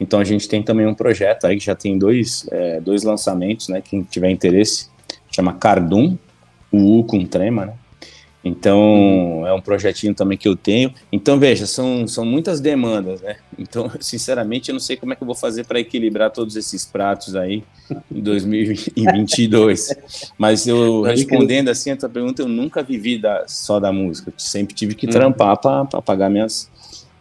Então 0.00 0.18
a 0.18 0.24
gente 0.24 0.48
tem 0.48 0.62
também 0.62 0.86
um 0.86 0.94
projeto 0.94 1.46
aí 1.46 1.58
que 1.58 1.66
já 1.66 1.74
tem 1.74 1.98
dois, 1.98 2.48
é, 2.50 2.80
dois 2.80 3.02
lançamentos, 3.02 3.68
né? 3.68 3.82
Quem 3.82 4.02
tiver 4.02 4.30
interesse, 4.30 4.88
chama 5.30 5.52
Cardum, 5.52 6.16
o 6.72 6.98
U 6.98 7.04
com 7.04 7.22
trema, 7.26 7.66
né? 7.66 7.74
Então, 8.44 8.78
uhum. 8.78 9.46
é 9.46 9.52
um 9.52 9.60
projetinho 9.60 10.14
também 10.14 10.38
que 10.38 10.48
eu 10.48 10.54
tenho. 10.54 10.92
Então, 11.10 11.38
veja, 11.38 11.66
são, 11.66 12.06
são 12.06 12.24
muitas 12.24 12.60
demandas, 12.60 13.20
né? 13.20 13.36
Então, 13.60 13.90
sinceramente, 14.00 14.68
eu 14.68 14.72
não 14.72 14.80
sei 14.80 14.96
como 14.96 15.12
é 15.12 15.16
que 15.16 15.22
eu 15.22 15.26
vou 15.26 15.34
fazer 15.34 15.64
para 15.64 15.80
equilibrar 15.80 16.30
todos 16.30 16.54
esses 16.54 16.84
pratos 16.84 17.34
aí 17.34 17.64
em 18.08 18.20
2022. 18.20 19.96
Mas 20.38 20.68
eu, 20.68 21.02
respondendo 21.02 21.68
assim 21.68 21.90
a 21.90 21.96
tua 21.96 22.08
pergunta, 22.08 22.40
eu 22.40 22.46
nunca 22.46 22.84
vivi 22.84 23.18
da, 23.18 23.48
só 23.48 23.80
da 23.80 23.90
música. 23.92 24.30
Eu 24.30 24.34
sempre 24.38 24.76
tive 24.76 24.94
que 24.94 25.06
uhum. 25.06 25.12
trampar 25.12 25.56
para 25.56 26.00
pagar 26.00 26.30
minhas, 26.30 26.70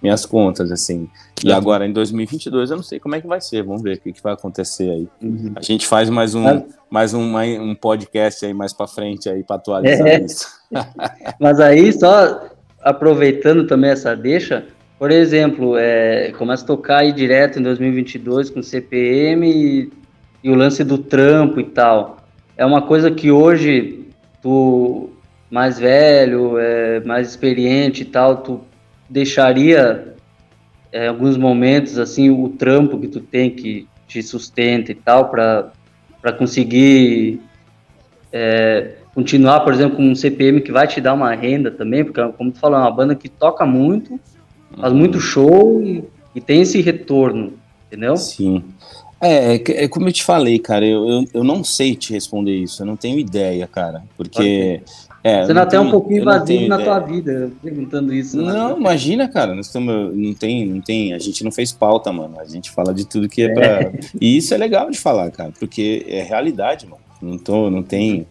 minhas 0.01 0.25
contas, 0.25 0.71
assim. 0.71 1.09
E 1.43 1.51
agora, 1.51 1.85
em 1.85 1.91
2022, 1.91 2.71
eu 2.71 2.77
não 2.77 2.83
sei 2.83 2.99
como 2.99 3.15
é 3.15 3.21
que 3.21 3.27
vai 3.27 3.41
ser. 3.41 3.63
Vamos 3.63 3.81
ver 3.81 3.97
o 3.97 3.99
que, 3.99 4.13
que 4.13 4.23
vai 4.23 4.33
acontecer 4.33 4.89
aí. 4.89 5.07
Uhum. 5.21 5.53
A 5.55 5.61
gente 5.61 5.87
faz 5.87 6.09
mais 6.09 6.33
um, 6.35 6.63
mais 6.89 7.13
um, 7.13 7.37
um 7.37 7.75
podcast 7.75 8.45
aí 8.45 8.53
mais 8.53 8.73
para 8.73 8.87
frente 8.87 9.29
aí 9.29 9.43
para 9.43 9.57
atualizar 9.57 10.07
é. 10.07 10.23
isso. 10.23 10.47
Mas 11.39 11.59
aí, 11.59 11.91
só 11.93 12.47
aproveitando 12.81 13.67
também 13.67 13.91
essa 13.91 14.15
deixa, 14.15 14.65
por 14.97 15.11
exemplo, 15.11 15.77
é, 15.77 16.31
começa 16.37 16.63
a 16.63 16.67
tocar 16.67 16.97
aí 16.99 17.11
direto 17.11 17.59
em 17.59 17.63
2022 17.63 18.49
com 18.49 18.63
CPM 18.63 19.47
e, 19.47 19.91
e 20.43 20.49
o 20.49 20.55
lance 20.55 20.83
do 20.83 20.97
trampo 20.97 21.59
e 21.59 21.63
tal. 21.63 22.17
É 22.55 22.65
uma 22.65 22.81
coisa 22.81 23.11
que 23.11 23.29
hoje 23.29 24.07
tu 24.41 25.09
mais 25.51 25.79
velho, 25.79 26.57
é, 26.57 26.99
mais 27.01 27.29
experiente 27.29 28.01
e 28.01 28.05
tal, 28.05 28.37
tu 28.37 28.61
deixaria 29.09 30.15
é, 30.91 31.07
alguns 31.07 31.37
momentos, 31.37 31.97
assim, 31.97 32.29
o 32.29 32.49
trampo 32.49 32.99
que 32.99 33.07
tu 33.07 33.19
tem 33.19 33.49
que 33.49 33.87
te 34.07 34.23
sustenta 34.23 34.91
e 34.91 34.95
tal, 34.95 35.29
para 35.29 35.71
conseguir 36.37 37.41
é, 38.31 38.95
continuar, 39.13 39.61
por 39.61 39.73
exemplo, 39.73 39.97
com 39.97 40.03
um 40.03 40.15
CPM 40.15 40.61
que 40.61 40.71
vai 40.71 40.87
te 40.87 41.01
dar 41.01 41.13
uma 41.13 41.33
renda 41.33 41.71
também, 41.71 42.03
porque, 42.03 42.21
como 42.37 42.51
tu 42.51 42.59
falou, 42.59 42.77
é 42.77 42.81
uma 42.81 42.91
banda 42.91 43.15
que 43.15 43.27
toca 43.27 43.65
muito, 43.65 44.19
faz 44.79 44.93
uhum. 44.93 44.99
muito 44.99 45.19
show 45.19 45.81
e, 45.81 46.03
e 46.35 46.39
tem 46.39 46.61
esse 46.61 46.81
retorno, 46.81 47.53
entendeu? 47.87 48.15
Sim. 48.15 48.63
É, 49.19 49.55
é, 49.55 49.63
é, 49.83 49.87
como 49.87 50.07
eu 50.07 50.13
te 50.13 50.23
falei, 50.23 50.59
cara, 50.59 50.85
eu, 50.85 51.09
eu, 51.09 51.25
eu, 51.33 51.43
não 51.43 51.63
sei 51.63 51.95
te 51.95 52.13
responder 52.13 52.55
isso, 52.55 52.83
eu 52.83 52.85
não 52.85 52.95
tenho 52.95 53.17
ideia, 53.17 53.65
cara, 53.65 54.03
porque... 54.15 54.81
É, 55.27 55.45
Você 55.45 55.53
não 55.53 55.61
até 55.61 55.79
um 55.79 55.91
pouquinho 55.91 56.21
invasivo 56.21 56.67
na 56.67 56.77
tua 56.77 56.99
vida, 56.99 57.51
perguntando 57.61 58.13
isso. 58.13 58.37
Né? 58.37 58.53
Não, 58.53 58.77
imagina, 58.77 59.27
cara, 59.27 59.53
nós 59.53 59.65
estamos, 59.65 60.15
não 60.15 60.33
tem, 60.33 60.65
não 60.65 60.79
tem, 60.79 61.13
a 61.13 61.19
gente 61.19 61.43
não 61.43 61.51
fez 61.51 61.71
pauta, 61.71 62.13
mano, 62.13 62.39
a 62.39 62.45
gente 62.45 62.71
fala 62.71 62.93
de 62.93 63.05
tudo 63.05 63.27
que 63.27 63.41
é, 63.41 63.45
é. 63.45 63.53
pra... 63.53 63.91
E 64.21 64.37
isso 64.37 64.53
é 64.53 64.57
legal 64.57 64.89
de 64.89 64.97
falar, 64.97 65.29
cara, 65.31 65.51
porque 65.59 66.05
é 66.07 66.21
realidade, 66.21 66.85
mano, 66.85 67.01
não, 67.21 67.37
tô, 67.37 67.69
não 67.69 67.83
tem 67.83 68.25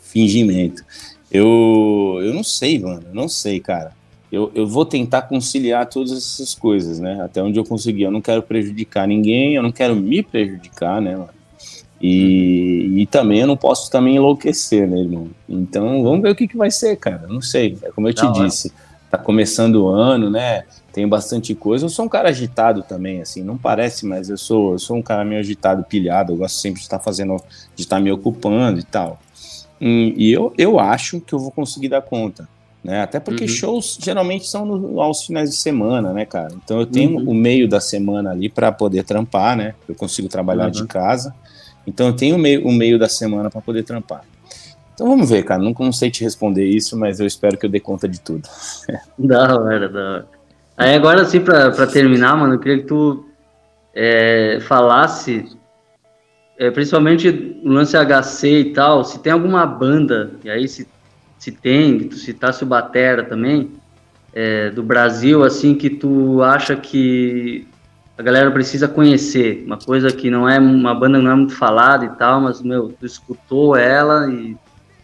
fingimento. 0.00 0.84
Eu, 1.32 2.20
eu 2.22 2.34
não 2.34 2.44
sei, 2.44 2.78
mano, 2.78 3.04
eu 3.08 3.14
não 3.14 3.28
sei, 3.28 3.58
cara 3.58 3.92
eu, 4.34 4.50
eu 4.54 4.66
vou 4.66 4.84
tentar 4.84 5.22
conciliar 5.22 5.86
todas 5.86 6.10
essas 6.10 6.54
coisas, 6.54 6.98
né? 6.98 7.22
Até 7.22 7.40
onde 7.40 7.58
eu 7.58 7.64
conseguir. 7.64 8.02
Eu 8.02 8.10
não 8.10 8.20
quero 8.20 8.42
prejudicar 8.42 9.06
ninguém, 9.06 9.54
eu 9.54 9.62
não 9.62 9.70
quero 9.70 9.94
me 9.94 10.22
prejudicar, 10.22 11.00
né, 11.00 11.12
mano? 11.12 11.33
E, 12.06 13.00
e 13.00 13.06
também 13.06 13.40
eu 13.40 13.46
não 13.46 13.56
posso 13.56 13.90
também 13.90 14.16
enlouquecer, 14.16 14.86
né, 14.86 14.98
irmão? 14.98 15.30
Então 15.48 16.02
vamos 16.02 16.20
ver 16.20 16.32
o 16.32 16.34
que, 16.34 16.46
que 16.46 16.54
vai 16.54 16.70
ser, 16.70 16.96
cara. 16.96 17.26
Não 17.26 17.40
sei. 17.40 17.78
É 17.82 17.90
como 17.90 18.06
eu 18.06 18.12
te 18.12 18.22
não, 18.22 18.32
disse, 18.32 18.70
tá 19.10 19.16
começando 19.16 19.76
o 19.76 19.88
ano, 19.88 20.28
né? 20.28 20.64
Tem 20.92 21.08
bastante 21.08 21.54
coisa. 21.54 21.86
Eu 21.86 21.88
sou 21.88 22.04
um 22.04 22.08
cara 22.08 22.28
agitado 22.28 22.82
também, 22.82 23.22
assim, 23.22 23.42
não 23.42 23.56
parece, 23.56 24.04
mas 24.04 24.28
eu 24.28 24.36
sou, 24.36 24.72
eu 24.72 24.78
sou 24.78 24.98
um 24.98 25.02
cara 25.02 25.24
meio 25.24 25.40
agitado, 25.40 25.82
pilhado. 25.82 26.34
Eu 26.34 26.36
gosto 26.36 26.56
sempre 26.56 26.80
de 26.80 26.84
estar 26.84 26.98
fazendo, 26.98 27.38
de 27.74 27.82
estar 27.82 27.98
me 27.98 28.12
ocupando 28.12 28.78
e 28.78 28.84
tal. 28.84 29.18
E, 29.80 30.12
e 30.14 30.30
eu, 30.30 30.52
eu 30.58 30.78
acho 30.78 31.22
que 31.22 31.32
eu 31.32 31.38
vou 31.38 31.50
conseguir 31.50 31.88
dar 31.88 32.02
conta 32.02 32.46
né? 32.84 33.00
Até 33.00 33.18
porque 33.18 33.44
uhum. 33.44 33.48
shows 33.48 33.98
geralmente 33.98 34.46
são 34.46 34.66
no, 34.66 35.00
aos 35.00 35.24
finais 35.24 35.48
de 35.48 35.56
semana, 35.56 36.12
né, 36.12 36.26
cara? 36.26 36.54
Então 36.62 36.78
eu 36.78 36.84
tenho 36.84 37.16
uhum. 37.18 37.30
o 37.30 37.34
meio 37.34 37.66
da 37.66 37.80
semana 37.80 38.30
ali 38.30 38.50
para 38.50 38.70
poder 38.70 39.04
trampar, 39.04 39.56
né? 39.56 39.74
Eu 39.88 39.94
consigo 39.94 40.28
trabalhar 40.28 40.66
uhum. 40.66 40.70
de 40.70 40.86
casa. 40.86 41.34
Então 41.86 42.08
eu 42.08 42.16
tenho 42.16 42.36
o 42.36 42.38
meio, 42.38 42.66
o 42.66 42.72
meio 42.72 42.98
da 42.98 43.08
semana 43.08 43.50
para 43.50 43.60
poder 43.60 43.82
trampar. 43.82 44.22
Então 44.94 45.08
vamos 45.08 45.30
ver, 45.30 45.42
cara. 45.44 45.62
Não, 45.62 45.74
não 45.78 45.92
sei 45.92 46.10
te 46.10 46.22
responder 46.22 46.64
isso, 46.64 46.96
mas 46.96 47.20
eu 47.20 47.26
espero 47.26 47.56
que 47.58 47.66
eu 47.66 47.70
dê 47.70 47.80
conta 47.80 48.08
de 48.08 48.20
tudo. 48.20 48.48
da 49.18 49.58
hora, 49.58 49.88
da 49.88 50.00
hora. 50.00 50.28
Aí 50.76 50.94
agora, 50.94 51.22
assim, 51.22 51.40
para 51.40 51.86
terminar, 51.86 52.36
mano, 52.36 52.54
eu 52.54 52.58
queria 52.58 52.78
que 52.78 52.88
tu 52.88 53.24
é, 53.94 54.58
falasse, 54.62 55.46
é, 56.58 56.70
principalmente 56.70 57.28
o 57.62 57.68
lance 57.68 57.96
HC 57.96 58.48
e 58.48 58.72
tal, 58.72 59.04
se 59.04 59.20
tem 59.20 59.32
alguma 59.32 59.64
banda, 59.64 60.32
e 60.42 60.50
aí 60.50 60.66
se 60.66 60.88
se 61.44 61.52
tem, 61.52 61.98
que 61.98 62.04
tu 62.06 62.16
citasse 62.16 62.62
o 62.62 62.66
Batera 62.66 63.22
também, 63.22 63.72
é, 64.32 64.70
do 64.70 64.82
Brasil, 64.82 65.44
assim, 65.44 65.74
que 65.74 65.90
tu 65.90 66.42
acha 66.42 66.74
que 66.74 67.68
a 68.16 68.22
galera 68.22 68.50
precisa 68.50 68.86
conhecer, 68.86 69.64
uma 69.66 69.76
coisa 69.76 70.12
que 70.12 70.30
não 70.30 70.48
é, 70.48 70.58
uma 70.58 70.94
banda 70.94 71.18
não 71.18 71.30
é 71.30 71.34
muito 71.34 71.56
falada 71.56 72.04
e 72.04 72.10
tal, 72.10 72.40
mas, 72.40 72.62
meu, 72.62 72.94
tu 72.98 73.04
escutou 73.04 73.74
ela 73.74 74.30
e, 74.30 74.56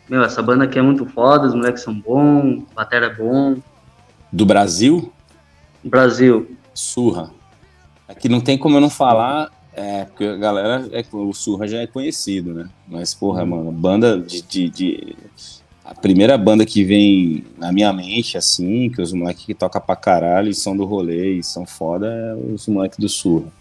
meu, 0.08 0.22
essa 0.22 0.40
banda 0.40 0.64
aqui 0.64 0.78
é 0.78 0.82
muito 0.82 1.04
foda, 1.06 1.48
os 1.48 1.54
moleques 1.54 1.82
são 1.82 1.98
bons, 1.98 2.62
o 2.62 2.74
Batera 2.74 3.06
é 3.06 3.14
bom. 3.14 3.56
Do 4.30 4.46
Brasil? 4.46 5.12
Brasil. 5.82 6.56
Surra. 6.72 7.30
Aqui 8.06 8.28
não 8.28 8.40
tem 8.40 8.56
como 8.56 8.76
eu 8.76 8.80
não 8.80 8.90
falar, 8.90 9.50
é, 9.72 10.04
porque 10.04 10.24
a 10.24 10.36
galera, 10.36 10.88
é, 10.92 11.04
o 11.12 11.32
Surra 11.32 11.66
já 11.66 11.78
é 11.78 11.86
conhecido, 11.88 12.54
né? 12.54 12.68
Mas, 12.86 13.12
porra, 13.12 13.44
mano, 13.44 13.72
banda 13.72 14.20
de, 14.20 14.42
de, 14.42 14.68
de 14.68 15.16
a 15.90 15.94
primeira 15.94 16.38
banda 16.38 16.64
que 16.64 16.84
vem 16.84 17.44
na 17.58 17.72
minha 17.72 17.92
mente, 17.92 18.38
assim, 18.38 18.88
que 18.88 19.02
os 19.02 19.12
moleques 19.12 19.44
que 19.44 19.52
tocam 19.52 19.80
pra 19.80 19.96
caralho 19.96 20.48
e 20.48 20.54
são 20.54 20.76
do 20.76 20.84
rolê 20.84 21.38
e 21.38 21.42
são 21.42 21.66
foda, 21.66 22.06
é 22.06 22.54
os 22.54 22.68
moleques 22.68 22.96
do 22.96 23.08
Surra. 23.08 23.52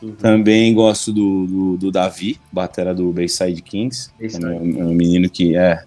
Uhum. 0.00 0.12
Também 0.12 0.72
gosto 0.72 1.12
do, 1.12 1.46
do, 1.46 1.76
do, 1.76 1.90
Davi, 1.90 2.40
batera 2.50 2.94
do 2.94 3.12
Bayside 3.12 3.60
Kings. 3.60 4.10
É 4.18 4.38
um, 4.38 4.80
é 4.80 4.84
um 4.84 4.94
menino 4.94 5.28
que 5.28 5.54
é. 5.54 5.82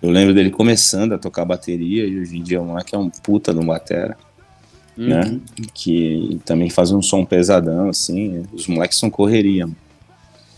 Eu 0.00 0.10
lembro 0.10 0.32
dele 0.32 0.50
começando 0.50 1.12
a 1.12 1.18
tocar 1.18 1.44
bateria 1.44 2.06
e 2.06 2.18
hoje 2.18 2.38
em 2.38 2.42
dia 2.42 2.60
o 2.60 2.64
moleque 2.64 2.94
é 2.94 2.98
um 2.98 3.10
puta 3.10 3.52
de 3.52 3.60
um 3.60 3.66
batera. 3.66 4.16
Uhum. 4.96 5.08
Né? 5.08 5.40
Que 5.74 6.40
também 6.46 6.70
faz 6.70 6.90
um 6.90 7.02
som 7.02 7.22
pesadão, 7.22 7.90
assim. 7.90 8.44
Os 8.50 8.66
moleques 8.66 8.98
são 8.98 9.10
correria. 9.10 9.68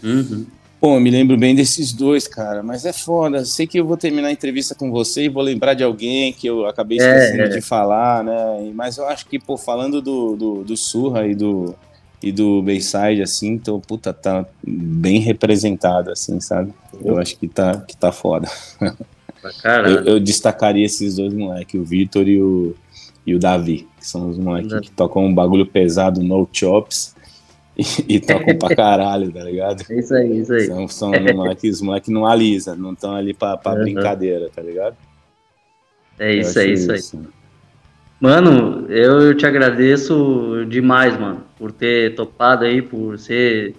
Uhum. 0.03 0.47
Pô, 0.87 1.01
me 1.01 1.11
lembro 1.11 1.37
bem 1.37 1.53
desses 1.53 1.93
dois, 1.93 2.29
cara, 2.29 2.63
mas 2.63 2.87
é 2.87 2.93
foda. 2.93 3.45
Sei 3.45 3.67
que 3.67 3.77
eu 3.77 3.85
vou 3.85 3.97
terminar 3.97 4.29
a 4.29 4.33
entrevista 4.33 4.73
com 4.73 4.89
você 4.89 5.25
e 5.25 5.29
vou 5.29 5.43
lembrar 5.43 5.75
de 5.75 5.83
alguém 5.83 6.33
que 6.33 6.47
eu 6.47 6.65
acabei 6.65 7.01
é, 7.01 7.03
esquecendo 7.03 7.43
é, 7.43 7.47
é. 7.47 7.49
de 7.49 7.61
falar, 7.61 8.23
né? 8.23 8.71
Mas 8.73 8.97
eu 8.97 9.05
acho 9.09 9.27
que, 9.27 9.37
pô, 9.37 9.57
falando 9.57 10.01
do, 10.01 10.37
do, 10.37 10.63
do 10.63 10.77
Surra 10.77 11.27
e 11.27 11.35
do, 11.35 11.75
e 12.23 12.31
do 12.31 12.63
Bayside, 12.63 13.21
assim, 13.21 13.49
então, 13.49 13.81
puta, 13.81 14.13
tá 14.13 14.47
bem 14.65 15.19
representado, 15.19 16.13
assim, 16.13 16.39
sabe? 16.39 16.73
Eu 17.05 17.19
acho 17.19 17.37
que 17.37 17.49
tá, 17.49 17.81
que 17.81 17.97
tá 17.97 18.13
foda. 18.13 18.49
Eu, 19.65 20.05
eu, 20.05 20.21
destacaria 20.21 20.87
esses 20.87 21.17
dois 21.17 21.35
moleques, 21.35 21.81
o 21.81 21.85
Vitor 21.85 22.29
e 22.29 22.41
o, 22.41 22.77
e 23.27 23.35
o 23.35 23.41
Davi, 23.41 23.89
que 23.99 24.07
são 24.07 24.31
os 24.31 24.39
moleques 24.39 24.79
que 24.79 24.91
tocam 24.93 25.25
um 25.25 25.35
bagulho 25.35 25.67
pesado, 25.67 26.23
no 26.23 26.49
chops 26.53 27.16
e, 28.09 28.19
tocam 28.21 28.57
pra 28.57 28.75
caralho, 28.75 29.31
tá 29.31 29.45
ligado? 29.45 29.83
É 29.91 29.99
isso 29.99 30.15
aí, 30.15 30.39
isso 30.39 30.53
aí. 30.53 30.67
São, 30.67 30.89
são 30.89 31.11
os 31.11 31.33
moleques, 31.35 31.83
moleque 31.83 32.11
não 32.11 32.25
alisa, 32.25 32.75
não 32.75 32.93
estão 32.93 33.15
ali 33.15 33.35
pra, 33.35 33.57
pra 33.57 33.73
uhum. 33.73 33.83
brincadeira, 33.83 34.49
tá 34.55 34.63
ligado? 34.63 34.97
É 36.19 36.35
isso 36.35 36.59
aí, 36.59 36.73
isso, 36.73 36.93
isso 36.95 37.17
aí. 37.17 37.23
Mano, 38.19 38.87
eu 38.89 39.37
te 39.37 39.45
agradeço 39.45 40.65
demais, 40.67 41.21
mano, 41.21 41.43
por 41.59 41.71
ter 41.71 42.15
topado 42.15 42.65
aí, 42.65 42.81
por 42.81 43.19
ser 43.19 43.75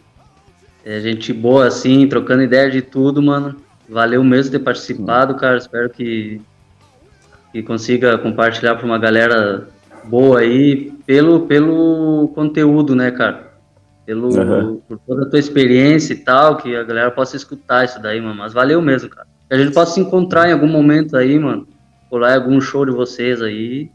é, 0.85 0.99
gente 1.01 1.33
boa 1.33 1.65
assim, 1.65 2.07
trocando 2.07 2.43
ideia 2.43 2.69
de 2.69 2.83
tudo, 2.83 3.21
mano. 3.21 3.55
Valeu 3.89 4.23
mesmo 4.23 4.51
ter 4.51 4.59
participado, 4.59 5.33
cara. 5.35 5.57
Espero 5.57 5.89
que, 5.89 6.39
que 7.51 7.63
consiga 7.63 8.15
compartilhar 8.19 8.75
para 8.75 8.85
uma 8.85 8.99
galera 8.99 9.67
boa 10.03 10.39
aí, 10.39 10.91
pelo, 11.05 11.47
pelo 11.47 12.31
conteúdo, 12.35 12.95
né, 12.95 13.09
cara? 13.09 13.46
Pelo, 14.07 14.29
uhum. 14.29 14.79
por 14.87 14.97
toda 14.99 15.23
a 15.23 15.29
tua 15.29 15.37
experiência 15.37 16.13
e 16.13 16.15
tal, 16.15 16.55
que 16.55 16.73
a 16.73 16.83
galera 16.83 17.11
possa 17.11 17.35
escutar 17.35 17.83
isso 17.83 18.01
daí, 18.01 18.21
mano. 18.21 18.35
Mas 18.35 18.53
valeu 18.53 18.81
mesmo, 18.81 19.09
cara. 19.09 19.27
Que 19.49 19.53
a 19.53 19.57
gente 19.57 19.73
possa 19.73 19.95
se 19.95 19.99
encontrar 19.99 20.47
em 20.47 20.53
algum 20.53 20.67
momento 20.67 21.17
aí, 21.17 21.37
mano. 21.37 21.67
Em 22.09 22.33
algum 22.33 22.61
show 22.61 22.85
de 22.85 22.91
vocês 22.93 23.41
aí. 23.41 23.91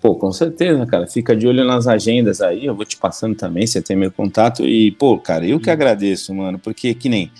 Pô, 0.00 0.16
com 0.16 0.32
certeza, 0.32 0.84
cara. 0.84 1.06
Fica 1.06 1.36
de 1.36 1.46
olho 1.46 1.64
nas 1.64 1.86
agendas 1.86 2.40
aí. 2.40 2.66
Eu 2.66 2.74
vou 2.74 2.84
te 2.84 2.96
passando 2.96 3.36
também, 3.36 3.64
você 3.64 3.80
tem 3.80 3.96
meu 3.96 4.10
contato. 4.10 4.64
E, 4.64 4.90
pô, 4.90 5.16
cara, 5.16 5.46
eu 5.46 5.60
que 5.60 5.68
uhum. 5.68 5.74
agradeço, 5.74 6.34
mano. 6.34 6.58
Porque 6.58 6.92
que 6.92 7.08
nem. 7.08 7.30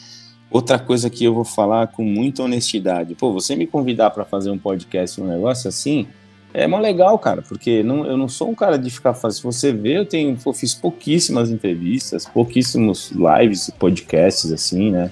Outra 0.49 0.79
coisa 0.79 1.11
que 1.11 1.25
eu 1.25 1.35
vou 1.35 1.45
falar 1.45 1.89
com 1.89 2.05
muita 2.05 2.45
honestidade. 2.45 3.17
Pô, 3.17 3.33
você 3.33 3.57
me 3.57 3.67
convidar 3.67 4.11
para 4.11 4.25
fazer 4.25 4.51
um 4.51 4.59
podcast, 4.59 5.21
um 5.21 5.27
negócio 5.27 5.69
assim, 5.69 6.07
é 6.55 6.67
mó 6.67 6.79
legal, 6.79 7.19
cara, 7.19 7.43
porque 7.43 7.83
não, 7.83 8.07
eu 8.07 8.17
não 8.17 8.29
sou 8.29 8.51
um 8.51 8.55
cara 8.55 8.79
de 8.79 8.91
ficar 8.91 9.15
fazendo. 9.15 9.37
Se 9.39 9.43
você 9.43 9.73
vê, 9.73 9.99
eu 9.99 10.07
tenho, 10.07 10.37
pô, 10.37 10.53
fiz 10.53 10.75
pouquíssimas 10.75 11.51
entrevistas, 11.51 12.27
pouquíssimos 12.27 13.11
lives, 13.13 13.71
podcasts, 13.79 14.53
assim, 14.53 14.91
né? 14.91 15.11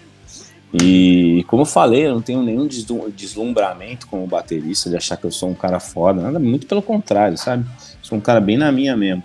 E 0.73 1.45
como 1.49 1.63
eu 1.63 1.67
falei, 1.67 2.07
eu 2.07 2.15
não 2.15 2.23
tenho 2.23 2.43
nenhum 2.43 2.69
deslumbramento 3.15 4.07
como 4.07 4.27
baterista 4.27 4.89
de 4.89 4.97
achar 4.97 5.17
que 5.17 5.25
eu 5.25 5.33
sou 5.33 5.49
um 5.51 5.55
cara 5.55 5.81
foda, 5.81 6.23
nada, 6.23 6.39
muito 6.39 6.67
pelo 6.67 6.83
contrário, 6.83 7.37
sabe? 7.37 7.65
Sou 8.03 8.17
um 8.19 8.21
cara 8.21 8.41
bem 8.41 8.57
na 8.57 8.71
minha 8.71 8.97
mesmo. 8.97 9.23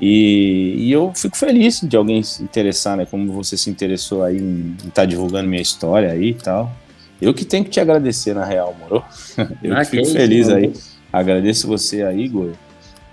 E, 0.00 0.76
e 0.78 0.92
eu 0.92 1.12
fico 1.14 1.36
feliz 1.36 1.80
de 1.80 1.96
alguém 1.96 2.22
se 2.22 2.42
interessar, 2.42 2.96
né? 2.96 3.04
Como 3.04 3.32
você 3.32 3.56
se 3.56 3.68
interessou 3.68 4.22
aí 4.22 4.38
em 4.38 4.76
estar 4.78 4.90
tá 4.92 5.04
divulgando 5.04 5.48
minha 5.48 5.60
história 5.60 6.12
aí 6.12 6.30
e 6.30 6.34
tal. 6.34 6.72
Eu 7.20 7.34
que 7.34 7.44
tenho 7.44 7.64
que 7.64 7.70
te 7.70 7.80
agradecer, 7.80 8.32
na 8.32 8.44
real, 8.44 8.74
moro? 8.78 9.04
Eu 9.62 9.76
ah, 9.76 9.84
fico 9.84 10.06
feliz 10.06 10.46
isso, 10.46 10.54
aí. 10.54 10.72
Agradeço 11.12 11.66
você 11.66 12.02
aí, 12.02 12.24
Igor, 12.24 12.52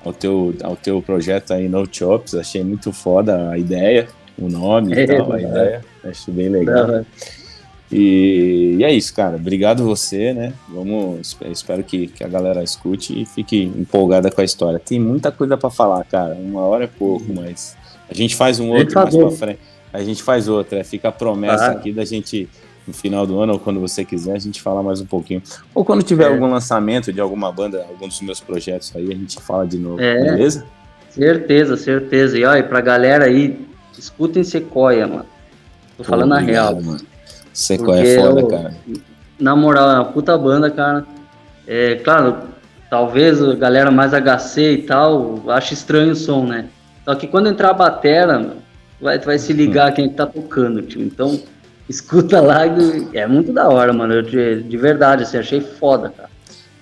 ao 0.04 0.14
teu, 0.14 0.54
ao 0.62 0.76
teu 0.76 1.02
projeto 1.02 1.54
aí 1.54 1.68
No 1.68 1.88
Chops. 1.90 2.36
Achei 2.36 2.64
muito 2.64 2.92
foda 2.92 3.50
a 3.50 3.58
ideia, 3.58 4.08
o 4.38 4.50
nome 4.50 4.94
e 4.94 5.08
tal, 5.08 5.32
a 5.32 5.42
ideia. 5.42 5.82
Acho 6.04 6.32
bem 6.32 6.50
legal. 6.50 7.06
E, 7.92 8.78
e, 8.80 8.84
é 8.84 8.92
isso, 8.92 9.14
cara. 9.14 9.36
Obrigado 9.36 9.84
você, 9.84 10.34
né? 10.34 10.54
Vamos, 10.68 11.38
espero 11.52 11.84
que, 11.84 12.08
que 12.08 12.24
a 12.24 12.28
galera 12.28 12.64
escute 12.64 13.22
e 13.22 13.26
fique 13.26 13.64
empolgada 13.64 14.32
com 14.32 14.42
a 14.42 14.44
história. 14.44 14.80
Tem 14.80 15.00
muita 15.00 15.32
coisa 15.32 15.56
para 15.56 15.70
falar, 15.70 16.04
cara. 16.06 16.34
Uma 16.36 16.62
hora 16.62 16.86
é 16.86 16.88
pouco, 16.88 17.26
mas 17.34 17.78
a 18.10 18.14
gente 18.14 18.36
faz 18.36 18.60
um 18.60 18.70
outro 18.72 18.96
mais 18.96 19.16
pra 19.16 19.32
frente. 19.32 19.60
A 19.94 20.04
gente 20.04 20.22
faz 20.22 20.48
outra. 20.48 20.84
Fica 20.84 21.10
a 21.10 21.12
promessa 21.12 21.66
ah. 21.66 21.72
aqui 21.72 21.92
da 21.94 22.04
gente 22.04 22.50
no 22.88 22.94
final 22.94 23.26
do 23.26 23.40
ano 23.40 23.54
ou 23.54 23.60
quando 23.60 23.80
você 23.80 24.06
quiser, 24.06 24.34
a 24.34 24.40
gente 24.40 24.62
fala 24.62 24.84
mais 24.84 25.02
um 25.02 25.06
pouquinho. 25.06 25.42
Ou 25.74 25.84
quando 25.84 26.04
tiver 26.04 26.26
é. 26.26 26.34
algum 26.34 26.50
lançamento 26.50 27.12
de 27.12 27.20
alguma 27.20 27.52
banda, 27.52 27.86
algum 27.90 28.08
dos 28.08 28.22
meus 28.22 28.40
projetos 28.40 28.92
aí, 28.96 29.12
a 29.12 29.16
gente 29.16 29.42
fala 29.42 29.66
de 29.66 29.78
novo, 29.78 30.02
é. 30.02 30.24
beleza? 30.24 30.66
Certeza, 31.10 31.78
certeza. 31.78 32.38
E 32.38 32.44
olha, 32.44 32.64
pra 32.64 32.82
galera 32.82 33.26
aí, 33.26 33.66
escutem 33.98 34.44
Sequoia, 34.44 35.08
mano. 35.08 35.26
Tô 35.98 36.04
Pô, 36.04 36.10
falando 36.10 36.34
obrigado, 36.34 36.68
a 36.68 36.72
real. 36.72 36.84
Mano. 36.84 37.02
Sequoia 37.54 38.06
é 38.06 38.20
foda, 38.20 38.42
eu, 38.42 38.48
cara. 38.48 38.74
Na 39.40 39.56
moral, 39.56 39.90
é 39.90 39.96
uma 39.96 40.06
puta 40.06 40.38
banda, 40.38 40.70
cara. 40.70 41.06
É, 41.66 41.96
claro, 41.96 42.38
talvez 42.90 43.42
a 43.42 43.56
galera 43.56 43.90
mais 43.90 44.12
HC 44.14 44.74
e 44.74 44.78
tal, 44.84 45.50
ache 45.50 45.74
estranho 45.74 46.12
o 46.12 46.16
som, 46.16 46.46
né? 46.46 46.68
Só 47.06 47.16
que 47.16 47.28
quando 47.28 47.48
entrar 47.48 47.70
a 47.70 47.74
batera, 47.74 48.58
vai, 49.00 49.18
vai 49.20 49.38
se 49.40 49.54
ligar 49.54 49.94
quem 49.94 50.10
tá 50.10 50.26
tocando, 50.26 50.82
tio. 50.82 51.02
Então, 51.02 51.40
escuta 51.88 52.42
lá, 52.42 52.64
é 53.14 53.28
muito 53.28 53.54
da 53.54 53.70
hora, 53.70 53.94
mano. 53.94 54.14
Eu, 54.14 54.22
de, 54.22 54.64
de 54.64 54.78
verdade, 54.78 55.24
assim, 55.24 55.38
achei 55.38 55.62
foda, 55.62 56.10
cara. 56.10 56.30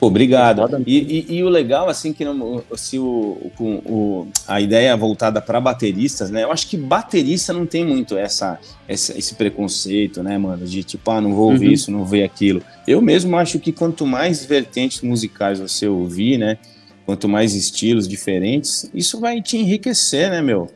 Pô, 0.03 0.07
obrigado. 0.07 0.61
E, 0.85 1.25
e, 1.29 1.35
e, 1.37 1.43
o 1.45 1.47
legal, 1.47 1.87
assim, 1.87 2.11
que 2.11 2.25
não, 2.25 2.61
se 2.75 2.99
o, 2.99 3.51
o, 3.57 3.63
o, 3.63 4.27
a 4.45 4.59
ideia 4.59 4.97
voltada 4.97 5.41
para 5.41 5.61
bateristas, 5.61 6.29
né? 6.29 6.43
Eu 6.43 6.51
acho 6.51 6.67
que 6.67 6.75
baterista 6.75 7.53
não 7.53 7.65
tem 7.65 7.85
muito 7.85 8.17
essa, 8.17 8.59
essa, 8.85 9.17
esse 9.17 9.35
preconceito, 9.35 10.21
né, 10.21 10.37
mano? 10.37 10.65
De 10.65 10.83
tipo, 10.83 11.09
ah, 11.09 11.21
não 11.21 11.33
vou 11.33 11.51
ouvir 11.51 11.67
uhum. 11.67 11.73
isso, 11.73 11.89
não 11.89 11.99
vou 11.99 12.07
ver 12.07 12.23
aquilo. 12.23 12.61
Eu 12.85 13.01
mesmo 13.01 13.37
acho 13.37 13.59
que 13.59 13.71
quanto 13.71 14.05
mais 14.05 14.43
vertentes 14.43 14.99
musicais 14.99 15.61
você 15.61 15.87
ouvir, 15.87 16.37
né? 16.37 16.57
Quanto 17.05 17.29
mais 17.29 17.55
estilos 17.55 18.05
diferentes, 18.05 18.89
isso 18.93 19.21
vai 19.21 19.41
te 19.41 19.55
enriquecer, 19.57 20.29
né, 20.29 20.41
meu? 20.41 20.69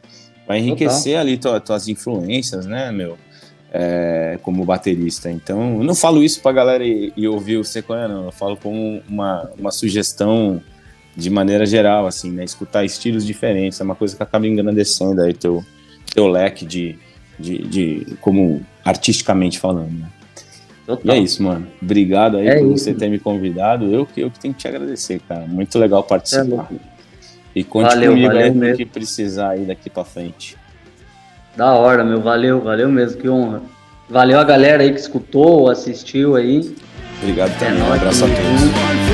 Vai 0.48 0.60
enriquecer 0.60 1.14
Total. 1.14 1.20
ali 1.20 1.38
tuas, 1.38 1.64
tuas 1.64 1.88
influências, 1.90 2.66
né, 2.66 2.94
meu? 2.94 3.18
É, 3.72 4.40
como 4.42 4.64
baterista. 4.66 5.30
Então, 5.30 5.78
eu 5.78 5.84
não 5.84 5.96
falo 5.96 6.24
isso 6.24 6.42
pra 6.42 6.52
galera 6.52 6.86
e, 6.86 7.12
e 7.16 7.28
ouvir 7.28 7.58
o 7.58 7.64
Sequoia, 7.64 8.08
não. 8.08 8.26
Eu 8.26 8.32
falo 8.32 8.58
como 8.58 9.02
uma, 9.08 9.50
uma 9.58 9.72
sugestão 9.72 10.62
de 11.16 11.30
maneira 11.30 11.66
geral, 11.66 12.06
assim, 12.06 12.32
né? 12.32 12.44
Escutar 12.44 12.86
estilos 12.86 13.26
diferentes 13.26 13.80
é 13.82 13.84
uma 13.84 13.96
coisa 13.96 14.16
que 14.16 14.24
acaba 14.24 14.48
engrandecendo 14.48 15.22
aí 15.22 15.34
teu, 15.34 15.64
teu 16.14 16.28
leque 16.28 16.66
de, 16.66 16.98
de, 17.40 17.58
de 17.68 18.18
como 18.22 18.64
artisticamente 18.86 19.60
falando, 19.60 19.92
né? 19.92 20.10
E 21.04 21.12
é 21.12 21.18
isso, 21.18 21.44
mano. 21.44 21.68
Obrigado 21.82 22.38
aí 22.38 22.48
é 22.48 22.60
por 22.60 22.74
isso. 22.74 22.86
você 22.86 22.94
ter 22.94 23.10
me 23.10 23.20
convidado. 23.20 23.94
Eu 23.94 24.06
que 24.06 24.22
eu 24.22 24.32
que 24.32 24.40
tenho 24.40 24.54
que 24.54 24.62
te 24.62 24.68
agradecer, 24.70 25.20
cara. 25.28 25.46
Muito 25.46 25.78
legal 25.78 26.02
participar. 26.02 26.70
É 26.72 26.98
e 27.54 27.64
conte 27.64 27.88
valeu, 27.88 28.12
comigo 28.12 28.28
valeu 28.28 28.44
aí 28.46 28.52
no 28.52 28.78
que 28.78 28.86
precisar 28.86 29.50
aí 29.50 29.66
daqui 29.66 29.90
para 29.90 30.06
frente. 30.06 30.56
Da 31.58 31.74
hora, 31.74 32.04
meu. 32.04 32.22
Valeu, 32.22 32.62
valeu 32.62 32.88
mesmo. 32.88 33.20
Que 33.20 33.28
honra. 33.28 33.62
Valeu 34.08 34.40
a 34.40 34.44
galera 34.44 34.84
aí 34.84 34.94
que 34.94 35.00
escutou, 35.00 35.70
assistiu 35.70 36.36
aí. 36.36 36.74
Obrigado 37.20 37.58
também. 37.58 37.82
É 37.82 37.84
um 37.84 37.94
abraço 37.94 38.26
a 38.26 38.28
todos. 38.28 39.07